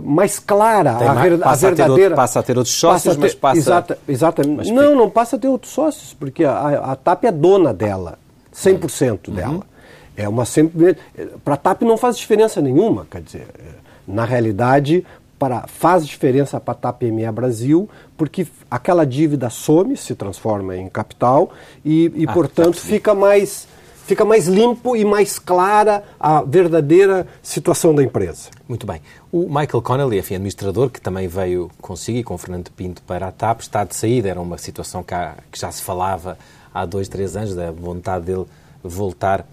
mais 0.01 0.39
clara, 0.39 0.91
a, 0.91 1.13
ver, 1.15 1.39
a, 1.43 1.55
verdadeira. 1.55 1.83
A 1.83 1.91
outro, 1.91 2.15
passa 2.15 2.39
a 2.39 2.43
ter 2.43 2.57
outros 2.57 2.75
sócios, 2.75 3.03
passa 3.03 3.15
ter, 3.15 3.21
mas 3.21 3.35
passa. 3.35 3.57
Exata, 3.57 3.99
exatamente. 4.07 4.57
Mas 4.57 4.69
não, 4.69 4.95
não 4.95 5.09
passa 5.09 5.35
a 5.35 5.39
ter 5.39 5.47
outros 5.47 5.73
sócios, 5.73 6.13
porque 6.13 6.45
a, 6.45 6.91
a 6.91 6.95
TAP 6.95 7.25
é 7.25 7.31
dona 7.31 7.73
dela. 7.73 8.19
100% 8.57 9.31
dela. 9.31 9.53
Uhum. 9.53 9.63
É 10.15 10.27
uma 10.27 10.45
sempre 10.45 10.97
para 11.43 11.53
a 11.53 11.57
TAP 11.57 11.83
não 11.83 11.95
faz 11.95 12.17
diferença 12.17 12.59
nenhuma, 12.59 13.05
quer 13.09 13.21
dizer, 13.21 13.47
na 14.07 14.25
realidade 14.25 15.05
para 15.37 15.67
faz 15.67 16.07
diferença 16.07 16.59
para 16.59 16.71
a 16.71 16.75
TAP 16.75 17.03
ME 17.03 17.31
Brasil, 17.31 17.87
porque 18.17 18.47
aquela 18.69 19.05
dívida 19.05 19.49
some, 19.49 19.95
se 19.95 20.15
transforma 20.15 20.75
em 20.75 20.89
capital 20.89 21.51
e, 21.85 22.11
e 22.15 22.25
ah, 22.27 22.33
portanto 22.33 22.75
tá 22.75 22.81
fica 22.81 23.13
mais 23.13 23.67
fica 24.07 24.23
mais 24.23 24.47
limpo 24.47 24.95
e 24.95 25.03
mais 25.03 25.37
clara 25.37 26.01
a 26.17 26.41
verdadeira 26.41 27.27
situação 27.43 27.93
da 27.93 28.01
empresa. 28.01 28.49
Muito 28.67 28.87
bem. 28.87 29.01
O 29.31 29.47
Michael 29.49 29.81
Connelly, 29.81 30.17
enfim, 30.17 30.35
administrador, 30.35 30.89
que 30.89 31.01
também 31.01 31.27
veio 31.27 31.69
consigo 31.81 32.17
e 32.17 32.23
com 32.23 32.35
o 32.35 32.37
Fernando 32.37 32.71
Pinto 32.71 33.01
para 33.01 33.27
a 33.27 33.31
TAP, 33.33 33.59
está 33.59 33.83
de 33.83 33.93
saída. 33.93 34.29
Era 34.29 34.39
uma 34.39 34.57
situação 34.57 35.03
que 35.03 35.59
já 35.59 35.69
se 35.73 35.83
falava 35.83 36.37
há 36.73 36.85
dois, 36.85 37.07
três 37.07 37.35
anos, 37.35 37.55
da 37.55 37.71
vontade 37.71 38.25
dele 38.25 38.45
voltar 38.83 39.41
uh, 39.41 39.43
uh, 39.43 39.47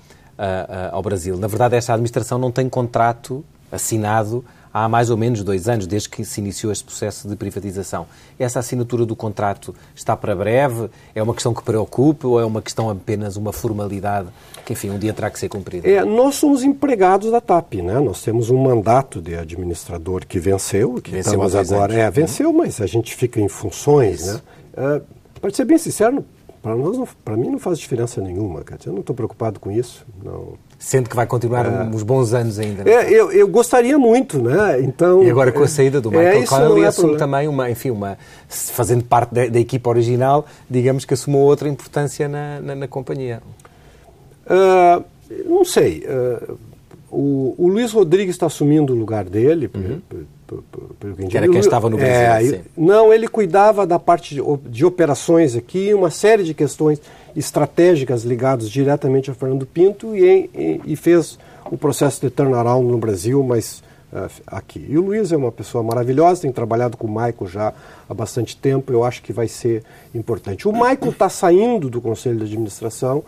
ao 0.92 1.02
Brasil. 1.02 1.36
Na 1.36 1.46
verdade, 1.46 1.76
esta 1.76 1.92
administração 1.92 2.38
não 2.38 2.50
tem 2.50 2.68
contrato 2.68 3.44
assinado 3.70 4.44
há 4.74 4.88
mais 4.88 5.08
ou 5.08 5.16
menos 5.16 5.44
dois 5.44 5.68
anos, 5.68 5.86
desde 5.86 6.08
que 6.08 6.24
se 6.24 6.40
iniciou 6.40 6.72
este 6.72 6.82
processo 6.82 7.28
de 7.28 7.36
privatização. 7.36 8.06
Essa 8.36 8.58
assinatura 8.58 9.06
do 9.06 9.14
contrato 9.14 9.72
está 9.94 10.16
para 10.16 10.34
breve? 10.34 10.90
É 11.14 11.22
uma 11.22 11.32
questão 11.32 11.54
que 11.54 11.62
preocupa 11.62 12.26
ou 12.26 12.40
é 12.40 12.44
uma 12.44 12.60
questão 12.60 12.90
apenas 12.90 13.36
uma 13.36 13.52
formalidade 13.52 14.28
que, 14.64 14.72
enfim, 14.72 14.90
um 14.90 14.98
dia 14.98 15.12
terá 15.12 15.30
que 15.30 15.38
ser 15.38 15.48
cumprida? 15.48 15.88
É, 15.88 16.04
nós 16.04 16.34
somos 16.34 16.64
empregados 16.64 17.30
da 17.30 17.40
TAP, 17.40 17.74
né? 17.74 18.00
Nós 18.00 18.22
temos 18.22 18.50
um 18.50 18.56
mandato 18.56 19.20
de 19.20 19.36
administrador 19.36 20.26
que 20.26 20.40
venceu, 20.40 20.94
que 20.94 21.12
venceu 21.12 21.44
estamos 21.44 21.54
agora. 21.54 21.94
É, 21.94 22.10
venceu, 22.10 22.52
mas 22.52 22.80
a 22.80 22.86
gente 22.86 23.14
fica 23.14 23.40
em 23.40 23.48
funções, 23.48 24.22
Isso. 24.22 24.42
né? 24.76 24.96
Uh, 24.96 25.02
para 25.40 25.52
ser 25.52 25.66
bem 25.66 25.78
sincero, 25.78 26.24
para 26.64 26.74
nós, 26.74 26.96
para 27.22 27.36
mim, 27.36 27.50
não 27.50 27.58
faz 27.58 27.78
diferença 27.78 28.22
nenhuma. 28.22 28.64
Dizer, 28.64 28.88
eu 28.88 28.94
não 28.94 29.00
estou 29.00 29.14
preocupado 29.14 29.60
com 29.60 29.70
isso. 29.70 30.06
Não. 30.24 30.54
Sendo 30.78 31.10
que 31.10 31.14
vai 31.14 31.26
continuar 31.26 31.66
é, 31.66 31.82
uns 31.94 32.02
bons 32.02 32.32
anos 32.32 32.58
ainda. 32.58 32.82
Né? 32.82 32.90
É, 32.90 33.12
eu, 33.12 33.30
eu 33.30 33.46
gostaria 33.46 33.98
muito, 33.98 34.38
né? 34.38 34.80
Então. 34.80 35.22
E 35.22 35.30
agora 35.30 35.52
com 35.52 35.62
a 35.62 35.68
saída 35.68 36.00
do 36.00 36.08
é, 36.14 36.16
Michael 36.16 36.42
é, 36.42 36.46
Connelly 36.46 36.86
assume 36.86 37.18
também 37.18 37.48
uma, 37.48 37.70
enfim, 37.70 37.90
uma, 37.90 38.16
fazendo 38.48 39.04
parte 39.04 39.34
da, 39.34 39.46
da, 39.46 39.60
equipa 39.60 39.90
original, 39.90 40.46
digamos 40.68 41.04
que 41.04 41.12
assumiu 41.12 41.40
outra 41.40 41.68
importância 41.68 42.26
na, 42.28 42.62
na, 42.62 42.74
na 42.74 42.88
companhia. 42.88 43.42
Uh, 44.46 45.04
não 45.46 45.66
sei. 45.66 46.02
Uh, 46.08 46.58
o, 47.10 47.54
o 47.58 47.68
Luiz 47.68 47.92
Rodrigues 47.92 48.36
está 48.36 48.46
assumindo 48.46 48.94
o 48.94 48.96
lugar 48.96 49.26
dele. 49.26 49.70
Uhum 49.74 50.00
que, 51.28 51.36
era 51.36 51.48
quem 51.48 51.58
estava 51.58 51.88
no 51.88 51.96
Brasil. 51.96 52.54
É, 52.54 52.60
não, 52.76 53.12
ele 53.12 53.26
cuidava 53.26 53.86
da 53.86 53.98
parte 53.98 54.34
de, 54.34 54.42
de, 54.68 54.84
operações 54.84 55.56
aqui, 55.56 55.94
uma 55.94 56.10
série 56.10 56.44
de 56.44 56.54
questões 56.54 57.00
estratégicas 57.34 58.24
ligadas 58.24 58.70
diretamente 58.70 59.30
a 59.30 59.34
Fernando 59.34 59.66
Pinto 59.66 60.14
e, 60.14 60.50
e, 60.54 60.80
e 60.84 60.96
fez 60.96 61.38
o 61.70 61.76
processo 61.76 62.20
de 62.20 62.30
turnaround 62.30 62.86
no 62.86 62.98
Brasil, 62.98 63.42
mas 63.42 63.82
uh, 64.12 64.30
aqui. 64.46 64.84
E 64.88 64.98
o 64.98 65.02
Luiz 65.02 65.32
é 65.32 65.36
uma 65.36 65.50
pessoa 65.50 65.82
maravilhosa, 65.82 66.42
tem 66.42 66.52
trabalhado 66.52 66.96
com 66.96 67.06
o 67.06 67.10
Michael 67.10 67.46
já 67.46 67.72
há 68.08 68.14
bastante 68.14 68.56
tempo, 68.56 68.92
eu 68.92 69.02
acho 69.02 69.22
que 69.22 69.32
vai 69.32 69.48
ser 69.48 69.82
importante. 70.14 70.68
O 70.68 70.72
Michael 70.72 71.10
está 71.10 71.28
saindo 71.28 71.88
do 71.88 72.00
Conselho 72.00 72.38
de 72.38 72.44
Administração 72.44 73.24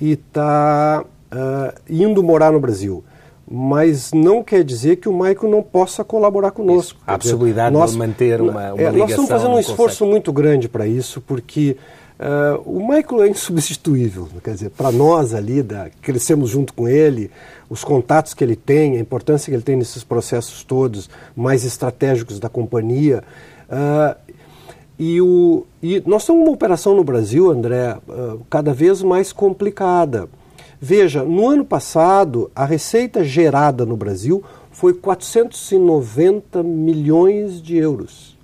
e 0.00 0.12
está 0.12 1.04
uh, 1.04 1.80
indo 1.88 2.22
morar 2.22 2.52
no 2.52 2.60
Brasil 2.60 3.04
mas 3.50 4.12
não 4.12 4.42
quer 4.42 4.64
dizer 4.64 4.96
que 4.96 5.08
o 5.08 5.12
Michael 5.12 5.50
não 5.50 5.62
possa 5.62 6.04
colaborar 6.04 6.50
conosco. 6.52 6.98
Há 7.06 7.14
a 7.14 7.18
possibilidade 7.18 7.74
nós, 7.74 7.92
de 7.92 7.98
manter 7.98 8.40
uma, 8.40 8.50
uma 8.50 8.60
é, 8.62 8.70
ligação. 8.70 8.98
Nós 8.98 9.10
estamos 9.10 9.30
fazendo 9.30 9.54
um 9.54 9.58
esforço 9.58 9.98
consegue. 9.98 10.10
muito 10.10 10.32
grande 10.32 10.68
para 10.68 10.86
isso, 10.86 11.20
porque 11.20 11.76
uh, 12.18 12.62
o 12.64 12.80
Michael 12.80 13.24
é 13.24 13.28
insubstituível. 13.28 14.28
Quer 14.42 14.54
dizer, 14.54 14.70
para 14.70 14.90
nós 14.90 15.34
ali, 15.34 15.62
da, 15.62 15.90
crescemos 16.00 16.50
junto 16.50 16.72
com 16.72 16.88
ele, 16.88 17.30
os 17.68 17.84
contatos 17.84 18.32
que 18.32 18.42
ele 18.42 18.56
tem, 18.56 18.96
a 18.96 19.00
importância 19.00 19.50
que 19.50 19.54
ele 19.54 19.62
tem 19.62 19.76
nesses 19.76 20.04
processos 20.04 20.64
todos 20.64 21.10
mais 21.36 21.64
estratégicos 21.64 22.38
da 22.38 22.48
companhia. 22.48 23.22
Uh, 23.68 24.32
e, 24.98 25.20
o, 25.20 25.66
e 25.82 26.02
nós 26.06 26.24
temos 26.24 26.42
uma 26.42 26.52
operação 26.52 26.94
no 26.94 27.02
Brasil, 27.02 27.50
André, 27.50 27.98
uh, 28.08 28.40
cada 28.48 28.72
vez 28.72 29.02
mais 29.02 29.32
complicada. 29.32 30.28
Veja, 30.84 31.22
no 31.22 31.48
ano 31.48 31.64
passado, 31.64 32.50
a 32.56 32.64
receita 32.64 33.22
gerada 33.22 33.86
no 33.86 33.96
Brasil 33.96 34.42
foi 34.72 34.92
490 34.92 36.60
milhões 36.64 37.62
de 37.62 37.76
euros. 37.76 38.36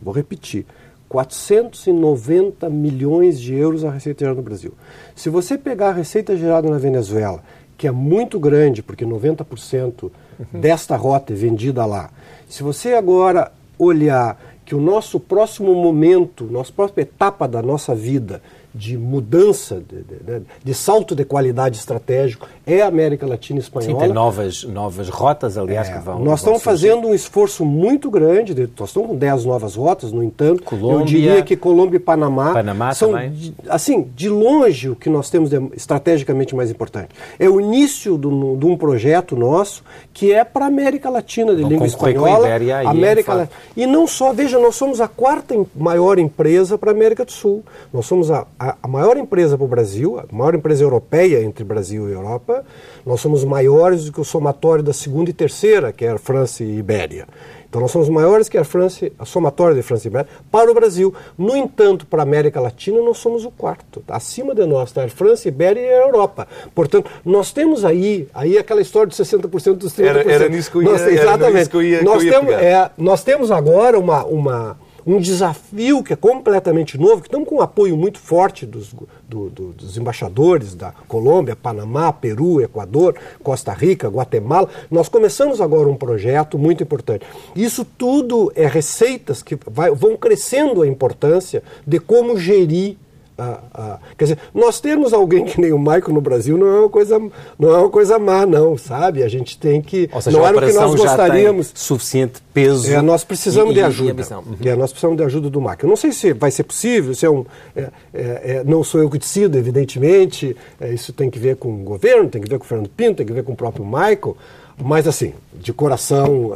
Vou 0.00 0.14
repetir. 0.14 0.64
490 1.06 2.70
milhões 2.70 3.38
de 3.38 3.54
euros 3.54 3.84
a 3.84 3.90
receita 3.90 4.20
gerada 4.20 4.40
no 4.40 4.42
Brasil. 4.42 4.72
Se 5.14 5.28
você 5.28 5.58
pegar 5.58 5.90
a 5.90 5.92
receita 5.92 6.34
gerada 6.34 6.66
na 6.70 6.78
Venezuela, 6.78 7.42
que 7.76 7.86
é 7.86 7.90
muito 7.90 8.40
grande, 8.40 8.82
porque 8.82 9.04
90% 9.04 10.04
uhum. 10.04 10.10
desta 10.54 10.96
rota 10.96 11.34
é 11.34 11.36
vendida 11.36 11.84
lá, 11.84 12.10
se 12.48 12.62
você 12.62 12.94
agora 12.94 13.52
olhar 13.78 14.40
que 14.64 14.74
o 14.74 14.80
nosso 14.80 15.20
próximo 15.20 15.74
momento, 15.74 16.44
nossa 16.46 16.72
próxima 16.72 17.02
etapa 17.02 17.46
da 17.46 17.60
nossa 17.60 17.94
vida 17.94 18.40
de 18.74 18.96
mudança, 18.96 19.82
de, 19.86 20.02
de, 20.02 20.42
de, 20.64 20.74
salto 20.74 21.14
de 21.14 21.24
qualidade 21.24 21.76
estratégico 21.76 22.48
é 22.66 22.80
a 22.80 22.86
América 22.86 23.26
Latina 23.26 23.58
e 23.58 23.62
Espanhola. 23.62 23.92
Sim, 23.92 23.98
tem 23.98 24.12
novas, 24.12 24.64
novas 24.64 25.08
rotas, 25.08 25.58
aliás, 25.58 25.88
é, 25.88 25.92
que 25.92 25.98
vão. 25.98 26.20
Nós 26.20 26.40
estamos 26.40 26.62
fazendo 26.62 27.08
um 27.08 27.14
esforço 27.14 27.64
muito 27.66 28.10
grande, 28.10 28.54
de, 28.54 28.68
nós 28.78 28.88
estamos 28.88 29.10
com 29.10 29.16
10 29.16 29.44
novas 29.44 29.74
rotas, 29.74 30.10
no 30.10 30.22
entanto, 30.22 30.62
Colômbia, 30.62 31.00
eu 31.00 31.04
diria 31.04 31.42
que 31.42 31.54
Colômbia 31.54 31.98
e 31.98 32.00
Panamá, 32.00 32.54
Panamá 32.54 32.94
são, 32.94 33.12
também. 33.12 33.54
assim, 33.68 34.10
de 34.14 34.28
longe 34.28 34.88
o 34.88 34.96
que 34.96 35.10
nós 35.10 35.28
temos 35.28 35.50
de, 35.50 35.60
estrategicamente 35.74 36.54
mais 36.54 36.70
importante. 36.70 37.10
É 37.38 37.48
o 37.48 37.60
início 37.60 38.16
de 38.16 38.26
um 38.66 38.76
projeto 38.76 39.36
nosso 39.36 39.84
que 40.14 40.32
é 40.32 40.44
para 40.44 40.64
a 40.64 40.68
América 40.68 41.10
Latina, 41.10 41.54
de 41.54 41.60
Vão 41.60 41.70
língua 41.70 41.86
espanhola. 41.86 42.46
Ibéria, 42.46 42.88
América 42.88 43.34
Latina. 43.34 43.56
E 43.76 43.86
não 43.86 44.06
só, 44.06 44.32
veja, 44.32 44.58
nós 44.58 44.76
somos 44.76 45.00
a 45.00 45.08
quarta 45.08 45.54
maior 45.74 46.18
empresa 46.18 46.78
para 46.78 46.90
a 46.90 46.94
América 46.94 47.24
do 47.24 47.32
Sul. 47.32 47.62
Nós 47.92 48.06
somos 48.06 48.30
a 48.30 48.46
a, 48.62 48.76
a 48.80 48.86
maior 48.88 49.16
empresa 49.16 49.58
para 49.58 49.64
o 49.64 49.68
Brasil, 49.68 50.20
a 50.20 50.24
maior 50.32 50.54
empresa 50.54 50.84
europeia 50.84 51.42
entre 51.42 51.64
Brasil 51.64 52.08
e 52.08 52.12
Europa, 52.12 52.64
nós 53.04 53.20
somos 53.20 53.42
maiores 53.42 54.04
do 54.04 54.12
que 54.12 54.20
o 54.20 54.24
somatório 54.24 54.84
da 54.84 54.92
segunda 54.92 55.30
e 55.30 55.32
terceira, 55.32 55.92
que 55.92 56.04
é 56.04 56.10
a 56.10 56.18
França 56.18 56.62
e 56.62 56.78
Ibéria. 56.78 57.26
Então 57.68 57.80
nós 57.80 57.90
somos 57.90 58.08
maiores 58.08 58.48
que 58.48 58.56
a 58.56 58.62
França, 58.62 59.10
a 59.18 59.24
somatória 59.24 59.74
de 59.74 59.82
França 59.82 60.06
e 60.06 60.10
Ibéria, 60.10 60.28
para 60.48 60.70
o 60.70 60.74
Brasil. 60.74 61.12
No 61.36 61.56
entanto, 61.56 62.06
para 62.06 62.20
a 62.20 62.22
América 62.22 62.60
Latina, 62.60 63.00
nós 63.00 63.18
somos 63.18 63.44
o 63.44 63.50
quarto. 63.50 64.04
Acima 64.06 64.54
de 64.54 64.64
nós 64.64 64.90
está 64.90 65.02
a 65.02 65.08
França, 65.08 65.48
a 65.48 65.50
Ibéria 65.50 65.80
e 65.80 65.88
a 65.88 66.06
Europa. 66.06 66.46
Portanto, 66.72 67.10
nós 67.24 67.50
temos 67.50 67.84
aí, 67.84 68.28
aí 68.32 68.58
aquela 68.58 68.80
história 68.80 69.08
de 69.08 69.16
60% 69.16 69.74
dos 69.74 69.92
30%. 69.92 70.04
Era, 70.04 70.30
era 70.30 70.48
nisso 70.48 70.70
que 70.70 70.76
eu 70.76 70.82
ia, 70.82 70.90
nós, 70.90 71.00
exatamente. 71.00 71.76
ia, 71.78 72.02
nós, 72.02 72.22
temos, 72.22 72.52
é, 72.52 72.90
nós 72.96 73.24
temos 73.24 73.50
agora 73.50 73.98
uma, 73.98 74.24
uma 74.24 74.76
um 75.06 75.18
desafio 75.20 76.02
que 76.02 76.12
é 76.12 76.16
completamente 76.16 76.98
novo, 76.98 77.22
que 77.22 77.28
estamos 77.28 77.48
com 77.48 77.56
um 77.56 77.60
apoio 77.60 77.96
muito 77.96 78.18
forte 78.18 78.64
dos, 78.64 78.94
do, 79.28 79.48
do, 79.50 79.72
dos 79.72 79.96
embaixadores 79.96 80.74
da 80.74 80.92
Colômbia, 81.08 81.56
Panamá, 81.56 82.12
Peru, 82.12 82.60
Equador, 82.60 83.16
Costa 83.42 83.72
Rica, 83.72 84.08
Guatemala. 84.08 84.68
Nós 84.90 85.08
começamos 85.08 85.60
agora 85.60 85.88
um 85.88 85.96
projeto 85.96 86.58
muito 86.58 86.82
importante. 86.82 87.26
Isso 87.54 87.84
tudo 87.84 88.52
é 88.54 88.66
receitas 88.66 89.42
que 89.42 89.58
vai, 89.66 89.90
vão 89.90 90.16
crescendo 90.16 90.82
a 90.82 90.86
importância 90.86 91.62
de 91.86 91.98
como 91.98 92.38
gerir 92.38 92.96
ah, 93.38 93.60
ah, 93.72 93.98
quer 94.16 94.24
dizer, 94.24 94.38
nós 94.54 94.78
temos 94.78 95.12
alguém 95.12 95.44
que 95.44 95.60
nem 95.60 95.72
o 95.72 95.78
Michael 95.78 96.12
no 96.12 96.20
Brasil 96.20 96.58
não 96.58 96.66
é 96.66 96.80
uma 96.80 96.88
coisa, 96.88 97.18
não 97.58 97.70
é 97.70 97.78
uma 97.78 97.88
coisa 97.88 98.18
má, 98.18 98.44
não, 98.44 98.76
sabe? 98.76 99.22
A 99.22 99.28
gente 99.28 99.58
tem 99.58 99.80
que. 99.80 100.08
Ou 100.12 100.20
seja, 100.20 100.36
não 100.36 100.46
era 100.46 100.56
o 100.56 100.60
que 100.60 100.72
nós 100.72 100.94
gostaríamos. 100.94 101.72
suficiente 101.74 102.42
peso. 102.52 102.92
É, 102.92 103.00
nós 103.00 103.24
precisamos 103.24 103.72
e, 103.72 103.74
de 103.74 103.82
ajuda. 103.82 104.22
Uhum. 104.36 104.56
É, 104.64 104.76
nós 104.76 104.90
precisamos 104.90 105.16
de 105.16 105.24
ajuda 105.24 105.48
do 105.48 105.60
Michael. 105.60 105.88
Não 105.88 105.96
sei 105.96 106.12
se 106.12 106.32
vai 106.32 106.50
ser 106.50 106.64
possível, 106.64 107.14
se 107.14 107.24
é 107.24 107.30
um. 107.30 107.44
É, 107.74 107.90
é, 108.12 108.62
não 108.64 108.84
sou 108.84 109.00
eu 109.00 109.08
que 109.08 109.18
decido, 109.18 109.56
evidentemente. 109.56 110.54
isso 110.92 111.12
tem 111.12 111.30
que 111.30 111.38
ver 111.38 111.56
com 111.56 111.72
o 111.72 111.78
governo, 111.78 112.28
tem 112.28 112.42
que 112.42 112.48
ver 112.48 112.58
com 112.58 112.64
o 112.64 112.68
Fernando 112.68 112.90
Pinto, 112.90 113.16
tem 113.16 113.26
que 113.26 113.32
ver 113.32 113.44
com 113.44 113.52
o 113.52 113.56
próprio 113.56 113.84
Michael. 113.84 114.36
Mas 114.82 115.06
assim, 115.06 115.32
de 115.54 115.72
coração, 115.72 116.52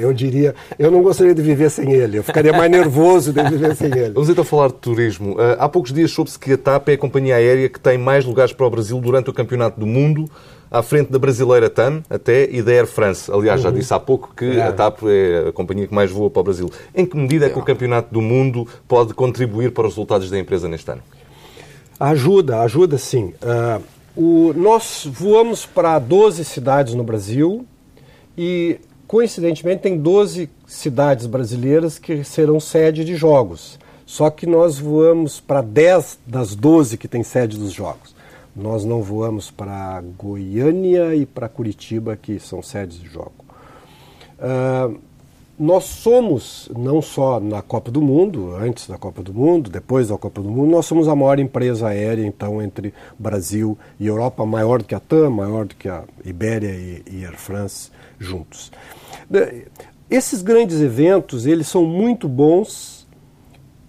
eu 0.00 0.12
diria, 0.12 0.54
eu 0.78 0.90
não 0.90 1.02
gostaria 1.02 1.34
de 1.34 1.42
viver 1.42 1.70
sem 1.70 1.92
ele. 1.92 2.18
Eu 2.18 2.22
ficaria 2.22 2.52
mais 2.52 2.70
nervoso 2.70 3.32
de 3.32 3.42
viver 3.42 3.74
sem 3.74 3.88
ele. 3.88 4.10
Vamos 4.10 4.28
então 4.28 4.44
falar 4.44 4.68
de 4.68 4.74
turismo. 4.74 5.36
Há 5.58 5.68
poucos 5.68 5.92
dias 5.92 6.10
soube-se 6.10 6.38
que 6.38 6.52
a 6.52 6.58
TAP 6.58 6.88
é 6.90 6.92
a 6.92 6.98
companhia 6.98 7.36
aérea 7.36 7.68
que 7.68 7.80
tem 7.80 7.98
mais 7.98 8.24
lugares 8.24 8.52
para 8.52 8.66
o 8.66 8.70
Brasil 8.70 9.00
durante 9.00 9.28
o 9.30 9.32
Campeonato 9.32 9.78
do 9.78 9.86
Mundo, 9.86 10.30
à 10.70 10.82
frente 10.82 11.10
da 11.10 11.18
brasileira 11.18 11.70
TAM 11.70 12.02
até 12.10 12.48
e 12.50 12.62
da 12.62 12.72
Air 12.72 12.86
France. 12.86 13.30
Aliás, 13.30 13.60
já 13.60 13.68
uhum. 13.68 13.74
disse 13.74 13.94
há 13.94 14.00
pouco 14.00 14.32
que 14.36 14.58
é. 14.58 14.62
a 14.62 14.72
TAP 14.72 15.02
é 15.04 15.48
a 15.48 15.52
companhia 15.52 15.86
que 15.86 15.94
mais 15.94 16.10
voa 16.10 16.30
para 16.30 16.40
o 16.40 16.44
Brasil. 16.44 16.70
Em 16.94 17.06
que 17.06 17.16
medida 17.16 17.46
é 17.46 17.48
que 17.48 17.58
o 17.58 17.62
Campeonato 17.62 18.12
do 18.12 18.20
Mundo 18.20 18.66
pode 18.88 19.14
contribuir 19.14 19.72
para 19.72 19.86
os 19.86 19.94
resultados 19.94 20.30
da 20.30 20.38
empresa 20.38 20.68
neste 20.68 20.90
ano? 20.90 21.02
Ajuda, 21.98 22.60
ajuda 22.60 22.98
sim. 22.98 23.32
Uh, 23.40 23.80
o, 24.16 24.52
nós 24.54 25.06
voamos 25.10 25.66
para 25.66 25.98
12 25.98 26.44
cidades 26.44 26.94
no 26.94 27.02
Brasil 27.02 27.66
e, 28.36 28.78
coincidentemente, 29.06 29.82
tem 29.82 29.98
12 29.98 30.48
cidades 30.66 31.26
brasileiras 31.26 31.98
que 31.98 32.22
serão 32.22 32.60
sede 32.60 33.04
de 33.04 33.16
jogos. 33.16 33.78
Só 34.06 34.30
que 34.30 34.46
nós 34.46 34.78
voamos 34.78 35.40
para 35.40 35.62
10 35.62 36.18
das 36.26 36.54
12 36.54 36.96
que 36.96 37.08
tem 37.08 37.22
sede 37.22 37.58
dos 37.58 37.72
jogos. 37.72 38.14
Nós 38.54 38.84
não 38.84 39.02
voamos 39.02 39.50
para 39.50 40.02
Goiânia 40.16 41.14
e 41.14 41.26
para 41.26 41.48
Curitiba, 41.48 42.16
que 42.16 42.38
são 42.38 42.62
sedes 42.62 43.00
de 43.00 43.08
jogo. 43.08 43.32
Uh, 44.38 44.98
nós 45.58 45.84
somos, 45.84 46.68
não 46.76 47.00
só 47.00 47.38
na 47.38 47.62
Copa 47.62 47.90
do 47.90 48.02
Mundo, 48.02 48.56
antes 48.56 48.88
da 48.88 48.98
Copa 48.98 49.22
do 49.22 49.32
Mundo, 49.32 49.70
depois 49.70 50.08
da 50.08 50.18
Copa 50.18 50.42
do 50.42 50.50
Mundo, 50.50 50.72
nós 50.72 50.86
somos 50.86 51.06
a 51.06 51.14
maior 51.14 51.38
empresa 51.38 51.88
aérea, 51.88 52.26
então, 52.26 52.60
entre 52.60 52.92
Brasil 53.16 53.78
e 53.98 54.06
Europa, 54.06 54.44
maior 54.44 54.78
do 54.78 54.84
que 54.84 54.94
a 54.94 55.00
TAM, 55.00 55.30
maior 55.30 55.64
do 55.64 55.76
que 55.76 55.88
a 55.88 56.02
Ibéria 56.24 56.70
e, 56.70 57.02
e 57.08 57.24
Air 57.24 57.36
France 57.36 57.90
juntos. 58.18 58.72
Esses 60.10 60.42
grandes 60.42 60.80
eventos, 60.80 61.46
eles 61.46 61.68
são 61.68 61.84
muito 61.84 62.28
bons, 62.28 63.06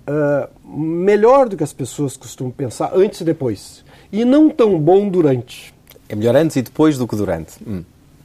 uh, 0.07 0.47
melhor 0.67 1.49
do 1.49 1.57
que 1.57 1.63
as 1.63 1.73
pessoas 1.73 2.15
costumam 2.15 2.51
pensar, 2.51 2.91
antes 2.93 3.21
e 3.21 3.23
depois. 3.23 3.83
E 4.11 4.23
não 4.23 4.51
tão 4.51 4.79
bom 4.79 5.09
durante. 5.09 5.73
É 6.07 6.15
melhor 6.15 6.35
antes 6.35 6.55
e 6.57 6.61
depois 6.61 6.97
do 6.97 7.07
que 7.07 7.15
durante. 7.15 7.55
Hum 7.65 7.83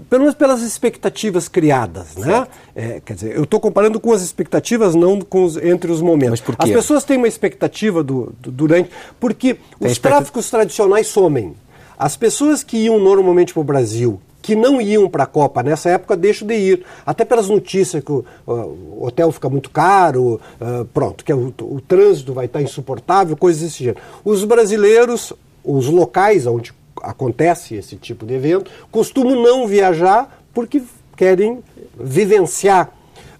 pelo 0.08 0.22
menos 0.22 0.34
pelas 0.34 0.62
expectativas 0.62 1.48
criadas, 1.48 2.16
né? 2.16 2.46
É, 2.74 3.00
quer 3.04 3.14
dizer, 3.14 3.36
eu 3.36 3.44
estou 3.44 3.60
comparando 3.60 4.00
com 4.00 4.12
as 4.12 4.22
expectativas, 4.22 4.94
não 4.94 5.20
com 5.20 5.44
os, 5.44 5.56
entre 5.56 5.90
os 5.90 6.00
momentos. 6.00 6.30
Mas 6.30 6.40
por 6.40 6.56
quê? 6.56 6.64
As 6.64 6.70
pessoas 6.70 7.04
têm 7.04 7.16
uma 7.16 7.28
expectativa 7.28 8.02
do, 8.02 8.32
do 8.38 8.50
durante, 8.50 8.90
porque 9.18 9.54
Tem 9.78 9.90
os 9.90 9.98
tráficos 9.98 10.48
tradicionais 10.50 11.06
somem. 11.08 11.54
As 11.98 12.16
pessoas 12.16 12.62
que 12.62 12.78
iam 12.78 12.98
normalmente 12.98 13.52
para 13.52 13.60
o 13.60 13.64
Brasil, 13.64 14.20
que 14.40 14.56
não 14.56 14.80
iam 14.80 15.08
para 15.08 15.24
a 15.24 15.26
Copa 15.26 15.62
nessa 15.62 15.90
época, 15.90 16.16
deixam 16.16 16.48
de 16.48 16.54
ir. 16.54 16.84
Até 17.04 17.24
pelas 17.24 17.48
notícias 17.48 18.02
que 18.02 18.10
o, 18.10 18.24
o 18.46 19.04
hotel 19.04 19.30
fica 19.32 19.48
muito 19.50 19.70
caro, 19.70 20.40
uh, 20.60 20.84
pronto, 20.94 21.24
que 21.24 21.32
o, 21.32 21.52
o 21.60 21.80
trânsito 21.86 22.32
vai 22.32 22.46
estar 22.46 22.62
insuportável, 22.62 23.36
coisas 23.36 23.62
desse 23.62 23.84
gênero. 23.84 24.00
Os 24.24 24.44
brasileiros, 24.44 25.32
os 25.62 25.86
locais 25.88 26.46
onde 26.46 26.72
acontece 27.02 27.74
esse 27.74 27.96
tipo 27.96 28.26
de 28.26 28.34
evento, 28.34 28.70
costumam 28.90 29.40
não 29.42 29.66
viajar 29.66 30.42
porque 30.52 30.82
querem 31.16 31.62
vivenciar 31.98 32.90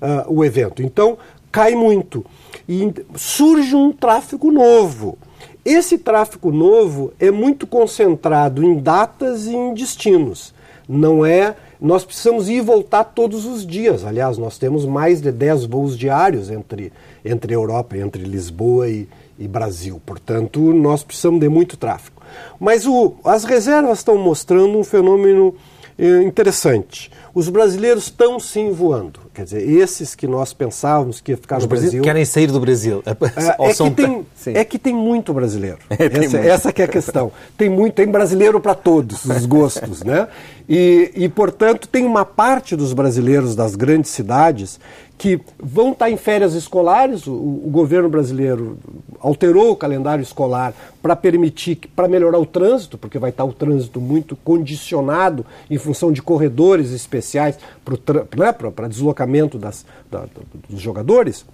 uh, 0.00 0.32
o 0.32 0.44
evento. 0.44 0.82
Então, 0.82 1.16
cai 1.50 1.74
muito. 1.74 2.24
E 2.68 2.92
surge 3.16 3.74
um 3.74 3.92
tráfego 3.92 4.50
novo. 4.50 5.18
Esse 5.64 5.98
tráfego 5.98 6.50
novo 6.50 7.12
é 7.18 7.30
muito 7.30 7.66
concentrado 7.66 8.64
em 8.64 8.78
datas 8.78 9.46
e 9.46 9.54
em 9.54 9.74
destinos. 9.74 10.54
Não 10.88 11.24
é. 11.24 11.54
Nós 11.80 12.04
precisamos 12.04 12.48
ir 12.48 12.56
e 12.56 12.60
voltar 12.60 13.04
todos 13.04 13.46
os 13.46 13.66
dias. 13.66 14.04
Aliás, 14.04 14.36
nós 14.36 14.58
temos 14.58 14.84
mais 14.84 15.20
de 15.20 15.32
10 15.32 15.64
voos 15.64 15.96
diários 15.96 16.50
entre, 16.50 16.92
entre 17.24 17.54
Europa, 17.54 17.96
entre 17.96 18.22
Lisboa 18.22 18.88
e, 18.88 19.08
e 19.38 19.48
Brasil. 19.48 20.00
Portanto, 20.04 20.60
nós 20.74 21.02
precisamos 21.02 21.40
de 21.40 21.48
muito 21.48 21.76
tráfego. 21.76 22.19
Mas 22.58 22.86
o, 22.86 23.14
as 23.24 23.44
reservas 23.44 23.98
estão 23.98 24.18
mostrando 24.18 24.78
um 24.78 24.84
fenômeno 24.84 25.54
eh, 26.00 26.22
interessante. 26.22 27.10
Os 27.34 27.50
brasileiros 27.50 28.04
estão 28.04 28.40
sim 28.40 28.72
voando. 28.72 29.20
Quer 29.34 29.44
dizer, 29.44 29.68
esses 29.68 30.14
que 30.14 30.26
nós 30.26 30.54
pensávamos 30.54 31.20
que 31.20 31.32
ia 31.32 31.36
ficar 31.36 31.58
Os 31.58 31.64
no 31.64 31.68
Brasil... 31.68 32.02
querem 32.02 32.24
sair 32.24 32.46
do 32.46 32.58
Brasil. 32.58 33.02
É, 33.04 33.10
é, 33.68 33.74
que, 33.74 33.90
tem, 33.90 34.26
é 34.46 34.64
que 34.64 34.78
tem 34.78 34.94
muito 34.94 35.34
brasileiro. 35.34 35.78
É, 35.90 36.06
essa, 36.06 36.18
muito. 36.18 36.36
essa 36.36 36.68
é 36.74 36.82
a 36.82 36.88
questão. 36.88 37.30
Tem 37.58 37.68
muito, 37.68 37.94
tem 37.94 38.06
brasileiro 38.06 38.58
para 38.60 38.74
todos 38.74 39.26
os 39.26 39.44
gostos, 39.44 40.00
né? 40.02 40.26
E, 40.66 41.12
e, 41.14 41.28
portanto, 41.28 41.86
tem 41.86 42.06
uma 42.06 42.24
parte 42.24 42.74
dos 42.74 42.94
brasileiros 42.94 43.54
das 43.54 43.76
grandes 43.76 44.10
cidades 44.10 44.80
que 45.20 45.38
vão 45.58 45.92
estar 45.92 46.10
em 46.10 46.16
férias 46.16 46.54
escolares. 46.54 47.26
O, 47.26 47.32
o 47.32 47.68
governo 47.70 48.08
brasileiro 48.08 48.78
alterou 49.20 49.70
o 49.70 49.76
calendário 49.76 50.22
escolar 50.22 50.72
para 51.02 51.14
permitir, 51.14 51.76
para 51.94 52.08
melhorar 52.08 52.38
o 52.38 52.46
trânsito, 52.46 52.96
porque 52.96 53.18
vai 53.18 53.28
estar 53.28 53.44
o 53.44 53.52
trânsito 53.52 54.00
muito 54.00 54.34
condicionado 54.34 55.44
em 55.68 55.76
função 55.76 56.10
de 56.10 56.22
corredores 56.22 56.90
especiais 56.92 57.58
para 57.84 58.24
né, 58.24 58.88
deslocamento 58.88 59.58
das, 59.58 59.84
da, 60.10 60.24
dos 60.66 60.80
jogadores. 60.80 61.44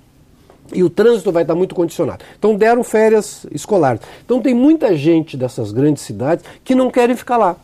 E 0.72 0.84
o 0.84 0.90
trânsito 0.90 1.32
vai 1.32 1.42
estar 1.42 1.56
muito 1.56 1.74
condicionado. 1.74 2.24
Então 2.38 2.54
deram 2.54 2.84
férias 2.84 3.46
escolares. 3.50 4.00
Então 4.24 4.40
tem 4.40 4.54
muita 4.54 4.96
gente 4.96 5.36
dessas 5.36 5.72
grandes 5.72 6.04
cidades 6.04 6.44
que 6.62 6.72
não 6.72 6.88
querem 6.88 7.16
ficar 7.16 7.36
lá. 7.36 7.56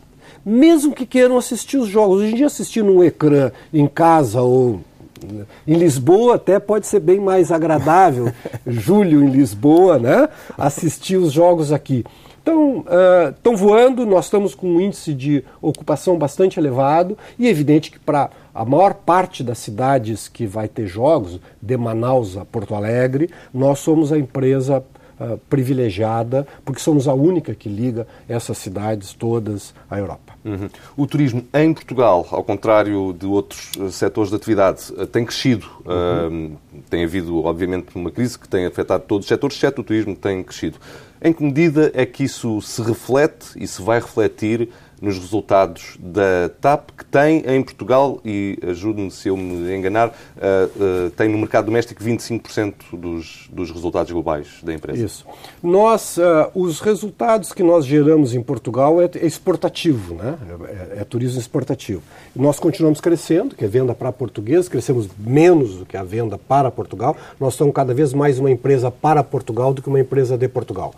Mesmo 0.44 0.92
que 0.92 1.06
queiram 1.06 1.38
assistir 1.38 1.76
os 1.76 1.86
jogos. 1.86 2.22
Hoje 2.22 2.32
em 2.32 2.36
dia 2.36 2.46
assistir 2.46 2.82
num 2.82 3.04
ecrã 3.04 3.52
em 3.72 3.86
casa 3.86 4.42
ou 4.42 4.80
em 5.66 5.74
Lisboa 5.74 6.36
até 6.36 6.58
pode 6.58 6.86
ser 6.86 7.00
bem 7.00 7.20
mais 7.20 7.50
agradável, 7.50 8.32
julho 8.66 9.22
em 9.22 9.30
Lisboa, 9.30 9.98
né? 9.98 10.28
Assistir 10.56 11.16
os 11.16 11.32
jogos 11.32 11.72
aqui. 11.72 12.04
Então, 12.42 12.84
estão 13.30 13.54
uh, 13.54 13.56
voando, 13.56 14.04
nós 14.04 14.24
estamos 14.24 14.52
com 14.52 14.66
um 14.66 14.80
índice 14.80 15.14
de 15.14 15.44
ocupação 15.60 16.18
bastante 16.18 16.58
elevado 16.58 17.16
e 17.38 17.46
é 17.46 17.50
evidente 17.50 17.88
que 17.90 18.00
para 18.00 18.30
a 18.52 18.64
maior 18.64 18.94
parte 18.94 19.44
das 19.44 19.58
cidades 19.58 20.26
que 20.28 20.44
vai 20.44 20.66
ter 20.66 20.86
jogos, 20.86 21.40
de 21.60 21.76
Manaus 21.76 22.36
a 22.36 22.44
Porto 22.44 22.74
Alegre, 22.74 23.30
nós 23.54 23.78
somos 23.78 24.12
a 24.12 24.18
empresa 24.18 24.84
uh, 25.22 25.38
privilegiada, 25.48 26.46
porque 26.64 26.80
somos 26.80 27.06
a 27.06 27.14
única 27.14 27.54
que 27.54 27.68
liga 27.68 28.06
essas 28.28 28.58
cidades 28.58 29.14
todas 29.14 29.74
à 29.90 29.98
Europa. 29.98 30.32
Uhum. 30.44 30.68
O 30.96 31.06
turismo 31.06 31.44
em 31.54 31.72
Portugal, 31.72 32.26
ao 32.30 32.42
contrário 32.42 33.14
de 33.18 33.26
outros 33.26 33.70
eh, 33.78 33.90
setores 33.90 34.30
de 34.30 34.36
atividade, 34.36 34.92
eh, 34.98 35.06
tem 35.06 35.24
crescido. 35.24 35.66
Uhum. 35.86 36.56
Uh, 36.72 36.80
tem 36.90 37.04
havido, 37.04 37.44
obviamente, 37.44 37.94
uma 37.94 38.10
crise 38.10 38.38
que 38.38 38.48
tem 38.48 38.66
afetado 38.66 39.04
todos 39.06 39.24
os 39.24 39.28
setores, 39.28 39.56
exceto 39.56 39.82
o 39.82 39.84
turismo, 39.84 40.16
que 40.16 40.20
tem 40.20 40.42
crescido. 40.42 40.78
Em 41.22 41.32
que 41.32 41.44
medida 41.44 41.92
é 41.94 42.04
que 42.04 42.24
isso 42.24 42.60
se 42.60 42.82
reflete 42.82 43.52
e 43.56 43.66
se 43.66 43.80
vai 43.80 44.00
refletir 44.00 44.68
nos 45.02 45.18
resultados 45.18 45.98
da 45.98 46.48
TAP, 46.60 46.90
que 46.96 47.04
tem 47.04 47.42
em 47.44 47.60
Portugal, 47.60 48.20
e 48.24 48.56
ajude-me 48.68 49.10
se 49.10 49.28
eu 49.28 49.36
me 49.36 49.74
enganar, 49.76 50.08
uh, 50.08 51.06
uh, 51.06 51.10
tem 51.10 51.28
no 51.28 51.36
mercado 51.38 51.64
doméstico 51.66 52.02
25% 52.04 52.74
dos, 52.92 53.48
dos 53.52 53.72
resultados 53.72 54.12
globais 54.12 54.46
da 54.62 54.72
empresa. 54.72 55.04
Isso. 55.04 55.26
Nós, 55.60 56.16
uh, 56.18 56.22
os 56.54 56.80
resultados 56.80 57.52
que 57.52 57.64
nós 57.64 57.84
geramos 57.84 58.32
em 58.32 58.40
Portugal 58.40 59.02
é, 59.02 59.10
é 59.16 59.26
exportativo, 59.26 60.14
né? 60.14 60.38
É, 60.68 61.00
é, 61.00 61.04
turismo 61.04 61.40
exportativo. 61.40 62.00
Nós 62.36 62.60
continuamos 62.60 63.00
crescendo, 63.00 63.56
que 63.56 63.64
é 63.64 63.68
venda 63.68 63.94
para 63.96 64.12
português, 64.12 64.68
crescemos 64.68 65.08
menos 65.18 65.78
do 65.78 65.84
que 65.84 65.96
a 65.96 66.04
venda 66.04 66.38
para 66.38 66.70
Portugal. 66.70 67.16
Nós 67.40 67.54
somos 67.54 67.74
cada 67.74 67.92
vez 67.92 68.12
mais 68.12 68.38
uma 68.38 68.52
empresa 68.52 68.88
para 68.88 69.24
Portugal 69.24 69.74
do 69.74 69.82
que 69.82 69.88
uma 69.88 69.98
empresa 69.98 70.38
de 70.38 70.46
Portugal. 70.46 70.94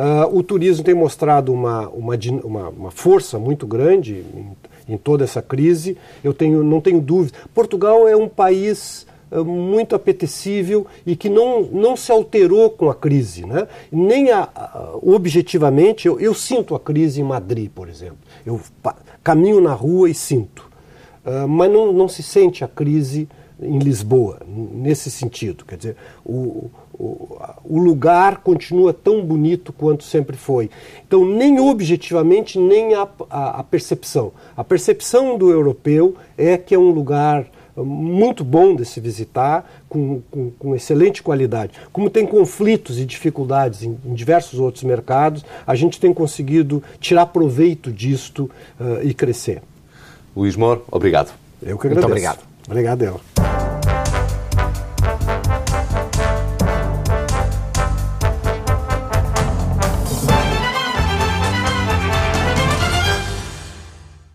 Uh, 0.00 0.38
o 0.38 0.42
turismo 0.42 0.82
tem 0.82 0.94
mostrado 0.94 1.52
uma, 1.52 1.86
uma, 1.90 2.14
uma, 2.42 2.68
uma 2.70 2.90
força 2.90 3.38
muito 3.38 3.66
grande 3.66 4.24
em, 4.34 4.94
em, 4.94 4.96
toda 4.96 5.24
essa 5.24 5.42
crise. 5.42 5.94
Eu 6.24 6.32
tenho, 6.32 6.64
não 6.64 6.80
tenho 6.80 7.02
dúvida. 7.02 7.36
Portugal 7.52 8.08
é 8.08 8.16
um 8.16 8.26
país 8.26 9.06
uh, 9.30 9.44
muito 9.44 9.94
apetecível 9.94 10.86
e 11.04 11.14
que 11.14 11.28
não, 11.28 11.64
não 11.64 11.98
se 11.98 12.10
alterou 12.10 12.70
com 12.70 12.88
a 12.88 12.94
crise. 12.94 13.44
Né? 13.44 13.68
Nem 13.92 14.30
a, 14.30 14.48
a, 14.54 14.96
objetivamente, 15.02 16.08
eu, 16.08 16.18
eu, 16.18 16.32
sinto 16.32 16.74
a 16.74 16.80
crise 16.80 17.20
em 17.20 17.24
Madrid, 17.24 17.70
por 17.70 17.86
exemplo. 17.86 18.16
Eu 18.46 18.58
caminho 19.22 19.60
na 19.60 19.74
rua 19.74 20.08
e 20.08 20.14
sinto. 20.14 20.70
Uh, 21.26 21.46
mas 21.46 21.70
não, 21.70 21.92
não 21.92 22.08
se 22.08 22.22
sente 22.22 22.64
a 22.64 22.68
crise 22.68 23.28
em 23.62 23.78
Lisboa, 23.78 24.40
nesse 24.46 25.10
sentido. 25.10 25.64
Quer 25.64 25.76
dizer, 25.76 25.96
o, 26.24 26.70
o, 26.92 27.38
o, 27.64 27.78
lugar 27.78 28.38
continua 28.38 28.92
tão 28.92 29.24
bonito 29.24 29.72
quanto 29.72 30.04
sempre 30.04 30.36
foi. 30.36 30.70
Então, 31.06 31.24
nem 31.24 31.60
objetivamente, 31.60 32.58
nem 32.58 32.94
a, 32.94 33.08
a, 33.28 33.60
a 33.60 33.62
percepção. 33.62 34.32
A 34.56 34.64
percepção 34.64 35.36
do 35.36 35.50
europeu 35.50 36.14
é 36.36 36.56
que 36.56 36.74
é 36.74 36.78
um 36.78 36.90
lugar 36.90 37.46
muito 37.76 38.44
bom 38.44 38.74
de 38.74 38.84
se 38.84 39.00
visitar, 39.00 39.68
com, 39.88 40.20
com, 40.30 40.50
com, 40.50 40.74
excelente 40.74 41.22
qualidade. 41.22 41.72
Como 41.92 42.10
tem 42.10 42.26
conflitos 42.26 42.98
e 42.98 43.04
dificuldades 43.04 43.82
em, 43.82 43.96
em, 44.04 44.14
diversos 44.14 44.58
outros 44.58 44.84
mercados, 44.84 45.44
a 45.66 45.74
gente 45.74 46.00
tem 46.00 46.12
conseguido 46.12 46.82
tirar 46.98 47.26
proveito 47.26 47.92
disto 47.92 48.50
uh, 48.78 49.02
e 49.02 49.14
crescer. 49.14 49.62
Luís 50.36 50.56
Moro, 50.56 50.84
obrigado. 50.90 51.32
Eu 51.62 51.78
que 51.78 51.86
agradeço. 51.86 52.06
Muito 52.06 52.06
obrigado. 52.06 52.49
Obrigado, 52.70 53.02
eu. 53.02 53.20